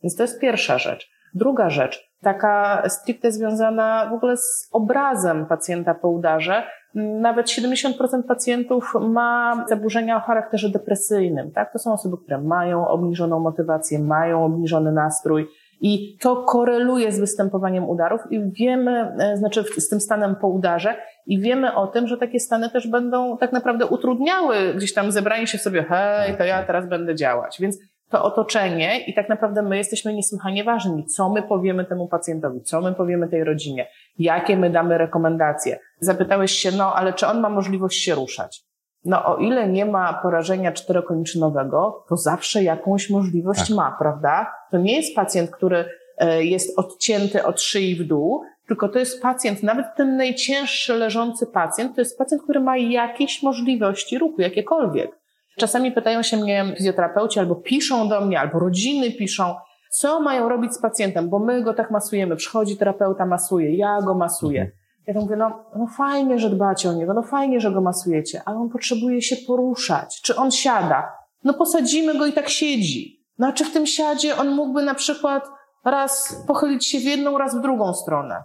Więc 0.03 0.15
to 0.15 0.23
jest 0.23 0.39
pierwsza 0.39 0.77
rzecz. 0.77 1.11
Druga 1.33 1.69
rzecz, 1.69 2.12
taka 2.23 2.83
stricte 2.89 3.31
związana 3.31 4.09
w 4.09 4.13
ogóle 4.13 4.37
z 4.37 4.69
obrazem 4.71 5.45
pacjenta 5.45 5.93
po 5.93 6.09
udarze. 6.09 6.63
Nawet 6.95 7.47
70% 7.47 8.23
pacjentów 8.27 8.93
ma 9.01 9.65
zaburzenia 9.69 10.17
o 10.17 10.19
charakterze 10.19 10.69
depresyjnym, 10.69 11.51
tak? 11.51 11.73
To 11.73 11.79
są 11.79 11.93
osoby, 11.93 12.17
które 12.17 12.41
mają 12.41 12.87
obniżoną 12.87 13.39
motywację, 13.39 13.99
mają 13.99 14.45
obniżony 14.45 14.91
nastrój, 14.91 15.47
i 15.85 16.17
to 16.17 16.35
koreluje 16.35 17.11
z 17.11 17.19
występowaniem 17.19 17.89
udarów 17.89 18.21
i 18.29 18.51
wiemy, 18.51 19.15
e, 19.19 19.37
znaczy 19.37 19.63
z 19.77 19.89
tym 19.89 19.99
stanem 19.99 20.35
po 20.35 20.47
udarze 20.47 20.95
i 21.25 21.39
wiemy 21.39 21.75
o 21.75 21.87
tym, 21.87 22.07
że 22.07 22.17
takie 22.17 22.39
stany 22.39 22.69
też 22.69 22.87
będą 22.87 23.37
tak 23.37 23.51
naprawdę 23.51 23.85
utrudniały 23.85 24.55
gdzieś 24.75 24.93
tam 24.93 25.11
zebranie 25.11 25.47
się 25.47 25.57
sobie, 25.57 25.83
hej, 25.83 26.37
to 26.37 26.43
ja 26.43 26.63
teraz 26.63 26.89
będę 26.89 27.15
działać. 27.15 27.57
Więc 27.61 27.77
to 28.13 28.23
otoczenie 28.23 28.99
i 28.99 29.13
tak 29.13 29.29
naprawdę 29.29 29.61
my 29.61 29.77
jesteśmy 29.77 30.13
niesłychanie 30.13 30.63
ważni. 30.63 31.05
Co 31.05 31.29
my 31.29 31.43
powiemy 31.43 31.85
temu 31.85 32.07
pacjentowi, 32.07 32.61
co 32.61 32.81
my 32.81 32.93
powiemy 32.93 33.27
tej 33.27 33.43
rodzinie, 33.43 33.87
jakie 34.19 34.57
my 34.57 34.69
damy 34.69 34.97
rekomendacje. 34.97 35.79
Zapytałeś 35.99 36.51
się, 36.51 36.71
no 36.71 36.95
ale 36.95 37.13
czy 37.13 37.27
on 37.27 37.41
ma 37.41 37.49
możliwość 37.49 38.03
się 38.03 38.15
ruszać? 38.15 38.63
No 39.05 39.25
o 39.25 39.37
ile 39.37 39.67
nie 39.67 39.85
ma 39.85 40.13
porażenia 40.13 40.71
czterokończynowego, 40.71 42.05
to 42.09 42.17
zawsze 42.17 42.63
jakąś 42.63 43.09
możliwość 43.09 43.67
tak. 43.67 43.77
ma, 43.77 43.95
prawda? 43.99 44.53
To 44.71 44.77
nie 44.77 44.95
jest 44.95 45.15
pacjent, 45.15 45.51
który 45.51 45.85
e, 46.17 46.43
jest 46.43 46.79
odcięty 46.79 47.43
od 47.43 47.61
szyi 47.61 47.95
w 47.95 48.07
dół, 48.07 48.41
tylko 48.67 48.89
to 48.89 48.99
jest 48.99 49.21
pacjent, 49.21 49.63
nawet 49.63 49.85
ten 49.97 50.17
najcięższy 50.17 50.93
leżący 50.93 51.47
pacjent, 51.47 51.95
to 51.95 52.01
jest 52.01 52.17
pacjent, 52.17 52.43
który 52.43 52.59
ma 52.59 52.77
jakieś 52.77 53.43
możliwości 53.43 54.17
ruchu, 54.17 54.41
jakiekolwiek. 54.41 55.22
Czasami 55.57 55.91
pytają 55.91 56.23
się 56.23 56.37
mnie 56.37 56.73
fizjoterapeuci, 56.77 57.39
albo 57.39 57.55
piszą 57.55 58.09
do 58.09 58.21
mnie, 58.21 58.39
albo 58.39 58.59
rodziny 58.59 59.11
piszą, 59.11 59.55
co 59.91 60.19
mają 60.19 60.49
robić 60.49 60.73
z 60.73 60.81
pacjentem, 60.81 61.29
bo 61.29 61.39
my 61.39 61.61
go 61.61 61.73
tak 61.73 61.91
masujemy. 61.91 62.35
Przychodzi 62.35 62.77
terapeuta, 62.77 63.25
masuje, 63.25 63.75
ja 63.75 64.01
go 64.01 64.13
masuję. 64.13 64.61
Mhm. 64.61 64.77
Ja 65.07 65.13
to 65.13 65.19
mówię, 65.19 65.35
no, 65.35 65.65
no 65.75 65.87
fajnie, 65.87 66.39
że 66.39 66.49
dbacie 66.49 66.89
o 66.89 66.93
niego, 66.93 67.13
no 67.13 67.23
fajnie, 67.23 67.59
że 67.59 67.71
go 67.71 67.81
masujecie, 67.81 68.41
ale 68.45 68.57
on 68.57 68.69
potrzebuje 68.69 69.21
się 69.21 69.35
poruszać. 69.47 70.21
Czy 70.21 70.35
on 70.35 70.51
siada? 70.51 71.11
No 71.43 71.53
posadzimy 71.53 72.17
go 72.17 72.25
i 72.25 72.33
tak 72.33 72.49
siedzi. 72.49 73.23
No 73.37 73.47
a 73.47 73.51
czy 73.51 73.65
w 73.65 73.73
tym 73.73 73.85
siadzie 73.85 74.37
on 74.37 74.51
mógłby 74.51 74.83
na 74.83 74.93
przykład 74.93 75.43
raz 75.85 76.43
pochylić 76.47 76.87
się 76.87 76.99
w 76.99 77.03
jedną, 77.03 77.37
raz 77.37 77.57
w 77.57 77.61
drugą 77.61 77.93
stronę? 77.93 78.43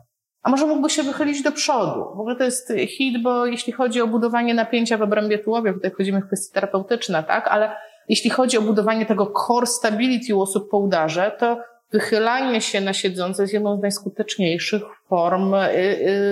A 0.48 0.50
może 0.50 0.66
mógłby 0.66 0.90
się 0.90 1.02
wychylić 1.02 1.42
do 1.42 1.52
przodu? 1.52 2.00
W 2.16 2.20
ogóle 2.20 2.36
to 2.36 2.44
jest 2.44 2.72
hit, 2.86 3.22
bo 3.22 3.46
jeśli 3.46 3.72
chodzi 3.72 4.00
o 4.00 4.06
budowanie 4.06 4.54
napięcia 4.54 4.98
w 4.98 5.02
obrębie 5.02 5.38
tułowia, 5.38 5.72
tutaj 5.72 5.90
wchodzimy 5.90 6.20
w 6.20 6.26
kwestie 6.26 6.54
terapeutyczne, 6.54 7.24
tak? 7.24 7.48
Ale 7.48 7.76
jeśli 8.08 8.30
chodzi 8.30 8.58
o 8.58 8.62
budowanie 8.62 9.06
tego 9.06 9.32
core 9.46 9.66
stability 9.66 10.34
u 10.34 10.40
osób 10.40 10.70
po 10.70 10.78
udarze, 10.78 11.36
to 11.38 11.58
wychylanie 11.92 12.60
się 12.60 12.80
na 12.80 12.92
siedzące 12.92 13.42
jest 13.42 13.54
jedną 13.54 13.78
z 13.78 13.82
najskuteczniejszych 13.82 14.82
form 15.08 15.54
y, 15.54 15.58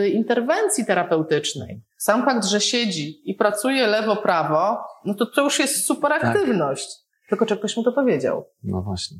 y, 0.05 0.09
interwencji 0.09 0.87
terapeutycznej. 0.87 1.83
Sam 1.99 2.25
fakt, 2.25 2.45
że 2.45 2.61
siedzi 2.61 3.31
i 3.31 3.35
pracuje 3.35 3.87
lewo-prawo, 3.87 4.77
no 5.05 5.15
to 5.15 5.27
to 5.27 5.45
już 5.45 5.59
jest 5.59 5.87
super 5.87 6.11
tak. 6.11 6.25
aktywność. 6.25 6.87
Tak. 6.87 7.29
Tylko 7.29 7.47
czy 7.47 7.57
ktoś 7.57 7.77
mu 7.77 7.83
to 7.83 7.93
powiedział? 7.93 8.45
No 8.65 8.83
właśnie 8.83 9.19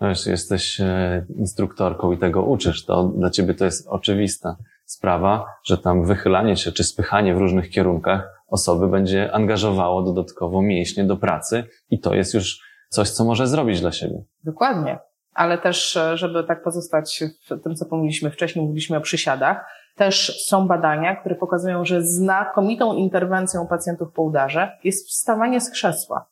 wiesz, 0.00 0.26
jesteś 0.26 0.80
e, 0.80 1.26
instruktorką 1.36 2.12
i 2.12 2.18
tego 2.18 2.42
uczysz, 2.42 2.84
to 2.84 3.04
dla 3.04 3.30
ciebie 3.30 3.54
to 3.54 3.64
jest 3.64 3.88
oczywista 3.88 4.56
sprawa, 4.84 5.46
że 5.64 5.78
tam 5.78 6.04
wychylanie 6.04 6.56
się 6.56 6.72
czy 6.72 6.84
spychanie 6.84 7.34
w 7.34 7.38
różnych 7.38 7.70
kierunkach 7.70 8.42
osoby 8.48 8.88
będzie 8.88 9.34
angażowało 9.34 10.02
dodatkowo 10.02 10.62
mięśnie 10.62 11.04
do 11.04 11.16
pracy 11.16 11.64
i 11.90 12.00
to 12.00 12.14
jest 12.14 12.34
już 12.34 12.60
coś, 12.88 13.10
co 13.10 13.24
może 13.24 13.46
zrobić 13.46 13.80
dla 13.80 13.92
siebie. 13.92 14.24
Dokładnie. 14.44 14.98
Ale 15.34 15.58
też, 15.58 15.96
e, 15.96 16.16
żeby 16.16 16.44
tak 16.44 16.62
pozostać 16.62 17.24
w 17.50 17.62
tym, 17.62 17.74
co 17.74 17.86
pomówiliśmy 17.86 18.30
wcześniej, 18.30 18.64
mówiliśmy 18.64 18.96
o 18.96 19.00
przysiadach, 19.00 19.64
Też 19.96 20.46
są 20.46 20.66
badania, 20.66 21.16
które 21.16 21.34
pokazują, 21.34 21.84
że 21.84 22.02
znakomitą 22.02 22.94
interwencją 22.94 23.66
pacjentów 23.66 24.12
po 24.12 24.22
udarze 24.22 24.78
jest 24.84 25.08
wstawanie 25.08 25.60
z 25.60 25.70
krzesła. 25.70 26.26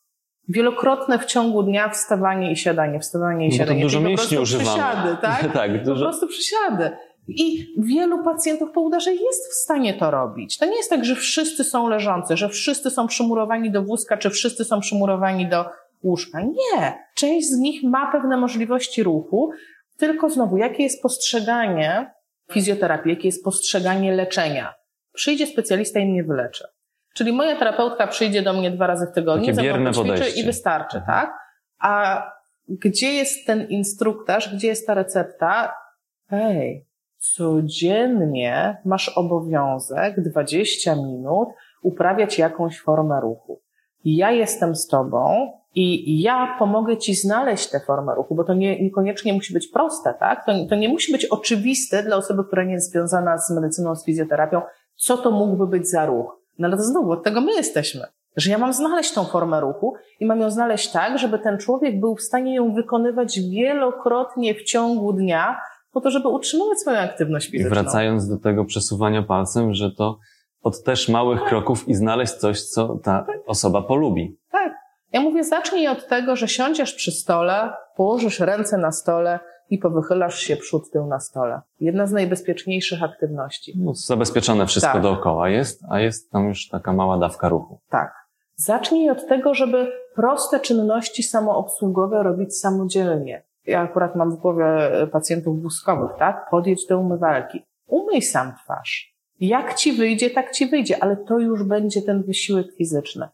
Wielokrotne 0.49 1.19
w 1.19 1.25
ciągu 1.25 1.63
dnia 1.63 1.89
wstawanie 1.89 2.51
i 2.51 2.55
siadanie, 2.55 2.99
wstawanie 2.99 3.47
i 3.47 3.51
siadanie. 3.51 3.79
No 3.79 3.81
to 3.81 3.85
dużo 3.85 4.01
mięśni 4.01 4.37
używamy. 4.37 4.69
Przysiady, 4.69 5.17
tak? 5.21 5.53
tak, 5.53 5.83
dużo. 5.83 6.05
Po 6.05 6.09
prostu 6.09 6.27
przysiady. 6.27 6.91
I 7.27 7.65
wielu 7.77 8.23
pacjentów 8.23 8.71
po 8.71 8.81
udarze 8.81 9.13
jest 9.13 9.51
w 9.51 9.53
stanie 9.53 9.93
to 9.93 10.11
robić. 10.11 10.57
To 10.57 10.65
nie 10.65 10.75
jest 10.75 10.89
tak, 10.89 11.05
że 11.05 11.15
wszyscy 11.15 11.63
są 11.63 11.87
leżący, 11.87 12.37
że 12.37 12.49
wszyscy 12.49 12.89
są 12.89 13.07
przymurowani 13.07 13.71
do 13.71 13.83
wózka, 13.83 14.17
czy 14.17 14.29
wszyscy 14.29 14.65
są 14.65 14.79
przymurowani 14.79 15.49
do 15.49 15.65
łóżka. 16.03 16.41
Nie. 16.41 16.93
Część 17.15 17.47
z 17.47 17.57
nich 17.57 17.83
ma 17.83 18.11
pewne 18.11 18.37
możliwości 18.37 19.03
ruchu, 19.03 19.51
tylko 19.97 20.29
znowu, 20.29 20.57
jakie 20.57 20.83
jest 20.83 21.01
postrzeganie 21.01 22.13
fizjoterapii, 22.51 23.09
jakie 23.09 23.27
jest 23.27 23.43
postrzeganie 23.43 24.11
leczenia. 24.11 24.73
Przyjdzie 25.13 25.47
specjalista 25.47 25.99
i 25.99 26.05
mnie 26.05 26.23
wyleczy. 26.23 26.63
Czyli 27.13 27.33
moja 27.33 27.55
terapeutka 27.55 28.07
przyjdzie 28.07 28.41
do 28.41 28.53
mnie 28.53 28.71
dwa 28.71 28.87
razy 28.87 29.07
w 29.11 29.15
tygodniu, 29.15 29.45
Takie 29.45 29.61
bierne 29.67 29.91
i 30.35 30.43
wystarczy, 30.43 30.97
mhm. 30.97 31.19
tak? 31.19 31.37
A 31.79 32.23
gdzie 32.67 33.13
jest 33.13 33.47
ten 33.47 33.67
instruktaż, 33.67 34.55
gdzie 34.55 34.67
jest 34.67 34.87
ta 34.87 34.93
recepta? 34.93 35.73
Hej, 36.29 36.85
codziennie 37.17 38.77
masz 38.85 39.09
obowiązek 39.09 40.21
20 40.29 40.95
minut 40.95 41.49
uprawiać 41.81 42.39
jakąś 42.39 42.79
formę 42.79 43.21
ruchu. 43.21 43.61
Ja 44.03 44.31
jestem 44.31 44.75
z 44.75 44.87
tobą 44.87 45.51
i 45.75 46.21
ja 46.21 46.55
pomogę 46.59 46.97
ci 46.97 47.15
znaleźć 47.15 47.69
tę 47.69 47.79
formę 47.79 48.15
ruchu, 48.15 48.35
bo 48.35 48.43
to 48.43 48.53
nie, 48.53 48.83
niekoniecznie 48.83 49.33
musi 49.33 49.53
być 49.53 49.67
proste, 49.67 50.13
tak? 50.19 50.45
To, 50.45 50.51
to 50.69 50.75
nie 50.75 50.89
musi 50.89 51.11
być 51.11 51.25
oczywiste 51.25 52.03
dla 52.03 52.15
osoby, 52.15 52.43
która 52.43 52.63
nie 52.63 52.73
jest 52.73 52.91
związana 52.91 53.37
z 53.37 53.51
medycyną, 53.51 53.95
z 53.95 54.05
fizjoterapią, 54.05 54.61
co 54.95 55.17
to 55.17 55.31
mógłby 55.31 55.67
być 55.67 55.89
za 55.89 56.05
ruch. 56.05 56.40
No 56.61 56.67
ale 56.67 56.77
to 56.77 56.83
znowu, 56.83 57.11
od 57.11 57.23
tego 57.23 57.41
my 57.41 57.51
jesteśmy. 57.51 58.01
Że 58.37 58.51
ja 58.51 58.57
mam 58.57 58.73
znaleźć 58.73 59.13
tą 59.13 59.25
formę 59.25 59.59
ruchu 59.59 59.93
i 60.19 60.25
mam 60.25 60.39
ją 60.39 60.51
znaleźć 60.51 60.91
tak, 60.91 61.17
żeby 61.17 61.39
ten 61.39 61.57
człowiek 61.57 61.99
był 61.99 62.15
w 62.15 62.21
stanie 62.21 62.55
ją 62.55 62.73
wykonywać 62.73 63.39
wielokrotnie 63.39 64.55
w 64.55 64.63
ciągu 64.63 65.13
dnia, 65.13 65.61
po 65.91 66.01
to, 66.01 66.11
żeby 66.11 66.27
utrzymywać 66.27 66.79
swoją 66.79 66.99
aktywność 66.99 67.49
fizyczną. 67.49 67.67
I 67.67 67.83
wracając 67.83 68.29
do 68.29 68.37
tego 68.37 68.65
przesuwania 68.65 69.23
palcem, 69.23 69.73
że 69.73 69.91
to 69.91 70.17
od 70.63 70.83
też 70.83 71.09
małych 71.09 71.39
tak. 71.39 71.49
kroków 71.49 71.87
i 71.87 71.93
znaleźć 71.93 72.33
coś, 72.33 72.61
co 72.61 72.97
ta 73.03 73.23
tak. 73.27 73.37
osoba 73.45 73.81
polubi. 73.81 74.37
Tak. 74.51 74.73
Ja 75.13 75.21
mówię, 75.21 75.43
zacznij 75.43 75.87
od 75.87 76.07
tego, 76.07 76.35
że 76.35 76.47
siądziesz 76.47 76.93
przy 76.93 77.11
stole, 77.11 77.73
położysz 77.95 78.39
ręce 78.39 78.77
na 78.77 78.91
stole 78.91 79.39
i 79.71 79.77
powychylasz 79.77 80.39
się 80.39 80.57
przód 80.57 80.91
tył 80.91 81.07
na 81.07 81.19
stole. 81.19 81.61
Jedna 81.79 82.07
z 82.07 82.11
najbezpieczniejszych 82.11 83.03
aktywności. 83.03 83.73
No, 83.77 83.93
zabezpieczone 83.93 84.65
wszystko 84.65 84.93
tak. 84.93 85.01
dookoła 85.01 85.49
jest, 85.49 85.83
a 85.89 85.99
jest 85.99 86.31
tam 86.31 86.47
już 86.47 86.67
taka 86.67 86.93
mała 86.93 87.17
dawka 87.17 87.49
ruchu. 87.49 87.79
Tak. 87.89 88.13
Zacznij 88.55 89.09
od 89.09 89.27
tego, 89.27 89.53
żeby 89.53 89.91
proste 90.15 90.59
czynności 90.59 91.23
samoobsługowe 91.23 92.23
robić 92.23 92.57
samodzielnie. 92.57 93.43
Ja 93.65 93.81
akurat 93.81 94.15
mam 94.15 94.31
w 94.31 94.35
głowie 94.35 94.65
pacjentów 95.11 95.61
wózkowych, 95.61 96.11
tak? 96.19 96.47
Podjedź 96.51 96.87
do 96.87 96.99
umywalki. 96.99 97.65
Umyj 97.87 98.21
sam 98.21 98.53
twarz. 98.63 99.15
Jak 99.39 99.73
ci 99.73 99.93
wyjdzie, 99.93 100.29
tak 100.29 100.51
ci 100.51 100.67
wyjdzie, 100.67 101.03
ale 101.03 101.17
to 101.17 101.39
już 101.39 101.63
będzie 101.63 102.01
ten 102.01 102.23
wysiłek 102.23 102.67
fizyczny. 102.77 103.27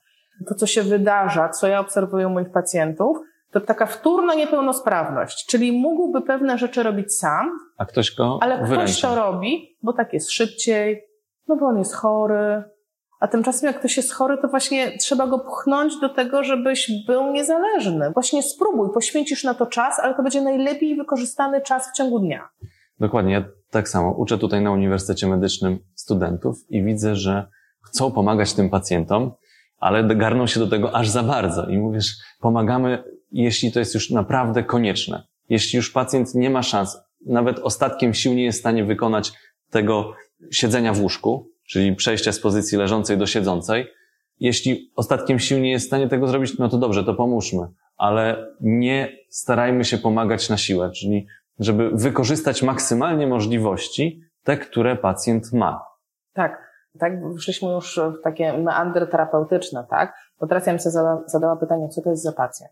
To, 0.48 0.56
co 0.56 0.68
się 0.68 0.84
wydarza, 0.84 1.50
co 1.50 1.68
ja 1.68 1.80
obserwuję 1.80 2.28
u 2.28 2.30
moich 2.30 2.52
pacjentów, 2.52 3.18
to 3.52 3.62
taka 3.62 3.86
wtórna 3.86 4.34
niepełnosprawność, 4.34 5.46
czyli 5.46 5.72
mógłby 5.72 6.22
pewne 6.22 6.58
rzeczy 6.58 6.84
robić 6.84 7.16
sam, 7.16 7.52
a 7.78 7.86
ktoś 7.86 8.16
go 8.16 8.40
ale 8.42 8.58
wyręcza. 8.58 8.84
ktoś 8.84 9.02
to 9.02 9.16
robi, 9.16 9.78
bo 9.84 9.94
tak 9.94 10.14
jest 10.14 10.32
szybciej, 10.32 11.02
no 11.48 11.56
bo 11.56 11.66
on 11.66 11.78
jest 11.78 11.96
chory, 11.96 12.64
a 13.20 13.28
tymczasem 13.28 13.68
jak 13.68 13.80
ktoś 13.80 13.98
jest 13.98 14.14
chory, 14.14 14.38
to 14.38 14.48
właśnie 14.48 14.98
trzeba 14.98 15.28
go 15.28 15.40
pchnąć 15.40 16.00
do 16.00 16.10
tego, 16.10 16.44
żebyś 16.44 16.92
był 17.08 17.32
niezależny. 17.32 18.12
Właśnie 18.12 18.44
spróbuj, 18.44 18.90
poświęcisz 18.94 19.44
na 19.44 19.54
to 19.54 19.66
czas, 19.66 20.00
ale 20.00 20.16
to 20.16 20.24
będzie 20.24 20.42
najlepiej 20.42 20.96
wykorzystany 20.96 21.62
czas 21.62 21.90
w 21.90 21.98
ciągu 21.98 22.20
dnia. 22.20 22.50
Dokładnie, 23.00 23.34
ja 23.34 23.44
tak 23.72 23.90
samo 23.90 24.12
uczę 24.12 24.38
tutaj 24.38 24.62
na 24.62 24.72
Uniwersytecie 24.72 25.28
Medycznym 25.28 25.80
studentów 25.96 26.56
i 26.70 26.84
widzę, 26.84 27.16
że 27.16 27.48
chcą 27.86 28.12
pomagać 28.12 28.54
tym 28.54 28.70
pacjentom, 28.70 29.32
ale 29.80 30.04
garną 30.04 30.48
się 30.48 30.60
do 30.60 30.68
tego 30.68 30.96
aż 30.96 31.10
za 31.10 31.24
bardzo 31.24 31.66
i 31.66 31.78
mówisz, 31.78 32.16
pomagamy, 32.40 33.04
jeśli 33.32 33.72
to 33.72 33.80
jest 33.80 33.94
już 33.94 34.12
naprawdę 34.12 34.64
konieczne. 34.64 35.24
Jeśli 35.50 35.78
już 35.78 35.92
pacjent 35.92 36.36
nie 36.36 36.50
ma 36.50 36.64
szans, 36.64 36.98
nawet 37.26 37.60
ostatkiem 37.60 38.14
sił 38.14 38.34
nie 38.34 38.44
jest 38.44 38.58
w 38.58 38.62
stanie 38.62 38.84
wykonać 38.84 39.34
tego 39.70 40.14
siedzenia 40.52 40.94
w 40.94 41.02
łóżku, 41.02 41.52
czyli 41.68 41.96
przejścia 41.96 42.32
z 42.32 42.40
pozycji 42.40 42.78
leżącej 42.78 43.18
do 43.18 43.26
siedzącej. 43.26 43.88
Jeśli 44.40 44.92
ostatkiem 44.96 45.40
sił 45.40 45.60
nie 45.60 45.72
jest 45.72 45.86
w 45.86 45.88
stanie 45.88 46.08
tego 46.08 46.28
zrobić, 46.28 46.58
no 46.58 46.70
to 46.70 46.78
dobrze, 46.78 47.04
to 47.04 47.14
pomóżmy, 47.14 47.68
ale 47.98 48.48
nie 48.62 49.18
starajmy 49.30 49.86
się 49.86 49.98
pomagać 49.98 50.50
na 50.50 50.58
siłę, 50.58 50.92
czyli 50.92 51.28
żeby 51.60 51.90
wykorzystać 51.94 52.64
maksymalnie 52.64 53.28
możliwości, 53.28 54.22
te, 54.44 54.58
które 54.58 54.96
pacjent 54.96 55.54
ma. 55.54 55.86
Tak, 56.34 56.72
tak 57.00 57.34
wyszliśmy 57.34 57.70
już 57.70 58.00
w 58.20 58.24
takie 58.24 58.58
meandry 58.58 59.08
terapeutyczne, 59.08 59.86
tak? 59.90 60.14
Bo 60.40 60.48
teraz 60.48 60.66
ja 60.66 60.74
bym 60.74 60.80
sobie 60.80 61.06
zadała 61.26 61.56
pytanie, 61.56 61.90
co 61.90 62.02
to 62.02 62.10
jest 62.10 62.24
za 62.24 62.32
pacjent? 62.32 62.72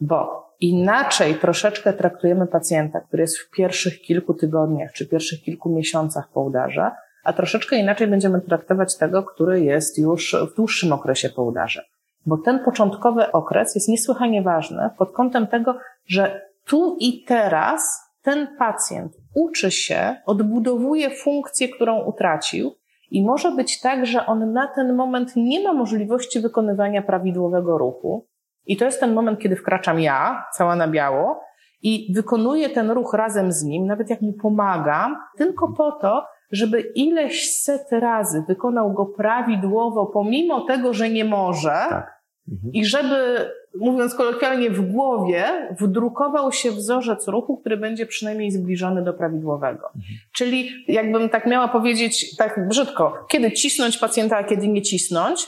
Bo 0.00 0.46
inaczej 0.60 1.34
troszeczkę 1.34 1.92
traktujemy 1.92 2.46
pacjenta, 2.46 3.00
który 3.00 3.22
jest 3.22 3.38
w 3.38 3.50
pierwszych 3.50 4.00
kilku 4.00 4.34
tygodniach 4.34 4.92
czy 4.92 5.08
pierwszych 5.08 5.42
kilku 5.42 5.70
miesiącach 5.70 6.28
po 6.32 6.40
udarze, 6.40 6.90
a 7.24 7.32
troszeczkę 7.32 7.76
inaczej 7.76 8.06
będziemy 8.06 8.40
traktować 8.40 8.96
tego, 8.96 9.22
który 9.22 9.60
jest 9.60 9.98
już 9.98 10.36
w 10.52 10.56
dłuższym 10.56 10.92
okresie 10.92 11.28
po 11.28 11.42
udarze. 11.42 11.84
Bo 12.26 12.38
ten 12.38 12.64
początkowy 12.64 13.32
okres 13.32 13.74
jest 13.74 13.88
niesłychanie 13.88 14.42
ważny 14.42 14.90
pod 14.98 15.12
kątem 15.12 15.46
tego, 15.46 15.78
że 16.06 16.40
tu 16.64 16.96
i 17.00 17.24
teraz 17.24 18.06
ten 18.22 18.56
pacjent 18.58 19.12
uczy 19.34 19.70
się, 19.70 20.16
odbudowuje 20.26 21.10
funkcję, 21.10 21.68
którą 21.68 22.04
utracił, 22.04 22.74
i 23.10 23.24
może 23.24 23.50
być 23.50 23.80
tak, 23.80 24.06
że 24.06 24.26
on 24.26 24.52
na 24.52 24.66
ten 24.66 24.94
moment 24.94 25.32
nie 25.36 25.62
ma 25.62 25.72
możliwości 25.72 26.40
wykonywania 26.40 27.02
prawidłowego 27.02 27.78
ruchu. 27.78 28.26
I 28.66 28.76
to 28.76 28.84
jest 28.84 29.00
ten 29.00 29.14
moment, 29.14 29.40
kiedy 29.40 29.56
wkraczam 29.56 30.00
ja, 30.00 30.44
cała 30.52 30.76
na 30.76 30.88
biało, 30.88 31.46
i 31.82 32.12
wykonuję 32.14 32.70
ten 32.70 32.90
ruch 32.90 33.14
razem 33.14 33.52
z 33.52 33.64
nim, 33.64 33.86
nawet 33.86 34.10
jak 34.10 34.20
mu 34.20 34.32
pomagam, 34.32 35.16
tylko 35.36 35.72
po 35.72 35.92
to, 35.92 36.24
żeby 36.52 36.80
ileś 36.80 37.54
set 37.54 37.92
razy 37.92 38.44
wykonał 38.48 38.92
go 38.92 39.06
prawidłowo, 39.06 40.06
pomimo 40.06 40.60
tego, 40.60 40.94
że 40.94 41.10
nie 41.10 41.24
może, 41.24 41.70
tak. 41.88 42.22
mhm. 42.52 42.72
i 42.72 42.84
żeby, 42.84 43.50
mówiąc 43.80 44.14
kolokwialnie, 44.14 44.70
w 44.70 44.92
głowie 44.92 45.44
wdrukował 45.80 46.52
się 46.52 46.70
wzorzec 46.70 47.28
ruchu, 47.28 47.56
który 47.56 47.76
będzie 47.76 48.06
przynajmniej 48.06 48.50
zbliżony 48.50 49.04
do 49.04 49.14
prawidłowego. 49.14 49.86
Mhm. 49.86 50.04
Czyli, 50.32 50.70
jakbym 50.88 51.28
tak 51.28 51.46
miała 51.46 51.68
powiedzieć, 51.68 52.36
tak 52.36 52.68
brzydko, 52.68 53.26
kiedy 53.28 53.52
cisnąć 53.52 53.98
pacjenta, 53.98 54.36
a 54.36 54.44
kiedy 54.44 54.68
nie 54.68 54.82
cisnąć, 54.82 55.46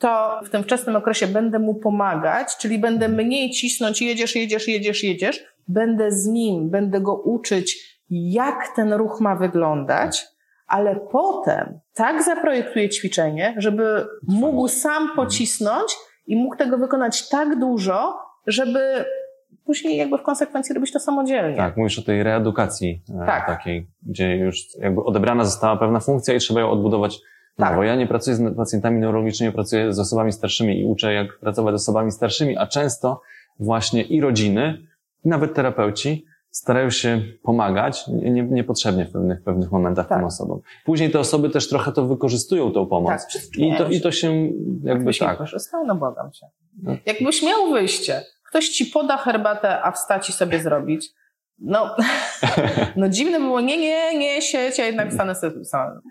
to 0.00 0.40
w 0.44 0.50
tym 0.50 0.62
wczesnym 0.62 0.96
okresie 0.96 1.26
będę 1.26 1.58
mu 1.58 1.74
pomagać, 1.74 2.56
czyli 2.56 2.78
będę 2.78 3.06
mhm. 3.06 3.26
mniej 3.26 3.50
cisnąć, 3.50 4.02
jedziesz, 4.02 4.36
jedziesz, 4.36 4.68
jedziesz, 4.68 5.04
jedziesz, 5.04 5.44
będę 5.68 6.12
z 6.12 6.26
nim, 6.26 6.70
będę 6.70 7.00
go 7.00 7.14
uczyć, 7.14 7.98
jak 8.10 8.68
ten 8.76 8.92
ruch 8.92 9.20
ma 9.20 9.36
wyglądać, 9.36 10.26
ale 10.66 10.96
potem 10.96 11.80
tak 11.94 12.22
zaprojektuję 12.22 12.88
ćwiczenie, 12.88 13.54
żeby 13.58 14.06
mógł 14.28 14.68
sam 14.68 15.10
pocisnąć 15.16 15.96
i 16.26 16.36
mógł 16.36 16.56
tego 16.56 16.78
wykonać 16.78 17.28
tak 17.28 17.58
dużo, 17.58 18.18
żeby 18.46 19.04
później 19.64 19.96
jakby 19.96 20.18
w 20.18 20.22
konsekwencji 20.22 20.74
robić 20.74 20.92
to 20.92 21.00
samodzielnie. 21.00 21.56
Tak, 21.56 21.76
mówisz 21.76 21.98
o 21.98 22.02
tej 22.02 22.22
reedukacji 22.22 23.02
e, 23.22 23.26
tak. 23.26 23.46
takiej, 23.46 23.86
gdzie 24.02 24.36
już 24.36 24.56
jakby 24.78 25.04
odebrana 25.04 25.44
została 25.44 25.76
pewna 25.76 26.00
funkcja 26.00 26.34
i 26.34 26.38
trzeba 26.38 26.60
ją 26.60 26.70
odbudować 26.70 27.20
tak. 27.68 27.76
Bo 27.76 27.82
ja 27.82 27.96
nie 27.96 28.06
pracuję 28.06 28.36
z 28.36 28.56
pacjentami 28.56 29.00
neurologicznymi, 29.00 29.52
pracuję 29.52 29.92
z 29.92 29.98
osobami 29.98 30.32
starszymi 30.32 30.80
i 30.80 30.84
uczę, 30.84 31.12
jak 31.12 31.38
pracować 31.38 31.74
z 31.74 31.76
osobami 31.76 32.12
starszymi, 32.12 32.56
a 32.56 32.66
często 32.66 33.20
właśnie 33.58 34.02
i 34.02 34.20
rodziny, 34.20 34.78
i 35.24 35.28
nawet 35.28 35.54
terapeuci 35.54 36.24
starają 36.50 36.90
się 36.90 37.22
pomagać 37.42 38.04
nie, 38.08 38.42
niepotrzebnie 38.42 39.04
w 39.04 39.12
pewnych, 39.12 39.42
pewnych 39.42 39.72
momentach 39.72 40.08
tak. 40.08 40.18
tym 40.18 40.26
osobom. 40.26 40.60
Później 40.84 41.10
te 41.10 41.20
osoby 41.20 41.50
też 41.50 41.68
trochę 41.68 41.92
to 41.92 42.06
wykorzystują, 42.06 42.72
tą 42.72 42.86
pomoc. 42.86 43.10
Tak, 43.10 43.58
I, 43.58 43.76
to, 43.78 43.88
I 43.88 44.00
to 44.00 44.12
się 44.12 44.48
jakby 44.84 45.14
tak. 45.14 45.38
Korzystał, 45.38 45.86
no 45.86 45.94
błagam 45.94 46.32
cię. 46.32 46.46
No. 46.82 46.96
Jakbyś 47.06 47.42
miał 47.42 47.70
wyjście, 47.70 48.22
ktoś 48.48 48.68
ci 48.68 48.86
poda 48.86 49.16
herbatę, 49.16 49.82
a 49.82 49.92
wstać 49.92 50.28
i 50.28 50.32
sobie 50.32 50.62
zrobić, 50.62 51.10
no, 51.60 51.96
no 52.96 53.08
dziwne 53.08 53.40
było, 53.40 53.60
nie, 53.60 53.78
nie, 53.78 54.18
nie 54.18 54.42
sieć, 54.42 54.78
ja 54.78 54.86
jednak 54.86 55.12
stanę 55.12 55.34
sobie. 55.34 55.52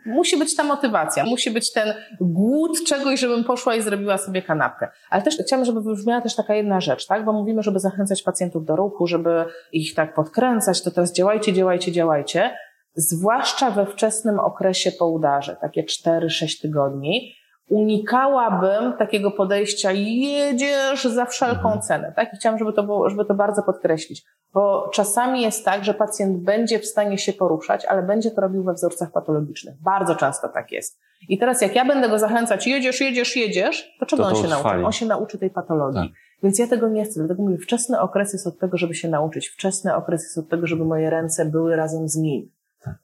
Musi 0.06 0.38
być 0.38 0.56
ta 0.56 0.64
motywacja, 0.64 1.26
musi 1.26 1.52
być 1.52 1.74
ten 1.74 1.94
głód 2.22 2.78
czegoś, 2.88 3.20
żebym 3.20 3.44
poszła 3.44 3.76
i 3.76 3.82
zrobiła 3.82 4.18
sobie 4.18 4.42
kanapkę. 4.42 4.88
Ale 5.10 5.22
też 5.22 5.38
chciałam, 5.46 5.66
żeby 5.66 5.82
wybrzmiała 5.82 6.22
też 6.22 6.36
taka 6.36 6.56
jedna 6.56 6.82
rzecz, 6.82 7.08
tak? 7.08 7.26
Bo 7.26 7.34
mówimy, 7.34 7.64
żeby 7.64 7.80
zachęcać 7.80 8.24
pacjentów 8.24 8.66
do 8.66 8.76
ruchu, 8.76 9.08
żeby 9.08 9.46
ich 9.72 9.96
tak 9.96 10.14
podkręcać, 10.14 10.84
to 10.84 10.92
teraz 10.92 11.14
działajcie, 11.14 11.54
działajcie, 11.54 11.92
działajcie. 11.92 12.52
zwłaszcza 12.96 13.72
we 13.72 13.86
wczesnym 13.86 14.40
okresie 14.40 14.92
po 14.92 15.08
udarze, 15.08 15.58
takie 15.62 15.84
4-6 15.84 16.62
tygodni, 16.62 17.36
unikałabym 17.70 18.94
takiego 18.94 19.32
podejścia 19.32 19.92
jedziesz 19.92 21.04
za 21.04 21.26
wszelką 21.26 21.64
mhm. 21.64 21.82
cenę, 21.82 22.14
tak? 22.16 22.34
I 22.34 22.38
chciałam, 22.38 22.60
żeby 22.60 22.74
to, 22.74 22.84
było, 22.84 23.10
żeby 23.10 23.26
to 23.26 23.34
bardzo 23.34 23.64
podkreślić, 23.64 24.26
bo 24.54 24.90
czasami 24.94 25.42
jest 25.42 25.66
tak, 25.66 25.86
że 25.86 25.94
pacjent 25.94 26.38
będzie 26.38 26.80
w 26.80 26.86
stanie 26.86 27.18
się 27.18 27.34
poruszać, 27.34 27.86
ale 27.86 28.04
będzie 28.04 28.32
to 28.32 28.42
robił 28.42 28.64
we 28.64 28.74
wzorcach 28.74 29.12
patologicznych. 29.12 29.76
Bardzo 29.82 30.16
często 30.16 30.50
tak 30.50 30.72
jest. 30.72 31.00
I 31.30 31.38
teraz 31.38 31.62
jak 31.62 31.76
ja 31.76 31.86
będę 31.86 32.10
go 32.10 32.20
zachęcać, 32.20 32.68
jedziesz, 32.68 33.02
jedziesz, 33.02 33.36
jedziesz, 33.36 33.96
to 34.00 34.06
czego 34.06 34.24
to 34.24 34.30
on 34.30 34.36
się 34.36 34.48
nauczy? 34.48 34.86
On 34.86 34.92
się 34.92 35.06
nauczy 35.06 35.38
tej 35.38 35.50
patologii. 35.50 36.02
Tak. 36.02 36.20
Więc 36.44 36.60
ja 36.60 36.68
tego 36.68 36.90
nie 36.90 37.06
chcę, 37.06 37.20
dlatego 37.20 37.44
mówię, 37.44 37.58
wczesny 37.58 38.00
okres 38.00 38.34
jest 38.34 38.48
od 38.48 38.60
tego, 38.60 38.78
żeby 38.78 38.96
się 38.96 39.10
nauczyć. 39.10 39.48
Wczesny 39.48 39.96
okres 39.96 40.24
jest 40.24 40.38
od 40.38 40.50
tego, 40.50 40.68
żeby 40.68 40.86
moje 40.86 41.10
ręce 41.10 41.46
były 41.46 41.76
razem 41.76 42.10
z 42.10 42.16
nim. 42.16 42.50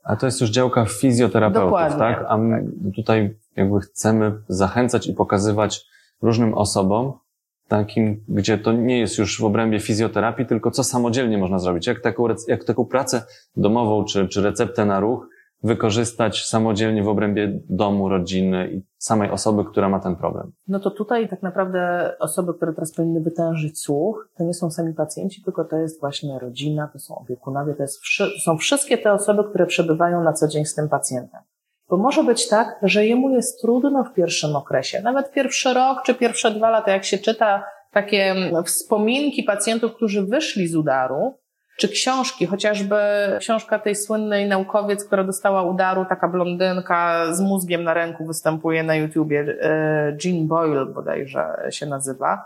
A 0.03 0.15
to 0.15 0.25
jest 0.25 0.41
już 0.41 0.49
działka 0.49 0.85
fizjoterapeutów, 0.85 1.65
Dokładnie. 1.65 1.99
tak? 1.99 2.25
A 2.27 2.37
my 2.37 2.65
tutaj 2.95 3.35
jakby 3.55 3.79
chcemy 3.79 4.33
zachęcać 4.47 5.07
i 5.07 5.13
pokazywać 5.13 5.85
różnym 6.21 6.53
osobom, 6.53 7.13
takim, 7.67 8.23
gdzie 8.27 8.57
to 8.57 8.73
nie 8.73 8.99
jest 8.99 9.17
już 9.17 9.41
w 9.41 9.43
obrębie 9.43 9.79
fizjoterapii, 9.79 10.45
tylko 10.45 10.71
co 10.71 10.83
samodzielnie 10.83 11.37
można 11.37 11.59
zrobić. 11.59 11.87
Jak 11.87 12.01
taką, 12.01 12.27
jak 12.47 12.63
taką 12.63 12.85
pracę 12.85 13.23
domową, 13.57 14.05
czy, 14.05 14.27
czy 14.27 14.41
receptę 14.41 14.85
na 14.85 14.99
ruch 14.99 15.27
wykorzystać 15.63 16.45
samodzielnie 16.45 17.03
w 17.03 17.07
obrębie 17.07 17.59
domu, 17.69 18.09
rodziny 18.09 18.69
i 18.71 18.81
samej 18.97 19.31
osoby, 19.31 19.65
która 19.65 19.89
ma 19.89 19.99
ten 19.99 20.15
problem. 20.15 20.51
No 20.67 20.79
to 20.79 20.91
tutaj 20.91 21.29
tak 21.29 21.43
naprawdę 21.43 22.13
osoby, 22.19 22.53
które 22.53 22.73
teraz 22.73 22.93
powinny 22.93 23.21
wytężyć 23.21 23.79
słuch, 23.79 24.29
to 24.37 24.43
nie 24.43 24.53
są 24.53 24.71
sami 24.71 24.93
pacjenci, 24.93 25.43
tylko 25.43 25.65
to 25.65 25.77
jest 25.77 25.99
właśnie 25.99 26.39
rodzina, 26.39 26.87
to 26.93 26.99
są 26.99 27.15
opiekunowie, 27.15 27.73
to, 27.73 27.83
jest, 27.83 27.99
to 28.17 28.25
są 28.43 28.57
wszystkie 28.57 28.97
te 28.97 29.13
osoby, 29.13 29.43
które 29.49 29.65
przebywają 29.65 30.23
na 30.23 30.33
co 30.33 30.47
dzień 30.47 30.65
z 30.65 30.75
tym 30.75 30.89
pacjentem. 30.89 31.41
Bo 31.89 31.97
może 31.97 32.23
być 32.23 32.47
tak, 32.47 32.75
że 32.81 33.05
jemu 33.05 33.29
jest 33.29 33.61
trudno 33.61 34.03
w 34.03 34.13
pierwszym 34.13 34.55
okresie, 34.55 35.01
nawet 35.01 35.31
pierwszy 35.31 35.73
rok 35.73 36.03
czy 36.05 36.15
pierwsze 36.15 36.51
dwa 36.51 36.69
lata, 36.69 36.91
jak 36.91 37.05
się 37.05 37.17
czyta 37.17 37.63
takie 37.91 38.35
wspominki 38.65 39.43
pacjentów, 39.43 39.95
którzy 39.95 40.25
wyszli 40.25 40.67
z 40.67 40.75
udaru, 40.75 41.39
czy 41.77 41.89
książki, 41.89 42.45
chociażby 42.45 42.95
książka 43.39 43.79
tej 43.79 43.95
słynnej 43.95 44.47
naukowiec, 44.47 45.05
która 45.05 45.23
dostała 45.23 45.63
udaru, 45.63 46.05
taka 46.09 46.27
blondynka 46.27 47.25
z 47.33 47.41
mózgiem 47.41 47.83
na 47.83 47.93
ręku 47.93 48.25
występuje 48.25 48.83
na 48.83 48.95
YouTubie, 48.95 49.57
e, 49.61 50.17
Jean 50.23 50.47
Boyle 50.47 50.85
bodajże 50.85 51.67
się 51.69 51.85
nazywa. 51.85 52.45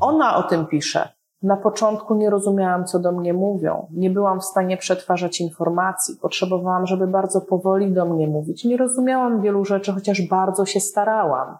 Ona 0.00 0.36
o 0.36 0.42
tym 0.42 0.66
pisze. 0.66 1.08
Na 1.42 1.56
początku 1.56 2.14
nie 2.14 2.30
rozumiałam, 2.30 2.84
co 2.84 2.98
do 2.98 3.12
mnie 3.12 3.34
mówią. 3.34 3.86
Nie 3.92 4.10
byłam 4.10 4.40
w 4.40 4.44
stanie 4.44 4.76
przetwarzać 4.76 5.40
informacji. 5.40 6.16
Potrzebowałam, 6.22 6.86
żeby 6.86 7.06
bardzo 7.06 7.40
powoli 7.40 7.92
do 7.92 8.06
mnie 8.06 8.26
mówić. 8.26 8.64
Nie 8.64 8.76
rozumiałam 8.76 9.42
wielu 9.42 9.64
rzeczy, 9.64 9.92
chociaż 9.92 10.22
bardzo 10.22 10.66
się 10.66 10.80
starałam. 10.80 11.56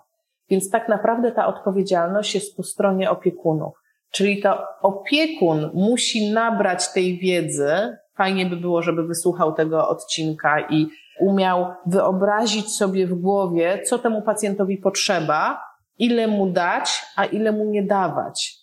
Więc 0.50 0.70
tak 0.70 0.88
naprawdę 0.88 1.32
ta 1.32 1.46
odpowiedzialność 1.46 2.34
jest 2.34 2.56
po 2.56 2.62
stronie 2.62 3.10
opiekunów. 3.10 3.74
Czyli 4.10 4.42
to 4.42 4.58
opiekun 4.82 5.70
musi 5.74 6.32
nabrać 6.32 6.92
tej 6.92 7.18
wiedzy. 7.18 7.96
Fajnie 8.14 8.46
by 8.46 8.56
było, 8.56 8.82
żeby 8.82 9.06
wysłuchał 9.06 9.52
tego 9.52 9.88
odcinka 9.88 10.60
i 10.60 10.88
umiał 11.20 11.66
wyobrazić 11.86 12.76
sobie 12.76 13.06
w 13.06 13.14
głowie, 13.14 13.82
co 13.84 13.98
temu 13.98 14.22
pacjentowi 14.22 14.76
potrzeba, 14.78 15.60
ile 15.98 16.26
mu 16.26 16.46
dać, 16.46 17.06
a 17.16 17.24
ile 17.24 17.52
mu 17.52 17.64
nie 17.64 17.82
dawać. 17.82 18.59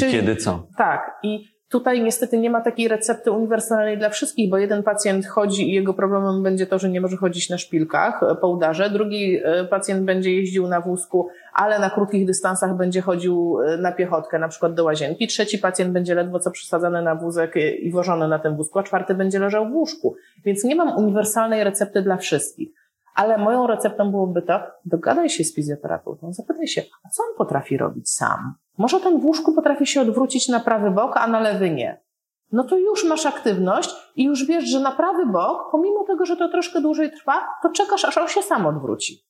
Czyli, 0.00 0.12
kiedy 0.12 0.36
co? 0.36 0.66
Tak. 0.76 1.18
I 1.22 1.56
Tutaj 1.68 2.02
niestety 2.02 2.38
nie 2.38 2.50
ma 2.50 2.60
takiej 2.60 2.88
recepty 2.88 3.30
uniwersalnej 3.30 3.98
dla 3.98 4.08
wszystkich, 4.08 4.50
bo 4.50 4.58
jeden 4.58 4.82
pacjent 4.82 5.26
chodzi 5.26 5.70
i 5.70 5.72
jego 5.72 5.94
problemem 5.94 6.42
będzie 6.42 6.66
to, 6.66 6.78
że 6.78 6.88
nie 6.88 7.00
może 7.00 7.16
chodzić 7.16 7.50
na 7.50 7.58
szpilkach 7.58 8.22
e, 8.22 8.34
po 8.34 8.48
udarze, 8.48 8.90
drugi 8.90 9.38
e, 9.44 9.64
pacjent 9.64 10.04
będzie 10.04 10.34
jeździł 10.34 10.68
na 10.68 10.80
wózku, 10.80 11.28
ale 11.54 11.78
na 11.78 11.90
krótkich 11.90 12.26
dystansach 12.26 12.76
będzie 12.76 13.00
chodził 13.00 13.58
e, 13.60 13.76
na 13.76 13.92
piechotkę, 13.92 14.38
na 14.38 14.48
przykład 14.48 14.74
do 14.74 14.84
łazienki, 14.84 15.26
trzeci 15.26 15.58
pacjent 15.58 15.92
będzie 15.92 16.14
ledwo 16.14 16.38
co 16.38 16.50
przesadzany 16.50 17.02
na 17.02 17.14
wózek 17.14 17.54
i 17.80 17.90
wożony 17.90 18.28
na 18.28 18.38
tym 18.38 18.56
wózku, 18.56 18.78
a 18.78 18.82
czwarty 18.82 19.14
będzie 19.14 19.38
leżał 19.38 19.68
w 19.68 19.74
łóżku. 19.74 20.16
Więc 20.44 20.64
nie 20.64 20.76
mam 20.76 20.96
uniwersalnej 20.96 21.64
recepty 21.64 22.02
dla 22.02 22.16
wszystkich. 22.16 22.68
Ale 23.16 23.38
moją 23.38 23.66
receptą 23.66 24.10
byłoby 24.10 24.42
to, 24.42 24.60
dogadaj 24.84 25.28
się 25.28 25.44
z 25.44 25.54
fizjoterapeutą, 25.54 26.32
zapytaj 26.32 26.66
się, 26.66 26.82
a 27.04 27.08
co 27.08 27.22
on 27.22 27.28
potrafi 27.38 27.76
robić 27.76 28.10
sam? 28.10 28.54
Może 28.78 29.00
ten 29.00 29.20
w 29.20 29.24
łóżku 29.24 29.52
potrafi 29.52 29.86
się 29.86 30.00
odwrócić 30.00 30.48
na 30.48 30.60
prawy 30.60 30.90
bok, 30.90 31.16
a 31.16 31.26
na 31.26 31.40
lewy 31.40 31.70
nie. 31.70 32.00
No 32.52 32.64
to 32.64 32.78
już 32.78 33.04
masz 33.04 33.26
aktywność 33.26 33.90
i 34.16 34.24
już 34.24 34.46
wiesz, 34.46 34.64
że 34.64 34.80
na 34.80 34.92
prawy 34.92 35.26
bok, 35.26 35.68
pomimo 35.72 36.04
tego, 36.04 36.26
że 36.26 36.36
to 36.36 36.48
troszkę 36.48 36.80
dłużej 36.80 37.12
trwa, 37.12 37.48
to 37.62 37.68
czekasz, 37.68 38.04
aż 38.04 38.18
on 38.18 38.28
się 38.28 38.42
sam 38.42 38.66
odwróci. 38.66 39.26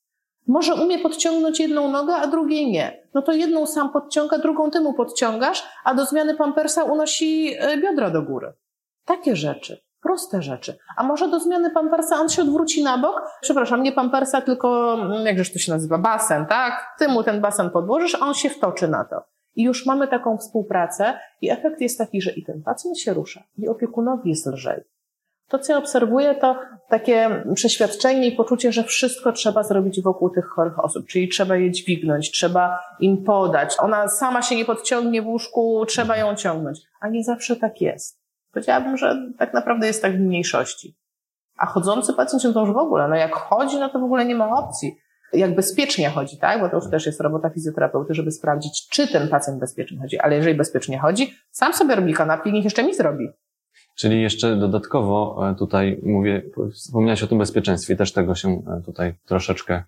Może 0.47 0.75
umie 0.75 0.99
podciągnąć 0.99 1.61
jedną 1.61 1.91
nogę, 1.91 2.15
a 2.15 2.27
drugiej 2.27 2.71
nie. 2.71 3.03
No 3.15 3.23
to 3.23 3.33
jedną 3.33 3.67
sam 3.67 3.93
podciąga, 3.93 4.39
drugą 4.39 4.71
ty 4.71 4.81
mu 4.81 4.95
podciągasz, 4.95 5.65
a 5.85 5.95
do 5.95 6.05
zmiany 6.05 6.35
pampersa 6.35 6.85
unosi 6.85 7.55
e, 7.59 7.77
biodra 7.77 8.11
do 8.11 8.23
góry. 8.23 8.53
Takie 9.05 9.37
rzeczy. 9.37 9.86
Proste 10.07 10.43
rzeczy. 10.43 10.79
A 10.97 11.03
może 11.03 11.29
do 11.29 11.41
zmiany 11.41 11.71
pampersa 11.71 12.17
on 12.17 12.29
się 12.29 12.43
odwróci 12.43 12.83
na 12.83 12.99
bok? 12.99 13.23
Przepraszam, 13.41 13.83
nie 13.83 13.93
pampersa, 13.93 14.41
tylko, 14.41 14.95
mm, 14.95 15.27
jakżeż 15.27 15.53
to 15.53 15.59
się 15.59 15.73
nazywa, 15.73 15.99
basen, 15.99 16.47
tak? 16.47 16.95
Ty 16.99 17.09
mu 17.09 17.23
ten 17.23 17.41
basen 17.41 17.71
podłożysz, 17.71 18.15
a 18.15 18.19
on 18.19 18.35
się 18.35 18.51
wtoczy 18.51 18.89
na 18.89 19.05
to. 19.05 19.23
I 19.57 19.63
już 19.63 19.87
mamy 19.87 20.09
taką 20.09 20.39
współpracę 20.39 21.19
i 21.41 21.51
efekt 21.51 21.81
jest 21.81 21.99
taki, 21.99 22.23
że 22.23 22.31
i 22.31 22.45
ten 22.45 22.63
pacjent 22.63 22.99
się 22.99 23.15
rusza, 23.15 23.43
i 23.59 23.69
opiekunowi 23.69 24.31
jest 24.31 24.47
lżej. 24.47 24.81
To, 25.49 25.59
co 25.59 25.73
ja 25.73 25.79
obserwuję, 25.79 26.35
to 26.35 26.57
takie 26.89 27.45
przeświadczenie 27.55 28.29
i 28.29 28.37
poczucie, 28.37 28.73
że 28.73 28.85
wszystko 28.85 29.33
trzeba 29.33 29.63
zrobić 29.63 30.03
wokół 30.03 30.31
tych 30.31 30.47
chorych 30.47 30.85
osób, 30.85 31.07
czyli 31.07 31.29
trzeba 31.29 31.57
je 31.57 31.71
dźwignąć, 31.71 32.31
trzeba 32.31 32.79
im 33.01 33.25
podać. 33.25 33.77
Ona 33.79 34.09
sama 34.09 34.43
się 34.43 34.57
nie 34.57 34.65
podciągnie 34.65 35.23
w 35.23 35.27
łóżku, 35.27 35.85
trzeba 35.89 36.17
ją 36.17 36.35
ciągnąć. 36.35 36.79
A 37.01 37.09
nie 37.09 37.25
zawsze 37.25 37.57
tak 37.57 37.81
jest. 37.81 38.26
Powiedziałabym, 38.57 38.97
że 38.97 39.17
tak 39.39 39.55
naprawdę 39.55 39.87
jest 39.87 40.03
tak 40.03 40.17
w 40.17 40.21
mniejszości. 40.21 40.97
A 41.59 41.67
chodzący 41.67 42.15
pacjent 42.15 42.55
to 42.55 42.61
już 42.61 42.73
w 42.73 42.77
ogóle, 42.77 43.09
no 43.09 43.17
jak 43.17 43.35
chodzi, 43.35 43.79
no 43.79 43.89
to 43.89 43.99
w 43.99 44.05
ogóle 44.05 44.25
nie 44.25 44.35
ma 44.35 44.51
opcji 44.51 44.97
jak 45.33 45.55
bezpiecznie 45.55 46.11
chodzi, 46.11 46.39
tak? 46.39 46.61
Bo 46.61 46.69
to 46.69 46.77
już 46.77 46.91
też 46.91 47.07
jest 47.07 47.21
robota 47.21 47.51
fizjoterapeuty, 47.51 48.15
żeby 48.15 48.31
sprawdzić, 48.31 48.89
czy 48.89 49.13
ten 49.13 49.29
pacjent 49.29 49.61
bezpiecznie 49.61 49.99
chodzi. 49.99 50.19
Ale 50.19 50.37
jeżeli 50.37 50.55
bezpiecznie 50.55 50.99
chodzi, 50.99 51.35
sam 51.51 51.75
sobie 51.75 51.95
robi 51.95 52.15
kanapki, 52.15 52.53
niech 52.53 52.65
jeszcze 52.65 52.85
mi 52.85 52.95
zrobi. 52.95 53.29
Czyli 53.97 54.23
jeszcze 54.23 54.57
dodatkowo 54.57 55.49
e, 55.51 55.55
tutaj 55.55 56.01
mówię, 56.03 56.43
wspomniałeś 56.75 57.23
o 57.23 57.27
tym 57.27 57.39
bezpieczeństwie, 57.39 57.97
też 57.97 58.13
tego 58.13 58.35
się 58.35 58.49
e, 58.49 58.83
tutaj 58.85 59.15
troszeczkę 59.27 59.83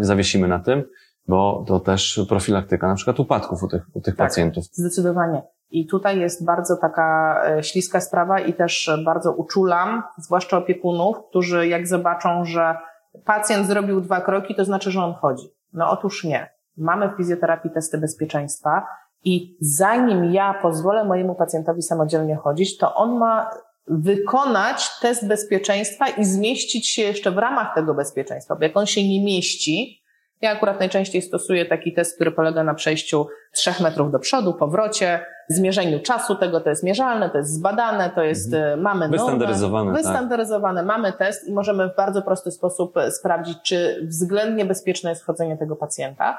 zawiesimy 0.00 0.48
na 0.48 0.58
tym, 0.58 0.84
bo 1.28 1.64
to 1.66 1.80
też 1.80 2.20
profilaktyka 2.28 2.88
na 2.88 2.94
przykład 2.94 3.20
upadków 3.20 3.62
u 3.62 3.68
tych, 3.68 3.82
u 3.94 4.00
tych 4.00 4.16
tak, 4.16 4.28
pacjentów. 4.28 4.64
Zdecydowanie. 4.64 5.42
I 5.70 5.86
tutaj 5.86 6.20
jest 6.20 6.44
bardzo 6.44 6.76
taka 6.76 7.40
e, 7.46 7.62
śliska 7.62 8.00
sprawa 8.00 8.40
i 8.40 8.54
też 8.54 8.90
bardzo 9.04 9.32
uczulam, 9.32 10.02
zwłaszcza 10.18 10.58
opiekunów, 10.58 11.16
którzy 11.28 11.68
jak 11.68 11.86
zobaczą, 11.86 12.44
że 12.44 12.76
pacjent 13.24 13.66
zrobił 13.66 14.00
dwa 14.00 14.20
kroki, 14.20 14.54
to 14.54 14.64
znaczy, 14.64 14.90
że 14.90 15.00
on 15.00 15.14
chodzi. 15.14 15.48
No 15.72 15.90
otóż 15.90 16.24
nie. 16.24 16.50
Mamy 16.76 17.08
w 17.08 17.16
fizjoterapii 17.16 17.70
testy 17.70 17.98
bezpieczeństwa 17.98 18.86
i 19.24 19.56
zanim 19.60 20.24
ja 20.24 20.54
pozwolę 20.62 21.04
mojemu 21.04 21.34
pacjentowi 21.34 21.82
samodzielnie 21.82 22.36
chodzić, 22.36 22.78
to 22.78 22.94
on 22.94 23.18
ma 23.18 23.50
wykonać 23.88 25.00
test 25.00 25.28
bezpieczeństwa 25.28 26.08
i 26.08 26.24
zmieścić 26.24 26.88
się 26.88 27.02
jeszcze 27.02 27.30
w 27.30 27.38
ramach 27.38 27.74
tego 27.74 27.94
bezpieczeństwa, 27.94 28.56
bo 28.56 28.62
jak 28.64 28.76
on 28.76 28.86
się 28.86 29.08
nie 29.08 29.24
mieści, 29.24 30.04
ja 30.40 30.50
akurat 30.50 30.80
najczęściej 30.80 31.22
stosuję 31.22 31.66
taki 31.66 31.92
test, 31.92 32.14
który 32.14 32.32
polega 32.32 32.64
na 32.64 32.74
przejściu 32.74 33.26
trzech 33.52 33.80
metrów 33.80 34.12
do 34.12 34.18
przodu, 34.18 34.54
powrocie, 34.54 35.26
zmierzeniu 35.48 36.00
czasu 36.00 36.34
tego, 36.34 36.60
to 36.60 36.70
jest 36.70 36.82
mierzalne, 36.82 37.30
to 37.30 37.38
jest 37.38 37.54
zbadane, 37.54 38.10
to 38.10 38.22
jest, 38.22 38.54
mhm. 38.54 38.78
E, 38.78 38.82
mamy 38.82 39.08
wystandaryzowane, 39.08 39.92
wystandaryzowane, 39.92 40.80
tak. 40.80 40.86
mamy 40.86 41.12
test 41.12 41.48
i 41.48 41.52
możemy 41.52 41.88
w 41.88 41.96
bardzo 41.96 42.22
prosty 42.22 42.50
sposób 42.50 42.96
e, 42.96 43.10
sprawdzić, 43.10 43.58
czy 43.62 44.06
względnie 44.08 44.64
bezpieczne 44.64 45.10
jest 45.10 45.22
wchodzenie 45.22 45.56
tego 45.56 45.76
pacjenta. 45.76 46.38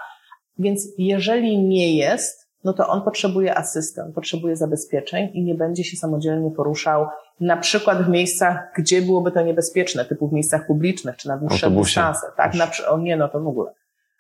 Więc 0.60 0.88
jeżeli 0.98 1.64
nie 1.64 1.96
jest, 1.96 2.46
no 2.64 2.74
to 2.74 2.88
on 2.88 3.02
potrzebuje 3.02 3.58
asystent, 3.58 4.16
potrzebuje 4.16 4.56
zabezpieczeń 4.56 5.30
i 5.34 5.44
nie 5.44 5.56
będzie 5.56 5.84
się 5.84 5.98
samodzielnie 5.98 6.52
poruszał, 6.52 7.08
na 7.40 7.58
przykład 7.58 8.06
w 8.06 8.10
miejscach, 8.10 8.72
gdzie 8.78 9.02
byłoby 9.02 9.32
to 9.32 9.42
niebezpieczne, 9.42 10.06
typu 10.06 10.28
w 10.28 10.34
miejscach 10.34 10.68
publicznych, 10.68 11.16
czy 11.16 11.28
na 11.28 11.38
dłuższe 11.38 11.72
dystanse. 11.72 12.28
Tak, 12.38 12.54
na, 12.54 12.68
o 12.90 12.98
nie, 12.98 13.18
no 13.18 13.30
to 13.30 13.40
w 13.40 13.48
ogóle. 13.48 13.72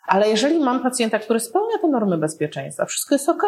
Ale 0.07 0.29
jeżeli 0.29 0.59
mam 0.59 0.83
pacjenta, 0.83 1.19
który 1.19 1.39
spełnia 1.39 1.77
te 1.81 1.87
normy 1.87 2.17
bezpieczeństwa, 2.17 2.85
wszystko 2.85 3.15
jest 3.15 3.29
ok, 3.29 3.43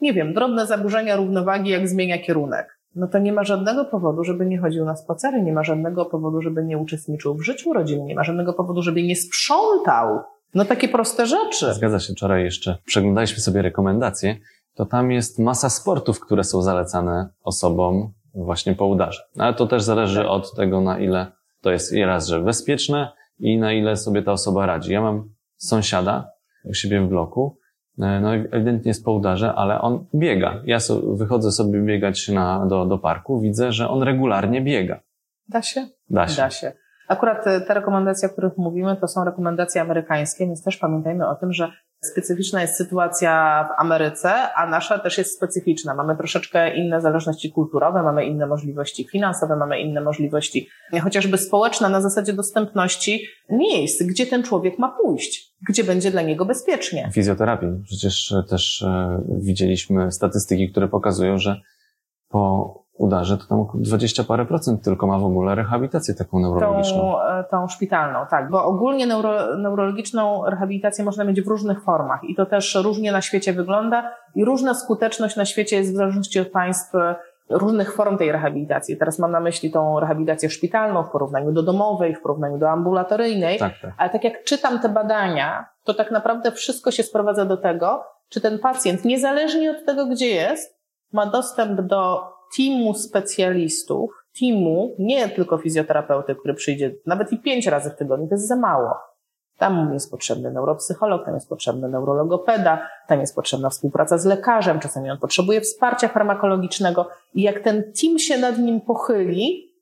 nie 0.00 0.12
wiem, 0.12 0.34
drobne 0.34 0.66
zaburzenia 0.66 1.16
równowagi, 1.16 1.70
jak 1.70 1.88
zmienia 1.88 2.18
kierunek, 2.18 2.78
no 2.94 3.06
to 3.06 3.18
nie 3.18 3.32
ma 3.32 3.44
żadnego 3.44 3.84
powodu, 3.84 4.24
żeby 4.24 4.46
nie 4.46 4.58
chodził 4.58 4.84
na 4.84 4.96
spacery, 4.96 5.42
nie 5.42 5.52
ma 5.52 5.64
żadnego 5.64 6.04
powodu, 6.04 6.42
żeby 6.42 6.64
nie 6.64 6.78
uczestniczył 6.78 7.34
w 7.34 7.42
życiu 7.42 7.72
rodzinnym, 7.72 8.06
nie 8.06 8.14
ma 8.14 8.24
żadnego 8.24 8.52
powodu, 8.52 8.82
żeby 8.82 9.02
nie 9.02 9.16
sprzątał. 9.16 10.20
No 10.54 10.64
takie 10.64 10.88
proste 10.88 11.26
rzeczy. 11.26 11.74
Zgadza 11.74 12.00
się, 12.00 12.12
wczoraj 12.12 12.44
jeszcze 12.44 12.78
przeglądaliśmy 12.86 13.38
sobie 13.40 13.62
rekomendacje, 13.62 14.36
to 14.74 14.86
tam 14.86 15.10
jest 15.10 15.38
masa 15.38 15.70
sportów, 15.70 16.20
które 16.20 16.44
są 16.44 16.62
zalecane 16.62 17.28
osobom 17.42 18.12
właśnie 18.34 18.74
po 18.74 18.86
udarze. 18.86 19.22
Ale 19.38 19.54
to 19.54 19.66
też 19.66 19.82
zależy 19.82 20.20
tak. 20.20 20.28
od 20.28 20.54
tego, 20.54 20.80
na 20.80 20.98
ile 20.98 21.32
to 21.60 21.70
jest 21.70 21.94
raz, 22.06 22.26
że 22.26 22.40
bezpieczne 22.40 23.12
i 23.38 23.58
na 23.58 23.72
ile 23.72 23.96
sobie 23.96 24.22
ta 24.22 24.32
osoba 24.32 24.66
radzi. 24.66 24.92
Ja 24.92 25.00
mam 25.00 25.33
sąsiada 25.68 26.30
u 26.64 26.74
siebie 26.74 27.00
w 27.00 27.08
bloku, 27.08 27.58
e, 27.98 28.20
no 28.20 28.34
ewidentnie 28.34 28.90
jest 28.90 29.04
po 29.04 29.12
udarze, 29.12 29.54
ale 29.54 29.80
on 29.80 30.06
biega. 30.14 30.62
Ja 30.64 30.80
so, 30.80 31.00
wychodzę 31.16 31.52
sobie 31.52 31.82
biegać 31.82 32.28
na, 32.28 32.66
do, 32.66 32.86
do 32.86 32.98
parku, 32.98 33.40
widzę, 33.40 33.72
że 33.72 33.88
on 33.88 34.02
regularnie 34.02 34.62
biega. 34.62 35.00
Da 35.48 35.62
się? 35.62 35.88
Da 36.10 36.28
się. 36.28 36.36
Da 36.36 36.50
się. 36.50 36.72
Akurat 37.08 37.46
e, 37.46 37.60
te 37.60 37.74
rekomendacje, 37.74 38.28
o 38.28 38.32
których 38.32 38.56
mówimy, 38.56 38.96
to 39.00 39.08
są 39.08 39.24
rekomendacje 39.24 39.80
amerykańskie, 39.80 40.46
więc 40.46 40.64
też 40.64 40.76
pamiętajmy 40.76 41.28
o 41.28 41.34
tym, 41.34 41.52
że 41.52 41.72
specyficzna 42.04 42.62
jest 42.62 42.76
sytuacja 42.76 43.64
w 43.68 43.80
Ameryce, 43.80 44.52
a 44.52 44.66
nasza 44.66 44.98
też 44.98 45.18
jest 45.18 45.36
specyficzna. 45.36 45.94
Mamy 45.94 46.16
troszeczkę 46.16 46.76
inne 46.76 47.00
zależności 47.00 47.52
kulturowe, 47.52 48.02
mamy 48.02 48.26
inne 48.26 48.46
możliwości 48.46 49.08
finansowe, 49.12 49.56
mamy 49.56 49.80
inne 49.80 50.00
możliwości 50.00 50.68
chociażby 51.02 51.38
społeczne 51.38 51.88
na 51.88 52.00
zasadzie 52.00 52.32
dostępności 52.32 53.26
miejsc, 53.50 54.02
gdzie 54.02 54.26
ten 54.26 54.42
człowiek 54.42 54.78
ma 54.78 54.96
pójść, 55.02 55.54
gdzie 55.68 55.84
będzie 55.84 56.10
dla 56.10 56.22
niego 56.22 56.44
bezpiecznie. 56.44 57.10
Fizjoterapii. 57.12 57.68
Przecież 57.84 58.34
też 58.50 58.82
e, 58.82 59.22
widzieliśmy 59.38 60.12
statystyki, 60.12 60.70
które 60.70 60.88
pokazują, 60.88 61.38
że 61.38 61.60
po 62.28 62.83
udarze, 62.98 63.38
to 63.38 63.44
tam 63.46 63.66
20 63.74 64.24
parę 64.24 64.46
procent 64.46 64.82
tylko 64.82 65.06
ma 65.06 65.18
w 65.18 65.24
ogóle 65.24 65.54
rehabilitację 65.54 66.14
taką 66.14 66.38
neurologiczną. 66.38 66.98
Tą, 66.98 67.22
e, 67.22 67.44
tą 67.50 67.68
szpitalną, 67.68 68.18
tak. 68.30 68.50
Bo 68.50 68.64
ogólnie 68.64 69.06
neuro, 69.06 69.56
neurologiczną 69.56 70.44
rehabilitację 70.46 71.04
można 71.04 71.24
mieć 71.24 71.42
w 71.42 71.48
różnych 71.48 71.82
formach 71.82 72.24
i 72.24 72.34
to 72.34 72.46
też 72.46 72.74
różnie 72.74 73.12
na 73.12 73.20
świecie 73.20 73.52
wygląda 73.52 74.10
i 74.34 74.44
różna 74.44 74.74
skuteczność 74.74 75.36
na 75.36 75.44
świecie 75.44 75.76
jest 75.76 75.92
w 75.92 75.96
zależności 75.96 76.40
od 76.40 76.48
państw 76.48 76.94
e, 76.94 77.14
różnych 77.50 77.94
form 77.94 78.18
tej 78.18 78.32
rehabilitacji. 78.32 78.96
Teraz 78.96 79.18
mam 79.18 79.32
na 79.32 79.40
myśli 79.40 79.70
tą 79.70 80.00
rehabilitację 80.00 80.50
szpitalną 80.50 81.04
w 81.04 81.10
porównaniu 81.10 81.52
do 81.52 81.62
domowej, 81.62 82.14
w 82.14 82.22
porównaniu 82.22 82.58
do 82.58 82.70
ambulatoryjnej, 82.70 83.58
tak, 83.58 83.72
tak. 83.82 83.92
ale 83.98 84.10
tak 84.10 84.24
jak 84.24 84.44
czytam 84.44 84.78
te 84.78 84.88
badania, 84.88 85.66
to 85.84 85.94
tak 85.94 86.10
naprawdę 86.10 86.52
wszystko 86.52 86.90
się 86.90 87.02
sprowadza 87.02 87.44
do 87.44 87.56
tego, 87.56 88.04
czy 88.28 88.40
ten 88.40 88.58
pacjent, 88.58 89.04
niezależnie 89.04 89.70
od 89.70 89.84
tego, 89.86 90.06
gdzie 90.06 90.26
jest, 90.26 90.78
ma 91.12 91.26
dostęp 91.26 91.80
do 91.80 92.33
teamu 92.56 92.94
specjalistów, 92.94 94.10
teamu, 94.40 94.94
nie 94.98 95.28
tylko 95.28 95.58
fizjoterapeuty, 95.58 96.34
który 96.34 96.54
przyjdzie 96.54 96.94
nawet 97.06 97.32
i 97.32 97.38
pięć 97.38 97.66
razy 97.66 97.90
w 97.90 97.96
tygodniu, 97.96 98.28
to 98.28 98.34
jest 98.34 98.48
za 98.48 98.56
mało. 98.56 98.94
Tam 99.58 99.90
jest 99.92 100.10
potrzebny 100.10 100.50
neuropsycholog, 100.50 101.24
tam 101.24 101.34
jest 101.34 101.48
potrzebny 101.48 101.88
neurologopeda, 101.88 102.88
tam 103.08 103.20
jest 103.20 103.34
potrzebna 103.34 103.70
współpraca 103.70 104.18
z 104.18 104.24
lekarzem, 104.24 104.80
czasami 104.80 105.10
on 105.10 105.18
potrzebuje 105.18 105.60
wsparcia 105.60 106.08
farmakologicznego 106.08 107.08
i 107.34 107.42
jak 107.42 107.60
ten 107.60 107.92
team 108.02 108.18
się 108.18 108.38
nad 108.38 108.58
nim 108.58 108.80
pochyli, 108.80 109.73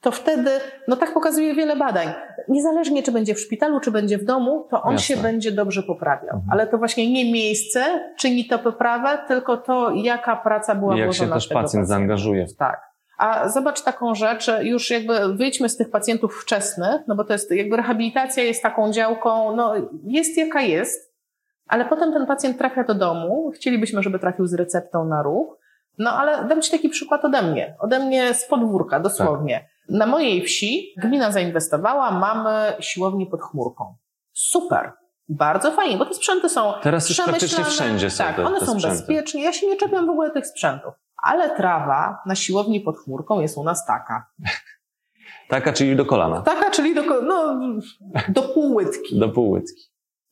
to 0.00 0.10
wtedy, 0.10 0.50
no 0.88 0.96
tak 0.96 1.14
pokazuje 1.14 1.54
wiele 1.54 1.76
badań, 1.76 2.08
niezależnie 2.48 3.02
czy 3.02 3.12
będzie 3.12 3.34
w 3.34 3.40
szpitalu, 3.40 3.80
czy 3.80 3.90
będzie 3.90 4.18
w 4.18 4.24
domu, 4.24 4.66
to 4.70 4.82
on 4.82 4.92
Jasne. 4.92 5.16
się 5.16 5.22
będzie 5.22 5.52
dobrze 5.52 5.82
poprawiał. 5.82 6.34
Mhm. 6.36 6.52
Ale 6.52 6.66
to 6.66 6.78
właśnie 6.78 7.12
nie 7.12 7.32
miejsce 7.32 7.80
czyni 8.18 8.46
to 8.46 8.58
poprawę, 8.58 9.18
tylko 9.28 9.56
to, 9.56 9.90
jaka 9.90 10.36
praca 10.36 10.74
była 10.74 10.96
I 10.96 10.98
jak 10.98 11.12
się 11.12 11.28
też 11.28 11.48
pacjent 11.48 11.64
pacjenta. 11.64 11.86
zaangażuje. 11.86 12.46
Tak. 12.58 12.88
A 13.18 13.48
zobacz 13.48 13.82
taką 13.82 14.14
rzecz, 14.14 14.50
już 14.60 14.90
jakby 14.90 15.34
wyjdźmy 15.34 15.68
z 15.68 15.76
tych 15.76 15.90
pacjentów 15.90 16.42
wczesnych, 16.42 17.00
no 17.08 17.14
bo 17.14 17.24
to 17.24 17.32
jest 17.32 17.50
jakby 17.50 17.76
rehabilitacja 17.76 18.42
jest 18.42 18.62
taką 18.62 18.92
działką, 18.92 19.56
no 19.56 19.74
jest 20.04 20.38
jaka 20.38 20.60
jest, 20.60 21.14
ale 21.66 21.84
potem 21.84 22.12
ten 22.12 22.26
pacjent 22.26 22.58
trafia 22.58 22.84
do 22.84 22.94
domu, 22.94 23.50
chcielibyśmy, 23.54 24.02
żeby 24.02 24.18
trafił 24.18 24.46
z 24.46 24.54
receptą 24.54 25.04
na 25.04 25.22
ruch, 25.22 25.58
no 25.98 26.10
ale 26.10 26.44
dam 26.48 26.62
Ci 26.62 26.70
taki 26.70 26.88
przykład 26.88 27.24
ode 27.24 27.42
mnie, 27.42 27.74
ode 27.78 27.98
mnie 27.98 28.34
z 28.34 28.44
podwórka, 28.44 29.00
dosłownie. 29.00 29.60
Tak. 29.60 29.77
Na 29.88 30.06
mojej 30.06 30.44
wsi 30.44 30.94
gmina 30.96 31.32
zainwestowała, 31.32 32.10
mamy 32.10 32.72
siłownię 32.80 33.26
pod 33.26 33.42
chmurką. 33.42 33.96
Super. 34.32 34.92
Bardzo 35.28 35.72
fajnie, 35.72 35.96
bo 35.96 36.06
te 36.06 36.14
sprzęty 36.14 36.48
są 36.48 36.72
Teraz 36.82 37.08
już 37.08 37.20
praktycznie 37.20 37.64
wszędzie 37.64 38.10
są 38.10 38.24
Tak, 38.24 38.36
te, 38.36 38.46
one 38.46 38.60
te 38.60 38.66
są 38.66 38.72
sprzęty. 38.72 38.96
bezpieczne. 38.96 39.40
Ja 39.40 39.52
się 39.52 39.66
nie 39.66 39.76
czepiam 39.76 40.06
w 40.06 40.10
ogóle 40.10 40.30
tych 40.30 40.46
sprzętów. 40.46 40.94
Ale 41.22 41.56
trawa 41.56 42.18
na 42.26 42.34
siłowni 42.34 42.80
pod 42.80 42.98
chmurką 42.98 43.40
jest 43.40 43.58
u 43.58 43.64
nas 43.64 43.86
taka. 43.86 44.26
taka, 45.48 45.72
czyli 45.72 45.96
do 45.96 46.06
kolana. 46.06 46.42
Taka, 46.42 46.70
czyli 46.70 46.94
do, 46.94 47.02
no, 47.22 47.60
do 48.28 48.42
półłytki. 48.42 49.18
Do 49.18 49.28
półłytki. 49.28 49.82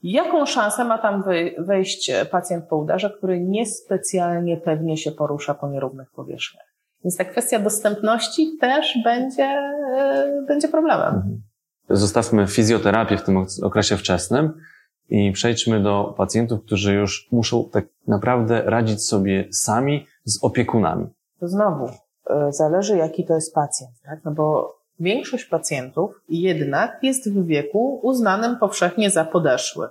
Jaką 0.03 0.47
szansę 0.47 0.85
ma 0.85 0.99
tam 0.99 1.25
wejść 1.59 2.13
pacjent 2.31 2.69
po 2.69 2.77
udarze, 2.77 3.11
który 3.11 3.41
niespecjalnie 3.41 4.57
pewnie 4.57 4.97
się 4.97 5.13
porusza 5.13 5.55
po 5.55 5.69
nierównych 5.69 6.11
powierzchniach? 6.11 6.66
Więc 7.07 7.17
ta 7.17 7.25
kwestia 7.25 7.59
dostępności 7.59 8.57
też 8.61 8.99
będzie, 9.05 9.45
e, 9.45 10.45
będzie 10.49 10.69
problemem. 10.69 11.15
Mhm. 11.15 11.43
Zostawmy 11.91 12.47
fizjoterapię 12.47 13.17
w 13.17 13.23
tym 13.23 13.47
okresie 13.63 13.97
wczesnym 13.97 14.53
i 15.09 15.33
przejdźmy 15.33 15.83
do 15.83 16.15
pacjentów, 16.17 16.65
którzy 16.65 16.95
już 16.95 17.29
muszą 17.33 17.69
tak 17.73 17.85
naprawdę 18.09 18.63
radzić 18.63 19.07
sobie 19.07 19.49
sami 19.53 20.07
z 20.25 20.45
opiekunami. 20.45 21.07
To 21.41 21.49
znowu 21.49 21.91
e, 22.31 22.53
zależy, 22.53 22.97
jaki 22.97 23.25
to 23.25 23.35
jest 23.35 23.55
pacjent, 23.55 23.93
tak? 24.05 24.25
No 24.25 24.31
bo 24.31 24.77
większość 25.01 25.45
pacjentów 25.45 26.11
jednak 26.29 26.99
jest 27.03 27.31
w 27.33 27.47
wieku 27.47 28.01
uznanym 28.03 28.57
powszechnie 28.57 29.11
za 29.11 29.25
podeszły. 29.25 29.89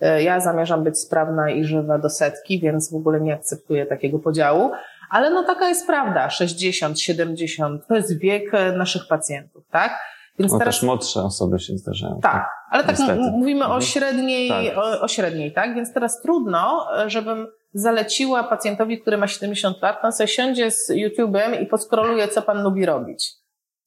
E, 0.00 0.22
ja 0.22 0.40
zamierzam 0.40 0.84
być 0.84 0.98
sprawna 0.98 1.50
i 1.50 1.64
żywa 1.64 1.98
do 1.98 2.10
setki, 2.10 2.60
więc 2.60 2.92
w 2.92 2.96
ogóle 2.96 3.20
nie 3.20 3.34
akceptuję 3.34 3.86
takiego 3.86 4.18
podziału, 4.18 4.70
ale 5.10 5.30
no 5.30 5.44
taka 5.44 5.68
jest 5.68 5.86
prawda. 5.86 6.30
60, 6.30 7.00
70 7.00 7.86
to 7.86 7.96
jest 7.96 8.18
wiek 8.18 8.54
e, 8.54 8.72
naszych 8.72 9.08
pacjentów, 9.08 9.64
tak? 9.70 9.98
Więc 10.38 10.52
no 10.52 10.58
teraz... 10.58 10.74
też 10.74 10.82
młodsze 10.82 11.22
osoby 11.22 11.58
się 11.58 11.78
zdarzają. 11.78 12.20
Tak, 12.22 12.32
tak 12.32 12.50
ale 12.70 12.84
tak 12.84 12.98
mówimy 13.18 13.60
mhm. 13.60 13.78
o 13.78 13.80
średniej, 13.80 14.48
tak. 14.48 14.78
O, 14.78 15.00
o, 15.00 15.08
średniej, 15.08 15.52
tak? 15.52 15.74
Więc 15.74 15.92
teraz 15.92 16.22
trudno, 16.22 16.86
e, 16.98 17.10
żebym 17.10 17.46
zaleciła 17.74 18.44
pacjentowi, 18.44 19.00
który 19.00 19.18
ma 19.18 19.26
70 19.26 19.82
lat, 19.82 20.00
pan 20.02 20.12
sobie 20.12 20.28
siądzie 20.28 20.70
z 20.70 20.90
YouTube'em 20.90 21.62
i 21.62 21.66
podskroluje, 21.66 22.28
co 22.28 22.42
pan 22.42 22.62
lubi 22.62 22.86
robić. 22.86 23.32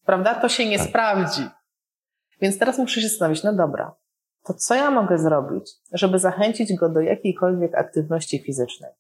Prawda? 0.05 0.35
To 0.35 0.49
się 0.49 0.69
nie 0.69 0.77
tak. 0.77 0.87
sprawdzi. 0.87 1.47
Więc 2.41 2.59
teraz 2.59 2.77
muszę 2.77 3.01
się 3.01 3.07
zastanowić, 3.07 3.43
no 3.43 3.53
dobra, 3.53 3.95
to 4.43 4.53
co 4.53 4.75
ja 4.75 4.91
mogę 4.91 5.17
zrobić, 5.17 5.71
żeby 5.93 6.19
zachęcić 6.19 6.75
go 6.75 6.89
do 6.89 7.01
jakiejkolwiek 7.01 7.75
aktywności 7.75 8.39
fizycznej? 8.39 8.91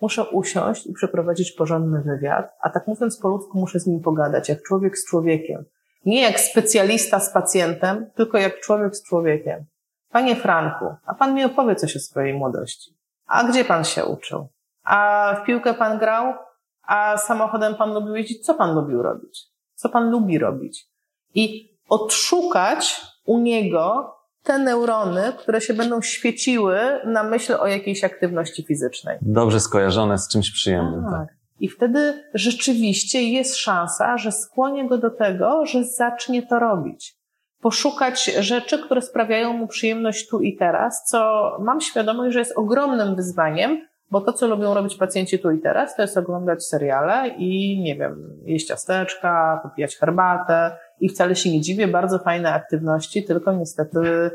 Muszę 0.00 0.24
usiąść 0.24 0.86
i 0.86 0.92
przeprowadzić 0.92 1.52
porządny 1.52 2.02
wywiad, 2.02 2.52
a 2.60 2.70
tak 2.70 2.86
mówiąc 2.86 3.18
po 3.18 3.28
ludzku 3.28 3.58
muszę 3.58 3.80
z 3.80 3.86
nim 3.86 4.00
pogadać, 4.00 4.48
jak 4.48 4.62
człowiek 4.62 4.98
z 4.98 5.06
człowiekiem. 5.06 5.64
Nie 6.04 6.22
jak 6.22 6.40
specjalista 6.40 7.20
z 7.20 7.32
pacjentem, 7.32 8.10
tylko 8.14 8.38
jak 8.38 8.60
człowiek 8.60 8.96
z 8.96 9.02
człowiekiem. 9.02 9.64
Panie 10.10 10.36
Franku, 10.36 10.84
a 11.06 11.14
pan 11.14 11.34
mi 11.34 11.44
opowie 11.44 11.76
coś 11.76 11.96
o 11.96 12.00
swojej 12.00 12.34
młodości. 12.34 12.96
A 13.26 13.44
gdzie 13.44 13.64
pan 13.64 13.84
się 13.84 14.04
uczył? 14.04 14.48
A 14.84 15.36
w 15.42 15.46
piłkę 15.46 15.74
pan 15.74 15.98
grał? 15.98 16.34
A 16.82 17.16
samochodem 17.16 17.74
pan 17.74 17.94
lubił 17.94 18.14
jeździć? 18.16 18.46
Co 18.46 18.54
pan 18.54 18.74
lubił 18.74 19.02
robić? 19.02 19.42
Co 19.74 19.88
pan 19.88 20.10
lubi 20.10 20.38
robić? 20.38 20.88
I 21.34 21.70
odszukać 21.88 23.00
u 23.24 23.38
niego 23.38 24.14
te 24.44 24.58
neurony, 24.58 25.32
które 25.38 25.60
się 25.60 25.74
będą 25.74 26.02
świeciły 26.02 26.78
na 27.04 27.22
myśl 27.22 27.54
o 27.60 27.66
jakiejś 27.66 28.04
aktywności 28.04 28.64
fizycznej. 28.64 29.18
Dobrze 29.22 29.60
skojarzone 29.60 30.18
z 30.18 30.28
czymś 30.28 30.50
przyjemnym. 30.50 31.02
Tak. 31.04 31.12
tak. 31.12 31.36
I 31.60 31.68
wtedy 31.68 32.24
rzeczywiście 32.34 33.22
jest 33.22 33.56
szansa, 33.56 34.18
że 34.18 34.32
skłonię 34.32 34.88
go 34.88 34.98
do 34.98 35.10
tego, 35.10 35.66
że 35.66 35.84
zacznie 35.84 36.46
to 36.46 36.58
robić. 36.58 37.16
Poszukać 37.60 38.24
rzeczy, 38.24 38.78
które 38.78 39.02
sprawiają 39.02 39.52
mu 39.52 39.66
przyjemność 39.66 40.28
tu 40.28 40.40
i 40.40 40.56
teraz, 40.56 41.04
co 41.04 41.50
mam 41.60 41.80
świadomość, 41.80 42.32
że 42.32 42.38
jest 42.38 42.58
ogromnym 42.58 43.16
wyzwaniem, 43.16 43.80
bo 44.10 44.20
to, 44.20 44.32
co 44.32 44.46
lubią 44.46 44.74
robić 44.74 44.96
pacjenci 44.96 45.38
tu 45.38 45.50
i 45.50 45.60
teraz, 45.60 45.96
to 45.96 46.02
jest 46.02 46.16
oglądać 46.16 46.64
seriale 46.64 47.28
i, 47.28 47.80
nie 47.80 47.96
wiem, 47.96 48.40
jeść 48.44 48.66
ciasteczka, 48.66 49.60
popijać 49.62 49.96
herbatę 49.96 50.76
i 51.04 51.08
wcale 51.08 51.36
się 51.36 51.50
nie 51.50 51.60
dziwię, 51.60 51.88
bardzo 51.88 52.18
fajne 52.18 52.52
aktywności, 52.52 53.24
tylko 53.24 53.52
niestety 53.52 54.30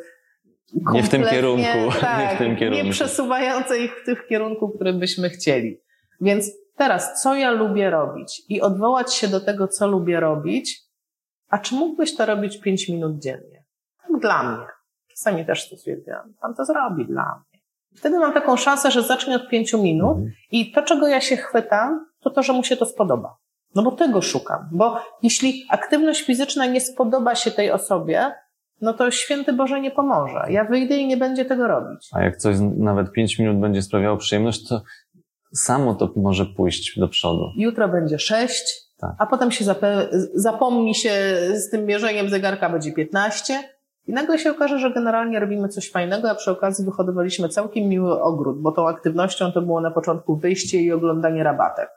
nie 0.73 1.03
w 1.03 1.09
tym 1.09 1.23
kierunku. 1.23 1.99
Tak, 2.01 2.19
nie 2.29 2.35
w 2.35 2.37
tym 2.37 2.57
kierunku. 2.57 2.85
Nie 2.85 2.91
przesuwające 2.91 3.79
ich 3.79 4.01
w 4.01 4.05
tym 4.05 4.15
kierunku, 4.29 4.69
który 4.69 4.93
byśmy 4.93 5.29
chcieli. 5.29 5.81
Więc 6.21 6.51
teraz, 6.75 7.21
co 7.23 7.35
ja 7.35 7.51
lubię 7.51 7.89
robić 7.89 8.41
i 8.49 8.61
odwołać 8.61 9.13
się 9.13 9.27
do 9.27 9.39
tego, 9.39 9.67
co 9.67 9.87
lubię 9.87 10.19
robić, 10.19 10.81
a 11.49 11.57
czy 11.57 11.75
mógłbyś 11.75 12.15
to 12.15 12.25
robić 12.25 12.61
pięć 12.61 12.89
minut 12.89 13.19
dziennie? 13.19 13.63
Tak 14.01 14.21
dla 14.21 14.43
mnie. 14.43 14.65
Czasami 15.07 15.45
też 15.45 15.69
to 15.69 15.77
stwierdzam. 15.77 16.33
Pan 16.41 16.55
to 16.55 16.65
zrobi 16.65 17.05
dla 17.05 17.23
mnie. 17.23 17.61
Wtedy 17.95 18.19
mam 18.19 18.33
taką 18.33 18.57
szansę, 18.57 18.91
że 18.91 19.03
zacznie 19.03 19.35
od 19.35 19.49
pięciu 19.49 19.83
minut 19.83 20.17
mhm. 20.17 20.31
i 20.51 20.71
to, 20.71 20.81
czego 20.81 21.07
ja 21.07 21.21
się 21.21 21.37
chwytam, 21.37 22.05
to 22.19 22.29
to, 22.29 22.43
że 22.43 22.53
mu 22.53 22.63
się 22.63 22.77
to 22.77 22.85
spodoba. 22.85 23.37
No 23.75 23.83
bo 23.83 23.91
tego 23.91 24.21
szukam. 24.21 24.69
Bo 24.71 24.97
jeśli 25.23 25.65
aktywność 25.69 26.25
fizyczna 26.25 26.65
nie 26.65 26.81
spodoba 26.81 27.35
się 27.35 27.51
tej 27.51 27.71
osobie, 27.71 28.31
no 28.81 28.93
to 28.93 29.11
święty 29.11 29.53
Boże 29.53 29.81
nie 29.81 29.91
pomoże. 29.91 30.45
Ja 30.49 30.65
wyjdę 30.65 30.97
i 30.97 31.07
nie 31.07 31.17
będzie 31.17 31.45
tego 31.45 31.67
robić. 31.67 32.09
A 32.13 32.23
jak 32.23 32.37
coś 32.37 32.55
nawet 32.77 33.11
pięć 33.11 33.39
minut 33.39 33.59
będzie 33.59 33.81
sprawiało 33.81 34.17
przyjemność, 34.17 34.67
to 34.67 34.81
samo 35.53 35.95
to 35.95 36.13
może 36.15 36.45
pójść 36.45 36.99
do 36.99 37.07
przodu. 37.07 37.43
Jutro 37.57 37.89
będzie 37.89 38.19
sześć, 38.19 38.89
Tak. 38.99 39.15
A 39.19 39.25
potem 39.25 39.51
się 39.51 39.65
zapomni 40.33 40.95
się 40.95 41.11
z 41.53 41.69
tym 41.69 41.85
mierzeniem 41.85 42.29
zegarka, 42.29 42.69
będzie 42.69 42.93
15 42.93 43.63
i 44.07 44.13
nagle 44.13 44.39
się 44.39 44.51
okaże, 44.51 44.79
że 44.79 44.93
generalnie 44.93 45.39
robimy 45.39 45.69
coś 45.69 45.91
fajnego, 45.91 46.29
a 46.29 46.35
przy 46.35 46.51
okazji 46.51 46.85
wyhodowaliśmy 46.85 47.49
całkiem 47.49 47.89
miły 47.89 48.21
ogród, 48.21 48.61
bo 48.61 48.71
tą 48.71 48.87
aktywnością 48.87 49.51
to 49.51 49.61
było 49.61 49.81
na 49.81 49.91
początku 49.91 50.35
wyjście 50.35 50.77
i 50.77 50.91
oglądanie 50.91 51.43
rabatek. 51.43 51.89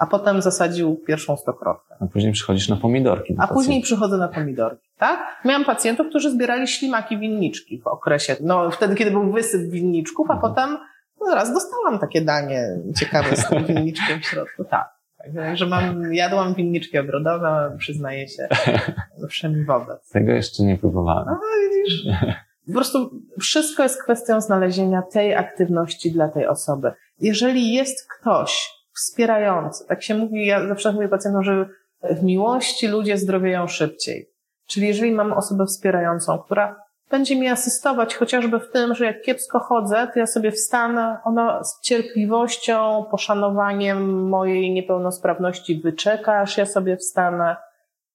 A 0.00 0.06
potem 0.06 0.42
zasadził 0.42 0.96
pierwszą 0.96 1.36
stokrotkę. 1.36 1.94
A 2.00 2.06
później 2.06 2.32
przychodzisz 2.32 2.68
na 2.68 2.76
pomidorki. 2.76 3.34
Na 3.34 3.44
a 3.44 3.48
później 3.48 3.82
przychodzę 3.82 4.16
na 4.16 4.28
pomidorki, 4.28 4.88
tak? 4.98 5.20
Miałam 5.44 5.64
pacjentów, 5.64 6.08
którzy 6.08 6.30
zbierali 6.30 6.68
ślimaki 6.68 7.18
winniczki 7.18 7.80
w 7.80 7.86
okresie, 7.86 8.36
no 8.40 8.70
wtedy, 8.70 8.94
kiedy 8.94 9.10
był 9.10 9.32
wysyp 9.32 9.70
winniczków, 9.70 10.30
a 10.30 10.34
mhm. 10.34 10.54
potem 10.54 10.78
no, 11.20 11.34
raz 11.34 11.52
dostałam 11.52 11.98
takie 11.98 12.22
danie 12.22 12.68
ciekawe 12.98 13.36
z 13.36 13.48
tym 13.48 13.64
winniczkiem 13.64 14.20
w 14.20 14.24
środku, 14.24 14.64
tak. 14.64 15.00
Także 15.34 15.66
mam, 15.66 16.14
jadłam 16.14 16.54
winniczki 16.54 16.98
ogrodowe, 16.98 17.76
przyznaję 17.78 18.28
się, 18.28 18.48
wszemi 19.28 19.64
wobec. 19.64 20.10
Tego 20.10 20.32
jeszcze 20.32 20.62
nie 20.62 20.78
próbowałem. 20.78 21.26
No, 21.26 21.40
widzisz. 21.70 22.06
Po 22.66 22.72
prostu 22.72 23.10
wszystko 23.40 23.82
jest 23.82 24.02
kwestią 24.02 24.40
znalezienia 24.40 25.02
tej 25.02 25.34
aktywności 25.34 26.12
dla 26.12 26.28
tej 26.28 26.46
osoby. 26.46 26.92
Jeżeli 27.18 27.72
jest 27.72 28.08
ktoś 28.12 28.79
wspierający, 29.00 29.84
tak 29.88 30.02
się 30.02 30.14
mówi, 30.14 30.46
ja 30.46 30.68
zawsze 30.68 30.92
mówię 30.92 31.08
pacjentom, 31.08 31.44
że 31.44 31.68
w 32.02 32.22
miłości 32.22 32.88
ludzie 32.88 33.18
zdrowieją 33.18 33.68
szybciej. 33.68 34.26
Czyli 34.66 34.86
jeżeli 34.86 35.12
mam 35.12 35.32
osobę 35.32 35.66
wspierającą, 35.66 36.38
która 36.38 36.76
będzie 37.10 37.36
mi 37.36 37.48
asystować 37.48 38.14
chociażby 38.14 38.60
w 38.60 38.70
tym, 38.70 38.94
że 38.94 39.04
jak 39.04 39.22
kiepsko 39.22 39.58
chodzę, 39.58 40.08
to 40.14 40.18
ja 40.18 40.26
sobie 40.26 40.52
wstanę, 40.52 41.18
ona 41.24 41.64
z 41.64 41.80
cierpliwością, 41.80 43.04
poszanowaniem 43.10 44.28
mojej 44.28 44.72
niepełnosprawności 44.72 45.80
wyczeka, 45.80 46.40
aż 46.40 46.58
ja 46.58 46.66
sobie 46.66 46.96
wstanę, 46.96 47.56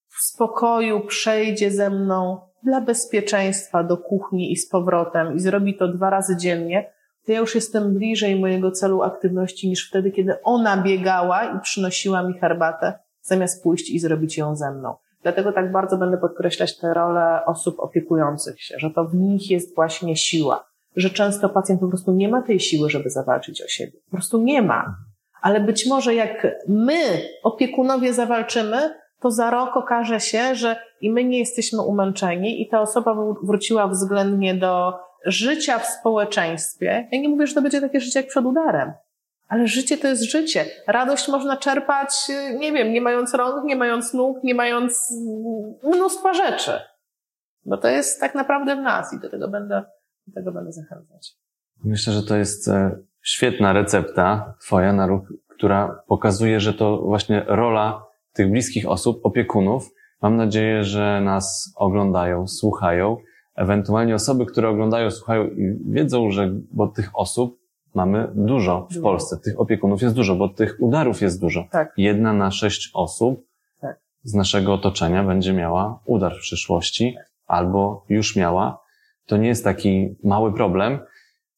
w 0.07 0.23
spokoju 0.23 1.05
przejdzie 1.05 1.71
ze 1.71 1.89
mną 1.89 2.41
dla 2.63 2.81
bezpieczeństwa 2.81 3.83
do 3.83 3.97
kuchni 3.97 4.51
i 4.51 4.57
z 4.57 4.69
powrotem 4.69 5.35
i 5.35 5.39
zrobi 5.39 5.77
to 5.77 5.87
dwa 5.87 6.09
razy 6.09 6.37
dziennie, 6.37 6.93
to 7.25 7.31
ja 7.31 7.39
już 7.39 7.55
jestem 7.55 7.93
bliżej 7.93 8.39
mojego 8.39 8.71
celu 8.71 9.01
aktywności 9.01 9.69
niż 9.69 9.89
wtedy, 9.89 10.11
kiedy 10.11 10.41
ona 10.43 10.77
biegała 10.77 11.43
i 11.43 11.59
przynosiła 11.59 12.23
mi 12.23 12.39
herbatę, 12.39 12.93
zamiast 13.21 13.63
pójść 13.63 13.89
i 13.89 13.99
zrobić 13.99 14.37
ją 14.37 14.55
ze 14.55 14.71
mną. 14.71 14.95
Dlatego 15.23 15.51
tak 15.51 15.71
bardzo 15.71 15.97
będę 15.97 16.17
podkreślać 16.17 16.77
tę 16.77 16.93
rolę 16.93 17.45
osób 17.45 17.79
opiekujących 17.79 18.61
się, 18.61 18.75
że 18.79 18.89
to 18.89 19.05
w 19.05 19.15
nich 19.15 19.51
jest 19.51 19.75
właśnie 19.75 20.15
siła, 20.15 20.67
że 20.95 21.09
często 21.09 21.49
pacjent 21.49 21.81
po 21.81 21.87
prostu 21.87 22.11
nie 22.11 22.29
ma 22.29 22.41
tej 22.41 22.59
siły, 22.59 22.89
żeby 22.89 23.09
zawalczyć 23.09 23.61
o 23.61 23.67
siebie. 23.67 23.99
Po 24.05 24.17
prostu 24.17 24.41
nie 24.41 24.61
ma. 24.61 24.95
Ale 25.41 25.59
być 25.59 25.87
może 25.87 26.15
jak 26.15 26.47
my, 26.67 27.21
opiekunowie, 27.43 28.13
zawalczymy, 28.13 28.77
to 29.21 29.31
za 29.31 29.51
rok 29.51 29.77
okaże 29.77 30.19
się, 30.19 30.55
że 30.55 30.75
i 31.01 31.11
my 31.11 31.23
nie 31.23 31.39
jesteśmy 31.39 31.81
umęczeni 31.81 32.61
i 32.61 32.69
ta 32.69 32.81
osoba 32.81 33.15
wróciła 33.43 33.87
względnie 33.87 34.55
do 34.55 34.93
życia 35.25 35.79
w 35.79 35.87
społeczeństwie. 35.87 37.07
Ja 37.11 37.21
nie 37.21 37.29
mówię, 37.29 37.47
że 37.47 37.55
to 37.55 37.61
będzie 37.61 37.81
takie 37.81 37.99
życie 37.99 38.19
jak 38.19 38.29
przed 38.29 38.45
udarem, 38.45 38.93
ale 39.47 39.67
życie 39.67 39.97
to 39.97 40.07
jest 40.07 40.23
życie. 40.23 40.65
Radość 40.87 41.27
można 41.27 41.57
czerpać, 41.57 42.09
nie 42.59 42.71
wiem, 42.71 42.93
nie 42.93 43.01
mając 43.01 43.33
rąk, 43.33 43.63
nie 43.63 43.75
mając 43.75 44.13
nóg, 44.13 44.43
nie 44.43 44.55
mając 44.55 45.13
mnóstwa 45.83 46.33
rzeczy. 46.33 46.71
Bo 47.65 47.77
to 47.77 47.87
jest 47.87 48.19
tak 48.19 48.35
naprawdę 48.35 48.75
w 48.75 48.79
nas 48.79 49.13
i 49.13 49.19
do 49.19 49.29
tego 49.29 49.47
będę, 49.47 49.83
do 50.27 50.33
tego 50.33 50.51
będę 50.51 50.71
zachęcać. 50.71 51.33
Myślę, 51.83 52.13
że 52.13 52.23
to 52.23 52.35
jest 52.35 52.67
e, 52.67 52.97
świetna 53.21 53.73
recepta 53.73 54.55
Twoja 54.61 54.93
na 54.93 55.07
ruch, 55.07 55.33
która 55.47 56.03
pokazuje, 56.07 56.59
że 56.59 56.73
to 56.73 56.97
właśnie 56.97 57.45
rola 57.47 58.05
tych 58.33 58.51
bliskich 58.51 58.89
osób, 58.89 59.25
opiekunów. 59.25 59.89
Mam 60.21 60.35
nadzieję, 60.35 60.83
że 60.83 61.21
nas 61.21 61.73
oglądają, 61.75 62.47
słuchają. 62.47 63.17
Ewentualnie 63.55 64.15
osoby, 64.15 64.45
które 64.45 64.69
oglądają, 64.69 65.11
słuchają 65.11 65.47
i 65.47 65.77
wiedzą, 65.85 66.31
że 66.31 66.51
bo 66.71 66.87
tych 66.87 67.09
osób 67.13 67.59
mamy 67.95 68.31
dużo 68.35 68.87
w 68.91 69.01
Polsce. 69.01 69.37
Tych 69.37 69.59
opiekunów 69.59 70.01
jest 70.01 70.15
dużo, 70.15 70.35
bo 70.35 70.49
tych 70.49 70.77
udarów 70.79 71.21
jest 71.21 71.41
dużo. 71.41 71.67
Tak. 71.71 71.93
Jedna 71.97 72.33
na 72.33 72.51
sześć 72.51 72.91
osób 72.93 73.45
tak. 73.81 73.99
z 74.23 74.33
naszego 74.33 74.73
otoczenia 74.73 75.23
będzie 75.23 75.53
miała 75.53 75.99
udar 76.05 76.35
w 76.35 76.39
przyszłości 76.39 77.13
tak. 77.15 77.31
albo 77.47 78.05
już 78.09 78.35
miała. 78.35 78.81
To 79.25 79.37
nie 79.37 79.47
jest 79.47 79.63
taki 79.63 80.15
mały 80.23 80.53
problem, 80.53 80.99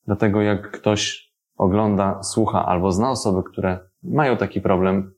dlatego 0.06 0.42
jak 0.42 0.72
ktoś 0.72 1.32
ogląda, 1.58 2.24
słucha 2.24 2.66
albo 2.66 2.92
zna 2.92 3.12
osoby, 3.12 3.44
które 3.52 3.80
mają 4.04 4.38
taki 4.38 4.62
problem, 4.62 5.14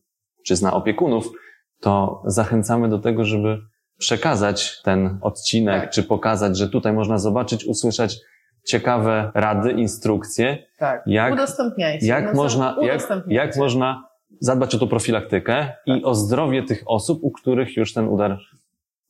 czy 0.46 0.56
zna 0.56 0.74
opiekunów, 0.74 1.32
to 1.80 2.24
zachęcamy 2.26 2.90
do 2.90 3.00
tego, 3.00 3.26
żeby 3.26 3.58
przekazać 4.00 4.82
ten 4.82 5.18
odcinek, 5.22 5.82
tak. 5.82 5.90
czy 5.90 6.04
pokazać, 6.04 6.58
że 6.58 6.70
tutaj 6.70 6.94
można 6.94 7.18
zobaczyć, 7.18 7.66
usłyszeć 7.66 8.18
ciekawe 8.66 9.32
rady, 9.34 9.72
instrukcje. 9.72 10.58
Tak, 10.78 11.04
jak, 11.06 11.34
udostępniajcie. 11.34 12.08
Jak, 12.08 12.26
no, 12.26 12.34
można, 12.34 12.76
jak, 12.82 13.08
jak 13.28 13.58
można 13.58 14.10
zadbać 14.40 14.76
o 14.76 14.80
tą 14.80 14.88
profilaktykę 14.88 15.56
tak. 15.66 15.82
i 15.86 16.04
o 16.04 16.16
zdrowie 16.16 16.64
tych 16.64 16.84
osób, 16.86 17.20
u 17.22 17.32
których 17.32 17.78
już 17.78 17.94
ten 17.94 18.08
udar 18.08 18.38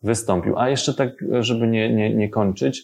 wystąpił. 0.03 0.59
A 0.59 0.69
jeszcze 0.69 0.93
tak, 0.93 1.09
żeby 1.39 1.67
nie, 1.67 1.93
nie, 1.93 2.15
nie 2.15 2.29
kończyć, 2.29 2.83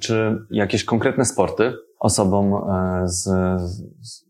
czy 0.00 0.38
jakieś 0.50 0.84
konkretne 0.84 1.24
sporty 1.24 1.72
osobom 1.98 2.54
e, 2.54 3.02
z, 3.08 3.22
z 4.00 4.26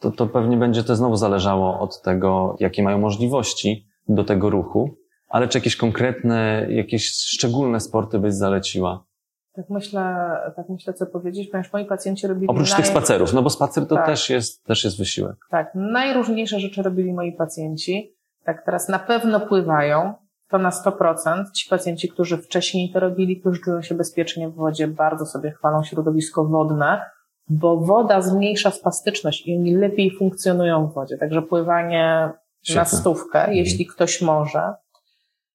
to, 0.00 0.10
to 0.10 0.26
pewnie 0.26 0.56
będzie 0.56 0.84
to 0.84 0.96
znowu 0.96 1.16
zależało 1.16 1.80
od 1.80 2.02
tego, 2.02 2.56
jakie 2.60 2.82
mają 2.82 2.98
możliwości 2.98 3.86
do 4.08 4.24
tego 4.24 4.50
ruchu, 4.50 4.96
ale 5.30 5.48
czy 5.48 5.58
jakieś 5.58 5.76
konkretne, 5.76 6.66
jakieś 6.70 7.12
szczególne 7.12 7.80
sporty 7.80 8.18
byś 8.18 8.34
zaleciła? 8.34 9.04
Tak 9.52 9.70
myślę, 9.70 10.30
tak 10.56 10.68
myślę, 10.68 10.94
co 10.94 11.06
powiedzieć, 11.06 11.48
ponieważ 11.48 11.72
moi 11.72 11.84
pacjenci 11.84 12.26
robili... 12.26 12.46
Oprócz 12.46 12.70
naj... 12.70 12.76
tych 12.76 12.86
spacerów, 12.86 13.32
no 13.32 13.42
bo 13.42 13.50
spacer 13.50 13.86
to 13.86 13.94
tak. 13.96 14.06
też, 14.06 14.30
jest, 14.30 14.64
też 14.64 14.84
jest 14.84 14.98
wysiłek. 14.98 15.36
Tak, 15.50 15.70
najróżniejsze 15.74 16.60
rzeczy 16.60 16.82
robili 16.82 17.12
moi 17.12 17.32
pacjenci. 17.32 18.16
Tak, 18.44 18.64
teraz 18.64 18.88
na 18.88 18.98
pewno 18.98 19.40
pływają, 19.40 20.14
to 20.48 20.58
na 20.58 20.70
100%. 20.70 21.44
Ci 21.54 21.68
pacjenci, 21.68 22.08
którzy 22.08 22.38
wcześniej 22.38 22.92
to 22.92 23.00
robili, 23.00 23.40
którzy 23.40 23.60
czują 23.60 23.82
się 23.82 23.94
bezpiecznie 23.94 24.48
w 24.48 24.54
wodzie, 24.54 24.88
bardzo 24.88 25.26
sobie 25.26 25.50
chwalą 25.50 25.82
środowisko 25.82 26.44
wodne, 26.44 27.00
bo 27.48 27.76
woda 27.76 28.22
zmniejsza 28.22 28.70
spastyczność 28.70 29.46
i 29.46 29.56
oni 29.56 29.74
lepiej 29.74 30.16
funkcjonują 30.18 30.86
w 30.86 30.94
wodzie. 30.94 31.18
Także 31.18 31.42
pływanie 31.42 32.30
Świetne. 32.62 32.80
na 32.80 32.84
stówkę, 32.84 33.38
mhm. 33.38 33.56
jeśli 33.56 33.86
ktoś 33.86 34.22
może. 34.22 34.74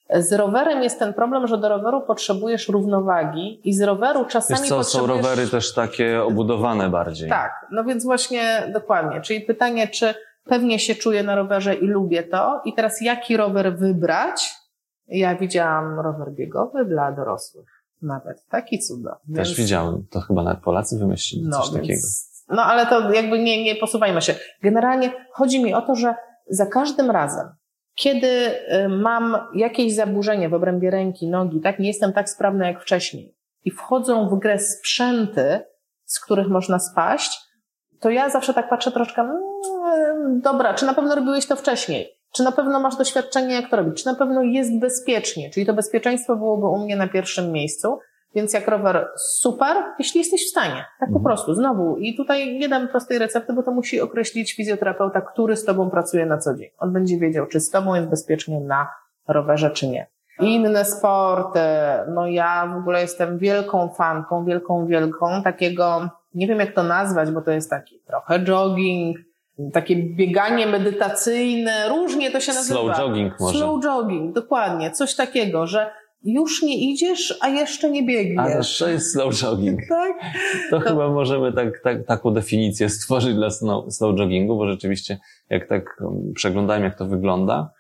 Z 0.10 0.34
rowerem 0.34 0.84
jest 0.84 1.00
ten 1.00 1.14
problem, 1.14 1.48
że 1.48 1.58
do 1.58 1.70
roweru 1.70 2.02
potrzebujesz 2.02 2.70
równowagi 2.70 3.70
i 3.70 3.74
z 3.74 3.82
roweru 3.82 4.26
czasami 4.26 4.60
Wiesz 4.60 4.70
co, 4.70 4.78
potrzebujesz... 4.78 5.12
są 5.12 5.22
rowery 5.22 5.48
też 5.48 5.74
takie 5.74 6.24
obudowane 6.24 6.90
bardziej. 6.90 7.30
Tak, 7.30 7.66
no 7.72 7.84
więc 7.84 8.04
właśnie 8.04 8.70
dokładnie. 8.74 9.22
Czyli 9.22 9.42
pytanie, 9.42 9.88
czy 9.88 10.14
pewnie 10.44 10.80
się 10.80 10.96
czuję 10.96 11.24
na 11.24 11.36
rowerze 11.36 11.76
i 11.76 11.88
lubię 11.88 12.24
to 12.24 12.62
i 12.66 12.74
teraz 12.74 13.02
jaki 13.02 13.38
rower 13.38 13.78
wybrać? 13.78 14.54
Ja 15.08 15.36
widziałam 15.36 16.00
rower 16.00 16.32
biegowy 16.32 16.86
dla 16.86 17.12
dorosłych. 17.12 17.84
Nawet 18.02 18.46
taki. 18.50 18.80
Też 18.80 19.48
więc... 19.48 19.54
widziałem. 19.58 20.06
To 20.12 20.22
chyba 20.22 20.44
nawet 20.44 20.64
Polacy 20.64 21.00
wymyślili 21.00 21.48
no, 21.48 21.62
coś 21.62 21.66
więc... 21.66 21.82
takiego. 21.82 22.08
No 22.50 22.64
ale 22.64 22.86
to 22.86 23.14
jakby 23.14 23.40
nie, 23.40 23.64
nie 23.64 23.76
posuwajmy 23.76 24.22
się. 24.22 24.36
Generalnie 24.64 25.14
chodzi 25.32 25.64
mi 25.64 25.74
o 25.74 25.82
to, 25.82 25.96
że 25.96 26.16
za 26.50 26.66
każdym 26.66 27.12
razem, 27.12 27.48
kiedy 27.96 28.28
y, 28.28 28.90
mam 28.90 29.38
jakieś 29.56 29.96
zaburzenie 29.96 30.50
w 30.50 30.54
obrębie 30.54 30.92
ręki, 30.92 31.28
nogi, 31.28 31.62
tak, 31.62 31.80
nie 31.80 31.88
jestem 31.88 32.14
tak 32.14 32.30
sprawna 32.30 32.68
jak 32.68 32.82
wcześniej 32.82 33.36
i 33.64 33.72
wchodzą 33.72 34.30
w 34.30 34.40
grę 34.40 34.60
sprzęty, 34.60 35.60
z 36.06 36.20
których 36.20 36.48
można 36.48 36.80
spaść, 36.80 37.40
to 38.00 38.10
ja 38.10 38.30
zawsze 38.30 38.54
tak 38.54 38.70
patrzę 38.70 38.92
troszkę, 38.92 39.22
mmm, 39.22 40.42
dobra, 40.42 40.74
czy 40.74 40.86
na 40.86 40.94
pewno 40.94 41.16
robiłeś 41.16 41.46
to 41.48 41.56
wcześniej? 41.56 42.16
Czy 42.34 42.44
na 42.44 42.52
pewno 42.52 42.80
masz 42.80 42.96
doświadczenie, 42.96 43.56
jak 43.56 43.70
to 43.70 43.76
robić? 43.76 44.04
Czy 44.04 44.06
na 44.06 44.16
pewno 44.16 44.44
jest 44.44 44.80
bezpiecznie? 44.80 45.50
Czyli 45.50 45.66
to 45.66 45.74
bezpieczeństwo 45.74 46.36
byłoby 46.36 46.68
u 46.68 46.78
mnie 46.78 46.96
na 46.96 47.08
pierwszym 47.08 47.52
miejscu. 47.52 47.98
Więc 48.36 48.54
jak 48.54 48.68
rower 48.68 49.08
super, 49.18 49.78
jeśli 50.00 50.20
jesteś 50.20 50.46
w 50.46 50.50
stanie. 50.50 50.86
Tak 51.00 51.10
po 51.10 51.18
mhm. 51.18 51.24
prostu, 51.24 51.54
znowu. 51.54 51.98
I 51.98 52.16
tutaj 52.16 52.60
nie 52.60 52.70
dam 52.70 52.88
prostej 52.88 53.20
recepty, 53.20 53.54
bo 53.54 53.64
to 53.64 53.72
musi 53.72 54.02
określić 54.02 54.56
fizjoterapeuta, 54.56 55.22
który 55.22 55.56
z 55.56 55.66
tobą 55.66 55.90
pracuje 55.90 56.26
na 56.26 56.38
co 56.38 56.56
dzień. 56.56 56.70
On 56.78 56.94
będzie 56.94 57.20
wiedział, 57.20 57.48
czy 57.48 57.60
z 57.60 57.70
tobą 57.70 57.96
jest 57.96 58.10
bezpiecznie 58.10 58.62
na 58.62 58.88
rowerze, 59.28 59.72
czy 59.72 59.88
nie. 59.88 60.08
Inne 60.40 60.86
sporty, 60.86 61.60
no 62.08 62.28
ja 62.28 62.68
w 62.76 62.78
ogóle 62.78 63.02
jestem 63.02 63.38
wielką 63.38 63.90
fanką, 63.90 64.46
wielką, 64.46 64.88
wielką 64.88 65.44
takiego, 65.44 66.10
nie 66.34 66.48
wiem 66.48 66.60
jak 66.60 66.74
to 66.74 66.84
nazwać, 66.84 67.32
bo 67.32 67.42
to 67.42 67.52
jest 67.52 67.70
taki 67.70 68.02
trochę 68.08 68.40
jogging, 68.40 69.18
takie 69.74 69.96
bieganie 69.96 70.68
medytacyjne, 70.68 71.90
różnie 71.90 72.32
to 72.32 72.40
się 72.40 72.54
nazywa. 72.54 72.80
Slow 72.80 72.98
jogging 72.98 73.40
może. 73.40 73.58
Slow 73.58 73.84
jogging, 73.84 74.36
dokładnie, 74.36 74.92
coś 74.92 75.16
takiego, 75.16 75.68
że 75.68 75.92
już 76.26 76.64
nie 76.64 76.92
idziesz, 76.92 77.38
a 77.42 77.50
jeszcze 77.50 77.92
nie 77.92 78.06
biegniesz. 78.06 78.82
A 78.82 78.86
to 78.86 78.92
jest 78.92 79.14
slow 79.14 79.36
jogging. 79.36 79.80
tak? 79.90 80.14
To, 80.70 80.80
to, 80.80 80.90
chyba 80.90 81.10
możemy 81.10 81.54
tak, 81.54 81.80
tak, 81.84 82.06
taką 82.06 82.32
definicję 82.34 82.90
stworzyć 82.90 83.36
dla 83.36 83.50
slow, 83.50 83.94
slow 83.94 84.20
joggingu, 84.20 84.58
bo 84.58 84.68
rzeczywiście 84.68 85.20
jak 85.50 85.68
tak 85.68 86.02
um, 86.02 86.34
przeglądałem, 86.36 86.84
jak 86.84 86.98
to 86.98 87.06
wygląda, 87.06 87.72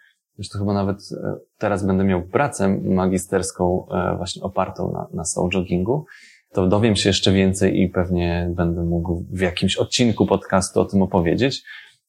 to 0.51 0.59
chyba 0.59 0.73
nawet 0.73 0.97
e, 0.97 1.35
teraz 1.57 1.85
będę 1.85 2.03
miał 2.03 2.21
pracę 2.21 2.67
magisterską 2.83 3.87
e, 3.91 4.17
właśnie 4.17 4.43
opartą 4.43 4.91
na, 4.91 5.07
na 5.13 5.25
soul 5.25 5.49
joggingu, 5.53 6.05
to 6.53 6.67
dowiem 6.67 6.95
się 6.95 7.09
jeszcze 7.09 7.31
więcej 7.31 7.81
i 7.81 7.89
pewnie 7.89 8.51
będę 8.55 8.83
mógł 8.83 9.25
w 9.31 9.39
jakimś 9.39 9.75
odcinku 9.75 10.25
podcastu 10.25 10.81
o 10.81 10.85
tym 10.85 11.01
opowiedzieć. 11.01 11.63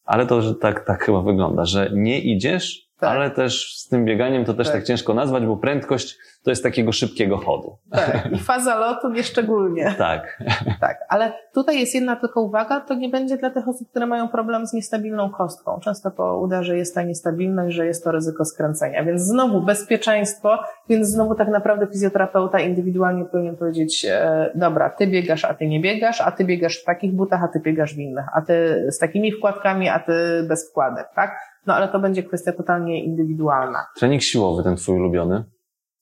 Ale 0.05 0.27
to, 0.27 0.43
że 0.43 0.55
tak, 0.55 0.87
tak 0.87 1.05
chyba 1.05 1.23
wygląda, 1.23 1.65
że 1.65 1.91
nie 1.95 2.21
idziesz, 2.21 2.86
tak. 3.01 3.11
ale 3.11 3.31
też 3.31 3.77
z 3.77 3.89
tym 3.89 4.05
bieganiem 4.05 4.45
to 4.45 4.55
też 4.55 4.67
tak. 4.67 4.77
tak 4.77 4.85
ciężko 4.85 5.15
nazwać, 5.15 5.47
bo 5.47 5.57
prędkość 5.57 6.19
to 6.43 6.51
jest 6.51 6.63
takiego 6.63 6.93
szybkiego 6.93 7.37
chodu. 7.37 7.77
Tak, 7.91 8.29
i 8.37 8.39
faza 8.39 8.79
lotu 8.79 9.09
nie 9.09 9.23
szczególnie. 9.23 9.95
Tak. 9.99 10.43
Tak, 10.81 10.99
ale 11.09 11.33
tutaj 11.55 11.81
jest 11.81 11.95
jedna 11.95 12.17
tylko 12.17 12.41
uwaga, 12.41 12.81
to 12.81 12.95
nie 12.95 13.09
będzie 13.09 13.37
dla 13.37 13.51
tych 13.51 13.69
osób, 13.69 13.91
które 13.91 14.07
mają 14.07 14.29
problem 14.29 14.67
z 14.67 14.73
niestabilną 14.73 15.31
kostką. 15.31 15.81
Często 15.81 16.11
po 16.11 16.39
udarze 16.39 16.77
jest 16.77 16.95
ta 16.95 17.03
niestabilność, 17.03 17.77
że 17.77 17.87
jest 17.87 18.05
to 18.05 18.13
ryzyko 18.13 18.45
skręcenia. 18.45 19.05
Więc 19.05 19.23
znowu 19.23 19.61
bezpieczeństwo, 19.61 20.59
więc 20.89 21.09
znowu 21.09 21.35
tak 21.35 21.49
naprawdę 21.49 21.87
fizjoterapeuta 21.87 22.61
indywidualnie 22.61 23.25
powinien 23.25 23.57
powiedzieć, 23.57 24.07
e, 24.11 24.51
dobra, 24.55 24.91
ty 24.91 25.07
biegasz, 25.07 25.45
a 25.45 25.55
ty 25.55 25.67
nie 25.67 25.81
biegasz, 25.81 26.21
a 26.21 26.31
ty 26.31 26.45
biegasz 26.45 26.83
w 26.83 26.85
takich 26.85 27.13
butach, 27.13 27.45
a 27.45 27.49
ty 27.49 27.61
biegasz 27.61 27.95
w 27.95 27.99
innych, 27.99 28.27
a 28.35 28.43
ty 28.43 28.87
z 28.91 28.99
takimi 28.99 29.33
wkładkami, 29.33 29.89
a 29.89 29.99
ty 29.99 30.13
bez 30.49 30.71
wkładek, 30.71 31.07
tak? 31.15 31.56
No 31.67 31.75
ale 31.75 31.89
to 31.89 31.99
będzie 31.99 32.23
kwestia 32.23 32.53
totalnie 32.53 33.05
indywidualna. 33.05 33.87
Trening 33.97 34.23
siłowy, 34.23 34.63
ten 34.63 34.77
twój 34.77 34.97
ulubiony? 34.97 35.45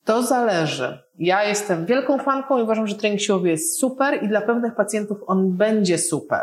To 0.05 0.23
zależy. 0.23 0.99
Ja 1.19 1.45
jestem 1.45 1.87
wielką 1.87 2.19
fanką 2.19 2.59
i 2.59 2.63
uważam, 2.63 2.87
że 2.87 2.95
trening 2.95 3.21
siłowy 3.21 3.49
jest 3.49 3.81
super 3.81 4.23
i 4.23 4.29
dla 4.29 4.41
pewnych 4.41 4.75
pacjentów 4.75 5.19
on 5.27 5.57
będzie 5.57 5.99
super. 5.99 6.43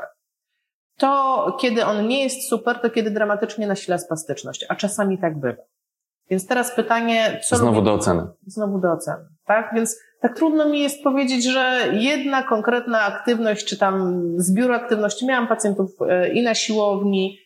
To, 0.97 1.57
kiedy 1.61 1.85
on 1.85 2.07
nie 2.07 2.23
jest 2.23 2.49
super, 2.49 2.79
to 2.79 2.89
kiedy 2.89 3.11
dramatycznie 3.11 3.67
nasila 3.67 3.97
spastyczność, 3.97 4.65
a 4.69 4.75
czasami 4.75 5.17
tak 5.17 5.39
bywa. 5.39 5.63
Więc 6.29 6.47
teraz 6.47 6.75
pytanie, 6.75 7.41
co. 7.49 7.57
Znowu 7.57 7.81
do 7.81 7.93
oceny. 7.93 8.27
Znowu 8.45 8.79
do 8.79 8.91
oceny, 8.91 9.25
tak? 9.45 9.71
Więc 9.75 9.99
tak 10.21 10.35
trudno 10.35 10.69
mi 10.69 10.79
jest 10.79 11.03
powiedzieć, 11.03 11.45
że 11.45 11.81
jedna 11.93 12.43
konkretna 12.43 13.01
aktywność, 13.01 13.65
czy 13.65 13.77
tam 13.77 14.23
zbiór 14.37 14.71
aktywności, 14.71 15.25
miałam 15.25 15.47
pacjentów 15.47 15.91
e, 16.09 16.33
i 16.33 16.43
na 16.43 16.55
siłowni, 16.55 17.37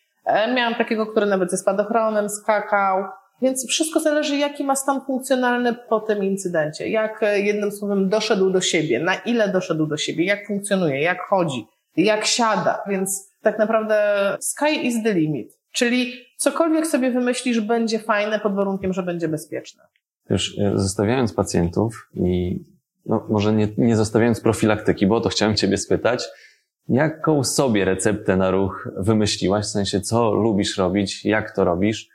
miałam 0.55 0.75
takiego, 0.75 1.07
który 1.07 1.25
nawet 1.25 1.51
ze 1.51 1.57
spadochronem 1.57 2.29
skakał, 2.29 3.03
więc 3.41 3.67
wszystko 3.67 3.99
zależy, 3.99 4.37
jaki 4.37 4.63
ma 4.63 4.75
stan 4.75 5.01
funkcjonalny 5.05 5.73
po 5.73 5.99
tym 5.99 6.23
incydencie. 6.23 6.89
Jak 6.89 7.23
e, 7.23 7.39
jednym 7.39 7.71
słowem 7.71 8.09
doszedł 8.09 8.49
do 8.49 8.61
siebie, 8.61 8.99
na 8.99 9.15
ile 9.15 9.49
doszedł 9.49 9.87
do 9.87 9.97
siebie, 9.97 10.25
jak 10.25 10.47
funkcjonuje, 10.47 11.01
jak 11.01 11.21
chodzi, 11.21 11.67
jak 11.97 12.25
siada. 12.25 12.83
Więc 12.87 13.31
tak 13.41 13.59
naprawdę 13.59 13.97
sky 14.39 14.69
is 14.83 15.03
the 15.03 15.13
limit. 15.13 15.57
Czyli 15.71 16.13
cokolwiek 16.37 16.87
sobie 16.87 17.11
wymyślisz, 17.11 17.59
będzie 17.59 17.99
fajne 17.99 18.39
pod 18.39 18.55
warunkiem, 18.55 18.93
że 18.93 19.03
będzie 19.03 19.27
bezpieczne. 19.27 19.83
Już 20.29 20.57
e, 20.59 20.71
zostawiając 20.75 21.33
pacjentów 21.33 22.09
i 22.13 22.59
no, 23.05 23.27
może 23.29 23.53
nie, 23.53 23.67
nie 23.77 23.95
zostawiając 23.95 24.41
profilaktyki, 24.41 25.07
bo 25.07 25.21
to 25.21 25.29
chciałem 25.29 25.55
Ciebie 25.55 25.77
spytać, 25.77 26.23
jaką 26.89 27.43
sobie 27.43 27.85
receptę 27.85 28.37
na 28.37 28.51
ruch 28.51 28.89
wymyśliłaś? 28.97 29.65
W 29.65 29.69
sensie, 29.69 30.01
co 30.01 30.31
lubisz 30.31 30.77
robić, 30.77 31.25
jak 31.25 31.55
to 31.55 31.63
robisz? 31.63 32.09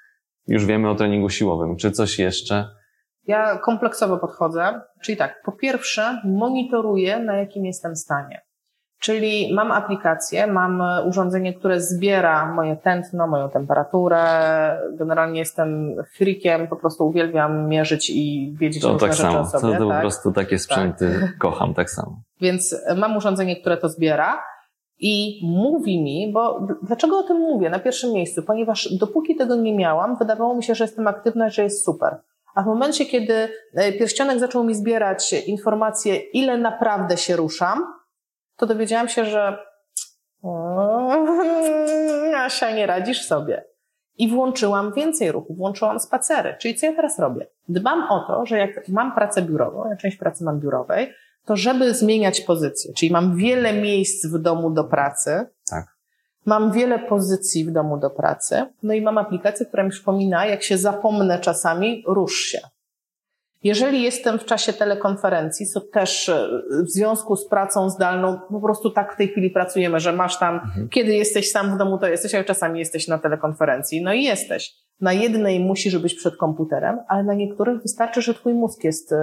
Już 0.46 0.66
wiemy 0.66 0.90
o 0.90 0.94
treningu 0.94 1.28
siłowym. 1.28 1.76
Czy 1.76 1.90
coś 1.90 2.18
jeszcze? 2.18 2.68
Ja 3.26 3.58
kompleksowo 3.58 4.18
podchodzę, 4.18 4.80
czyli 5.02 5.18
tak, 5.18 5.42
po 5.44 5.52
pierwsze 5.52 6.20
monitoruję, 6.24 7.18
na 7.18 7.36
jakim 7.36 7.64
jestem 7.64 7.96
stanie. 7.96 8.40
Czyli 9.00 9.54
mam 9.54 9.72
aplikację, 9.72 10.46
mam 10.46 10.82
urządzenie, 11.06 11.54
które 11.54 11.80
zbiera 11.80 12.54
moje 12.54 12.76
tętno, 12.76 13.26
moją 13.26 13.50
temperaturę. 13.50 14.22
Generalnie 14.98 15.38
jestem 15.38 15.96
freakiem, 16.16 16.68
po 16.68 16.76
prostu 16.76 17.06
uwielbiam 17.06 17.68
mierzyć 17.68 18.10
i 18.10 18.54
wiedzieć 18.58 18.82
to 18.82 18.96
tak 18.96 19.14
samo. 19.14 19.40
o 19.40 19.44
sobie. 19.44 19.72
To, 19.72 19.78
to 19.78 19.88
tak? 19.88 19.96
po 19.96 20.00
prostu 20.00 20.32
takie 20.32 20.58
sprzęty 20.58 21.18
tak. 21.20 21.38
kocham 21.38 21.74
tak 21.74 21.90
samo. 21.90 22.22
Więc 22.40 22.76
mam 22.96 23.16
urządzenie, 23.16 23.60
które 23.60 23.76
to 23.76 23.88
zbiera 23.88 24.42
i 25.00 25.40
mówi 25.42 26.02
mi, 26.02 26.32
bo 26.32 26.66
dlaczego 26.82 27.18
o 27.18 27.22
tym 27.22 27.36
mówię 27.36 27.70
na 27.70 27.78
pierwszym 27.78 28.12
miejscu? 28.12 28.42
Ponieważ 28.42 28.88
dopóki 28.92 29.36
tego 29.36 29.56
nie 29.56 29.76
miałam, 29.76 30.16
wydawało 30.16 30.54
mi 30.54 30.62
się, 30.62 30.74
że 30.74 30.84
jestem 30.84 31.06
aktywna, 31.06 31.48
że 31.48 31.62
jest 31.62 31.84
super. 31.84 32.16
A 32.54 32.62
w 32.62 32.66
momencie, 32.66 33.06
kiedy 33.06 33.48
e, 33.74 33.92
pierścionek 33.92 34.38
zaczął 34.38 34.64
mi 34.64 34.74
zbierać 34.74 35.32
informacje, 35.32 36.16
ile 36.16 36.58
naprawdę 36.58 37.16
się 37.16 37.36
ruszam, 37.36 37.94
to 38.56 38.66
dowiedziałam 38.66 39.08
się, 39.08 39.24
że 39.24 39.58
Asia, 42.36 42.70
nie 42.70 42.86
radzisz 42.86 43.26
sobie. 43.26 43.64
I 44.18 44.28
włączyłam 44.28 44.92
więcej 44.92 45.32
ruchu, 45.32 45.54
włączyłam 45.54 46.00
spacery. 46.00 46.56
Czyli 46.60 46.74
co 46.74 46.86
ja 46.86 46.92
teraz 46.92 47.18
robię? 47.18 47.46
Dbam 47.68 48.06
o 48.10 48.24
to, 48.26 48.46
że 48.46 48.58
jak 48.58 48.88
mam 48.88 49.14
pracę 49.14 49.42
biurową, 49.42 49.90
ja 49.90 49.96
część 49.96 50.16
pracy 50.16 50.44
mam 50.44 50.60
biurowej, 50.60 51.14
to 51.44 51.56
żeby 51.56 51.94
zmieniać 51.94 52.40
pozycję, 52.40 52.92
czyli 52.94 53.12
mam 53.12 53.36
wiele 53.36 53.72
miejsc 53.72 54.26
w 54.26 54.38
domu 54.38 54.70
do 54.70 54.84
pracy, 54.84 55.46
tak. 55.70 55.86
mam 56.46 56.72
wiele 56.72 56.98
pozycji 56.98 57.64
w 57.64 57.70
domu 57.70 57.98
do 57.98 58.10
pracy, 58.10 58.66
no 58.82 58.94
i 58.94 59.02
mam 59.02 59.18
aplikację, 59.18 59.66
która 59.66 59.82
mi 59.82 59.90
przypomina, 59.90 60.46
jak 60.46 60.62
się 60.62 60.78
zapomnę 60.78 61.38
czasami, 61.38 62.04
rusz 62.06 62.38
się. 62.38 62.58
Jeżeli 63.62 64.02
jestem 64.02 64.38
w 64.38 64.44
czasie 64.44 64.72
telekonferencji, 64.72 65.66
to 65.74 65.80
też 65.80 66.28
e, 66.28 66.48
w 66.70 66.90
związku 66.90 67.36
z 67.36 67.48
pracą 67.48 67.90
zdalną, 67.90 68.40
po 68.50 68.60
prostu 68.60 68.90
tak 68.90 69.14
w 69.14 69.16
tej 69.16 69.28
chwili 69.28 69.50
pracujemy, 69.50 70.00
że 70.00 70.12
masz 70.12 70.38
tam, 70.38 70.54
mhm. 70.54 70.88
kiedy 70.88 71.12
jesteś 71.12 71.50
sam 71.50 71.74
w 71.74 71.78
domu, 71.78 71.98
to 71.98 72.08
jesteś, 72.08 72.34
a 72.34 72.44
czasami 72.44 72.78
jesteś 72.78 73.08
na 73.08 73.18
telekonferencji. 73.18 74.02
No 74.02 74.12
i 74.12 74.22
jesteś. 74.22 74.74
Na 75.00 75.12
jednej 75.12 75.60
musisz 75.60 75.98
być 75.98 76.14
przed 76.14 76.36
komputerem, 76.36 76.98
ale 77.08 77.22
na 77.24 77.34
niektórych 77.34 77.82
wystarczy, 77.82 78.22
że 78.22 78.34
twój 78.34 78.54
mózg 78.54 78.84
jest 78.84 79.12
e, 79.12 79.16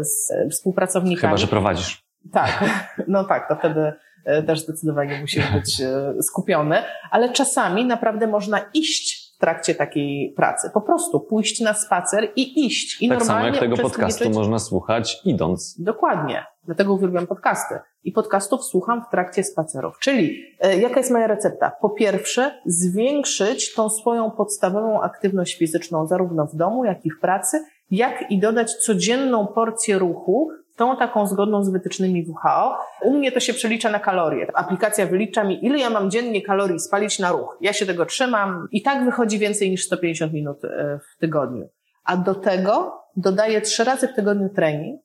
z 0.00 0.32
współpracownikami. 0.50 1.30
Chyba, 1.30 1.36
że 1.36 1.46
prowadzisz. 1.46 2.04
Tak, 2.32 2.64
no 3.08 3.24
tak, 3.24 3.48
to 3.48 3.56
wtedy 3.56 3.92
e, 4.24 4.42
też 4.42 4.60
zdecydowanie 4.60 5.20
musisz 5.20 5.52
być 5.56 5.82
skupiony, 6.22 6.76
ale 7.10 7.32
czasami 7.32 7.84
naprawdę 7.84 8.26
można 8.26 8.60
iść 8.74 9.19
trakcie 9.40 9.74
takiej 9.74 10.32
pracy. 10.36 10.70
Po 10.74 10.80
prostu 10.80 11.20
pójść 11.20 11.60
na 11.60 11.74
spacer 11.74 12.28
i 12.36 12.66
iść. 12.66 13.02
I 13.02 13.08
tak 13.08 13.22
samo 13.22 13.46
jak 13.46 13.58
tego 13.58 13.76
podcastu 13.76 14.30
można 14.30 14.58
słuchać 14.58 15.20
idąc. 15.24 15.76
Dokładnie. 15.78 16.44
Dlatego 16.64 16.94
uwielbiam 16.94 17.26
podcasty. 17.26 17.74
I 18.04 18.12
podcastów 18.12 18.64
słucham 18.64 19.04
w 19.04 19.10
trakcie 19.10 19.44
spacerów. 19.44 19.98
Czyli 20.00 20.44
e, 20.60 20.76
jaka 20.80 21.00
jest 21.00 21.10
moja 21.10 21.26
recepta? 21.26 21.72
Po 21.80 21.90
pierwsze, 21.90 22.60
zwiększyć 22.66 23.74
tą 23.74 23.90
swoją 23.90 24.30
podstawową 24.30 25.02
aktywność 25.02 25.58
fizyczną 25.58 26.06
zarówno 26.06 26.46
w 26.46 26.56
domu, 26.56 26.84
jak 26.84 27.06
i 27.06 27.10
w 27.10 27.20
pracy, 27.20 27.64
jak 27.90 28.30
i 28.30 28.38
dodać 28.38 28.74
codzienną 28.74 29.46
porcję 29.46 29.98
ruchu, 29.98 30.50
tą 30.80 30.96
taką 30.96 31.26
zgodną 31.26 31.64
z 31.64 31.70
wytycznymi 31.70 32.26
WHO. 32.28 32.78
U 33.02 33.12
mnie 33.12 33.32
to 33.32 33.40
się 33.40 33.54
przelicza 33.54 33.90
na 33.90 33.98
kalorie. 33.98 34.46
Aplikacja 34.54 35.06
wylicza 35.06 35.44
mi, 35.44 35.66
ile 35.66 35.78
ja 35.78 35.90
mam 35.90 36.10
dziennie 36.10 36.42
kalorii 36.42 36.80
spalić 36.80 37.18
na 37.18 37.32
ruch. 37.32 37.56
Ja 37.60 37.72
się 37.72 37.86
tego 37.86 38.06
trzymam 38.06 38.68
i 38.72 38.82
tak 38.82 39.04
wychodzi 39.04 39.38
więcej 39.38 39.70
niż 39.70 39.84
150 39.84 40.32
minut 40.32 40.64
e, 40.64 40.98
w 40.98 41.18
tygodniu. 41.18 41.68
A 42.04 42.16
do 42.16 42.34
tego 42.34 43.02
dodaję 43.16 43.60
trzy 43.60 43.84
razy 43.84 44.08
w 44.08 44.14
tygodniu 44.14 44.48
trening 44.48 45.00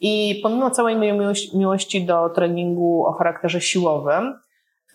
i 0.00 0.40
pomimo 0.42 0.70
całej 0.70 0.96
mojej 0.96 1.14
miłości 1.54 2.06
do 2.06 2.28
treningu 2.28 3.04
o 3.06 3.12
charakterze 3.12 3.60
siłowym, 3.60 4.40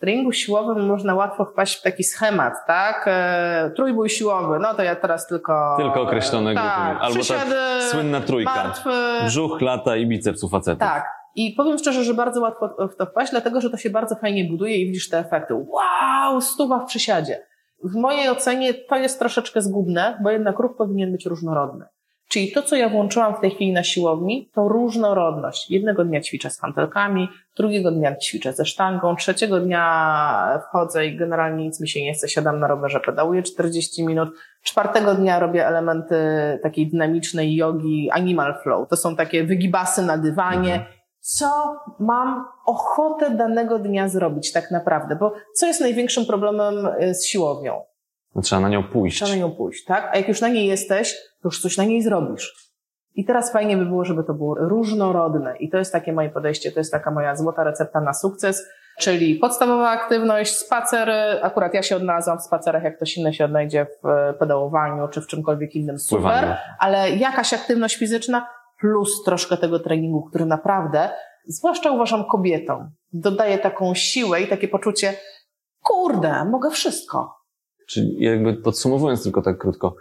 treningu 0.04 0.32
siłowym 0.32 0.86
można 0.86 1.16
łatwo 1.16 1.46
wpaść 1.46 1.80
w 1.80 1.82
taki 1.82 2.04
schemat, 2.04 2.54
tak? 2.68 3.06
E, 3.08 3.72
trójbój 3.76 4.10
siłowy, 4.10 4.60
no 4.60 4.74
to 4.74 4.84
ja 4.84 4.96
teraz 4.96 5.28
tylko... 5.28 5.76
Tylko 5.78 6.02
określone 6.02 6.56
tak, 6.56 6.64
grupy. 6.64 7.00
Albo 7.00 7.20
ta 7.20 7.82
słynna 7.82 8.22
trójka. 8.22 8.56
Martwy. 8.56 8.90
Brzuch, 9.26 9.62
lata 9.62 9.96
i 9.96 10.08
biceps 10.08 10.44
u 10.44 10.50
facetów. 10.50 10.80
Tak. 10.80 11.06
I 11.36 11.54
powiem 11.58 11.78
szczerze, 11.78 12.04
że 12.04 12.14
bardzo 12.14 12.42
łatwo 12.42 12.70
w 12.94 12.96
to 12.96 13.06
wpaść, 13.06 13.32
dlatego 13.32 13.62
że 13.62 13.70
to 13.70 13.78
się 13.78 13.90
bardzo 13.90 14.16
fajnie 14.16 14.46
buduje 14.46 14.78
i 14.78 14.88
widzisz 14.88 15.10
te 15.10 15.20
efekty. 15.20 15.54
Wow, 15.54 16.42
stuwa 16.42 16.80
w 16.80 16.86
przysiadzie. 16.86 17.46
W 17.84 17.96
mojej 17.96 18.30
ocenie 18.30 18.74
to 18.74 18.96
jest 18.96 19.20
troszeczkę 19.20 19.62
zgubne, 19.62 20.20
bo 20.24 20.30
jednak 20.30 20.60
ruch 20.60 20.76
powinien 20.78 21.12
być 21.12 21.26
różnorodny. 21.26 21.86
Czyli 22.34 22.52
to, 22.52 22.62
co 22.62 22.76
ja 22.76 22.90
włączyłam 22.90 23.36
w 23.36 23.40
tej 23.40 23.52
chwili 23.52 23.74
na 23.74 23.84
siłowni, 23.84 24.50
to 24.54 24.68
różnorodność. 24.68 25.72
Jednego 25.72 26.06
dnia 26.06 26.22
ćwiczę 26.22 26.50
z 26.50 26.60
hantelkami, 26.60 27.30
drugiego 27.58 27.92
dnia 27.92 28.16
ćwiczę 28.16 28.54
ze 28.54 28.66
sztangą, 28.66 29.16
trzeciego 29.16 29.60
dnia 29.60 30.60
wchodzę 30.70 31.06
i 31.06 31.18
generalnie 31.18 31.66
nic 31.66 31.82
mi 31.82 31.90
się 31.90 32.02
nie 32.02 32.14
chce, 32.14 32.30
siadam 32.30 32.60
na 32.60 32.68
rowerze, 32.68 33.00
pedałuję 33.00 33.44
40 33.44 34.06
minut, 34.06 34.30
czwartego 34.64 35.16
dnia 35.16 35.40
robię 35.40 35.68
elementy 35.68 36.16
takiej 36.64 36.88
dynamicznej 36.88 37.56
jogi, 37.56 38.10
animal 38.12 38.56
flow. 38.64 38.90
To 38.90 38.98
są 38.98 39.16
takie 39.16 39.44
wygibasy 39.44 40.02
na 40.02 40.18
dywanie. 40.18 40.74
Mhm. 40.74 40.94
Co 41.20 41.80
mam 42.00 42.46
ochotę 42.66 43.30
danego 43.30 43.80
dnia 43.80 44.10
zrobić 44.10 44.52
tak 44.52 44.72
naprawdę? 44.72 45.16
Bo 45.16 45.34
co 45.56 45.68
jest 45.68 45.82
największym 45.82 46.26
problemem 46.26 46.88
y, 47.02 47.16
z 47.16 47.26
siłownią? 47.26 47.82
No, 48.36 48.42
trzeba 48.42 48.62
na 48.62 48.70
nią 48.70 48.84
pójść. 48.84 49.18
Trzeba 49.18 49.32
na 49.32 49.38
nią 49.38 49.52
pójść, 49.52 49.86
tak? 49.86 50.10
A 50.12 50.18
jak 50.18 50.28
już 50.28 50.42
na 50.42 50.48
niej 50.48 50.68
jesteś, 50.68 51.14
to 51.14 51.48
już 51.48 51.62
coś 51.62 51.78
na 51.78 51.84
niej 51.84 52.02
zrobisz. 52.02 52.74
I 53.16 53.26
teraz 53.26 53.54
fajnie 53.54 53.78
by 53.78 53.86
było, 53.86 54.06
żeby 54.06 54.24
to 54.24 54.34
było 54.34 54.56
różnorodne. 54.56 55.58
I 55.58 55.70
to 55.70 55.78
jest 55.78 55.92
takie 55.92 56.14
moje 56.14 56.30
podejście, 56.30 56.72
to 56.72 56.80
jest 56.80 56.92
taka 56.92 57.12
moja 57.12 57.36
złota 57.36 57.64
recepta 57.64 58.02
na 58.02 58.14
sukces. 58.14 58.66
Czyli 59.00 59.36
podstawowa 59.36 59.90
aktywność, 59.90 60.56
spacery, 60.56 61.42
akurat 61.42 61.74
ja 61.74 61.84
się 61.84 61.96
odnalazłam 61.96 62.40
w 62.40 62.44
spacerach, 62.44 62.84
jak 62.84 62.96
ktoś 62.96 63.18
inny 63.18 63.34
się 63.34 63.46
odnajdzie 63.46 63.86
w 64.04 64.08
e, 64.08 64.34
pedałowaniu 64.34 65.08
czy 65.08 65.22
w 65.22 65.28
czymkolwiek 65.28 65.76
innym, 65.76 66.00
super, 66.00 66.22
Pływanie. 66.22 66.58
ale 66.80 67.10
jakaś 67.10 67.54
aktywność 67.54 67.98
fizyczna 67.98 68.48
plus 68.80 69.24
troszkę 69.24 69.58
tego 69.58 69.80
treningu, 69.80 70.24
który 70.24 70.46
naprawdę, 70.46 71.10
zwłaszcza 71.48 71.92
uważam 71.92 72.26
kobietom, 72.26 72.92
dodaje 73.14 73.58
taką 73.58 73.94
siłę 73.94 74.42
i 74.42 74.48
takie 74.48 74.68
poczucie, 74.68 75.14
kurde, 75.84 76.46
mogę 76.46 76.70
wszystko. 76.70 77.43
Czyli 77.88 78.16
jakby 78.20 78.54
podsumowując 78.54 79.24
tylko 79.24 79.42
tak 79.42 79.58
krótko, 79.58 79.96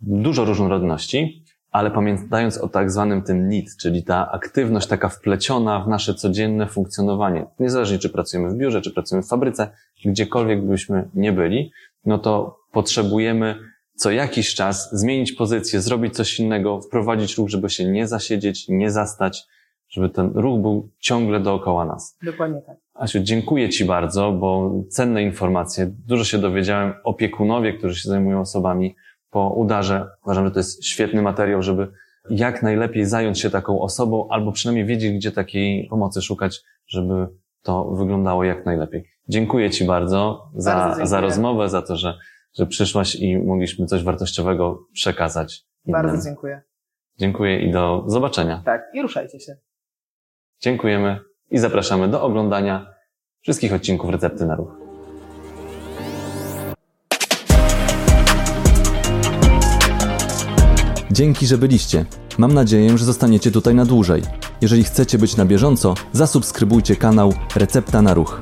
dużo 0.00 0.44
różnorodności, 0.44 1.44
ale 1.70 1.90
pamiętając 1.90 2.58
o 2.58 2.68
tak 2.68 2.90
zwanym 2.90 3.22
tym 3.22 3.48
NIT, 3.48 3.76
czyli 3.80 4.04
ta 4.04 4.30
aktywność 4.32 4.86
taka 4.86 5.08
wpleciona 5.08 5.80
w 5.80 5.88
nasze 5.88 6.14
codzienne 6.14 6.66
funkcjonowanie. 6.66 7.46
Niezależnie 7.58 7.98
czy 7.98 8.08
pracujemy 8.08 8.50
w 8.50 8.56
biurze, 8.56 8.80
czy 8.80 8.92
pracujemy 8.92 9.22
w 9.22 9.28
fabryce, 9.28 9.70
gdziekolwiek 10.04 10.66
byśmy 10.66 11.08
nie 11.14 11.32
byli, 11.32 11.72
no 12.04 12.18
to 12.18 12.58
potrzebujemy 12.72 13.54
co 13.94 14.10
jakiś 14.10 14.54
czas 14.54 14.88
zmienić 14.92 15.32
pozycję, 15.32 15.80
zrobić 15.80 16.14
coś 16.14 16.40
innego, 16.40 16.80
wprowadzić 16.80 17.38
ruch, 17.38 17.48
żeby 17.48 17.70
się 17.70 17.84
nie 17.84 18.06
zasiedzieć, 18.06 18.68
nie 18.68 18.90
zastać, 18.90 19.46
żeby 19.88 20.08
ten 20.08 20.30
ruch 20.34 20.60
był 20.60 20.90
ciągle 20.98 21.40
dookoła 21.40 21.84
nas. 21.84 22.18
Dokładnie 22.22 22.62
tak. 22.62 22.76
Asiu, 22.98 23.20
dziękuję 23.20 23.68
Ci 23.68 23.84
bardzo, 23.84 24.32
bo 24.32 24.70
cenne 24.90 25.22
informacje. 25.22 25.86
Dużo 26.06 26.24
się 26.24 26.38
dowiedziałem. 26.38 26.94
Opiekunowie, 27.04 27.72
którzy 27.72 28.00
się 28.00 28.08
zajmują 28.08 28.40
osobami 28.40 28.96
po 29.30 29.50
udarze. 29.50 30.08
Uważam, 30.24 30.44
że 30.44 30.50
to 30.50 30.58
jest 30.58 30.84
świetny 30.84 31.22
materiał, 31.22 31.62
żeby 31.62 31.88
jak 32.30 32.62
najlepiej 32.62 33.04
zająć 33.04 33.40
się 33.40 33.50
taką 33.50 33.80
osobą, 33.80 34.28
albo 34.30 34.52
przynajmniej 34.52 34.86
wiedzieć, 34.86 35.14
gdzie 35.14 35.32
takiej 35.32 35.86
pomocy 35.90 36.22
szukać, 36.22 36.60
żeby 36.86 37.28
to 37.62 37.84
wyglądało 37.84 38.44
jak 38.44 38.66
najlepiej. 38.66 39.04
Dziękuję 39.28 39.70
Ci 39.70 39.84
bardzo 39.84 40.50
za, 40.54 40.74
Bardzo 40.74 41.06
za 41.06 41.20
rozmowę, 41.20 41.68
za 41.68 41.82
to, 41.82 41.96
że, 41.96 42.18
że 42.58 42.66
przyszłaś 42.66 43.14
i 43.14 43.38
mogliśmy 43.38 43.86
coś 43.86 44.02
wartościowego 44.04 44.86
przekazać. 44.92 45.64
innym. 45.84 46.02
Bardzo 46.02 46.24
dziękuję. 46.24 46.62
Dziękuję 47.18 47.60
i 47.60 47.70
do 47.70 48.04
zobaczenia. 48.06 48.62
Tak, 48.64 48.82
i 48.94 49.02
ruszajcie 49.02 49.40
się. 49.40 49.56
Dziękujemy 50.60 51.27
i 51.50 51.58
zapraszamy 51.58 52.08
do 52.08 52.22
oglądania 52.22 52.94
wszystkich 53.40 53.72
odcinków 53.72 54.10
Recepty 54.10 54.46
na 54.46 54.56
Ruch. 54.56 54.88
Dzięki, 61.10 61.46
że 61.46 61.58
byliście. 61.58 62.04
Mam 62.38 62.54
nadzieję, 62.54 62.98
że 62.98 63.04
zostaniecie 63.04 63.50
tutaj 63.50 63.74
na 63.74 63.84
dłużej. 63.84 64.22
Jeżeli 64.60 64.84
chcecie 64.84 65.18
być 65.18 65.36
na 65.36 65.44
bieżąco, 65.44 65.94
zasubskrybujcie 66.12 66.96
kanał 66.96 67.32
Recepta 67.56 68.02
na 68.02 68.14
Ruch. 68.14 68.40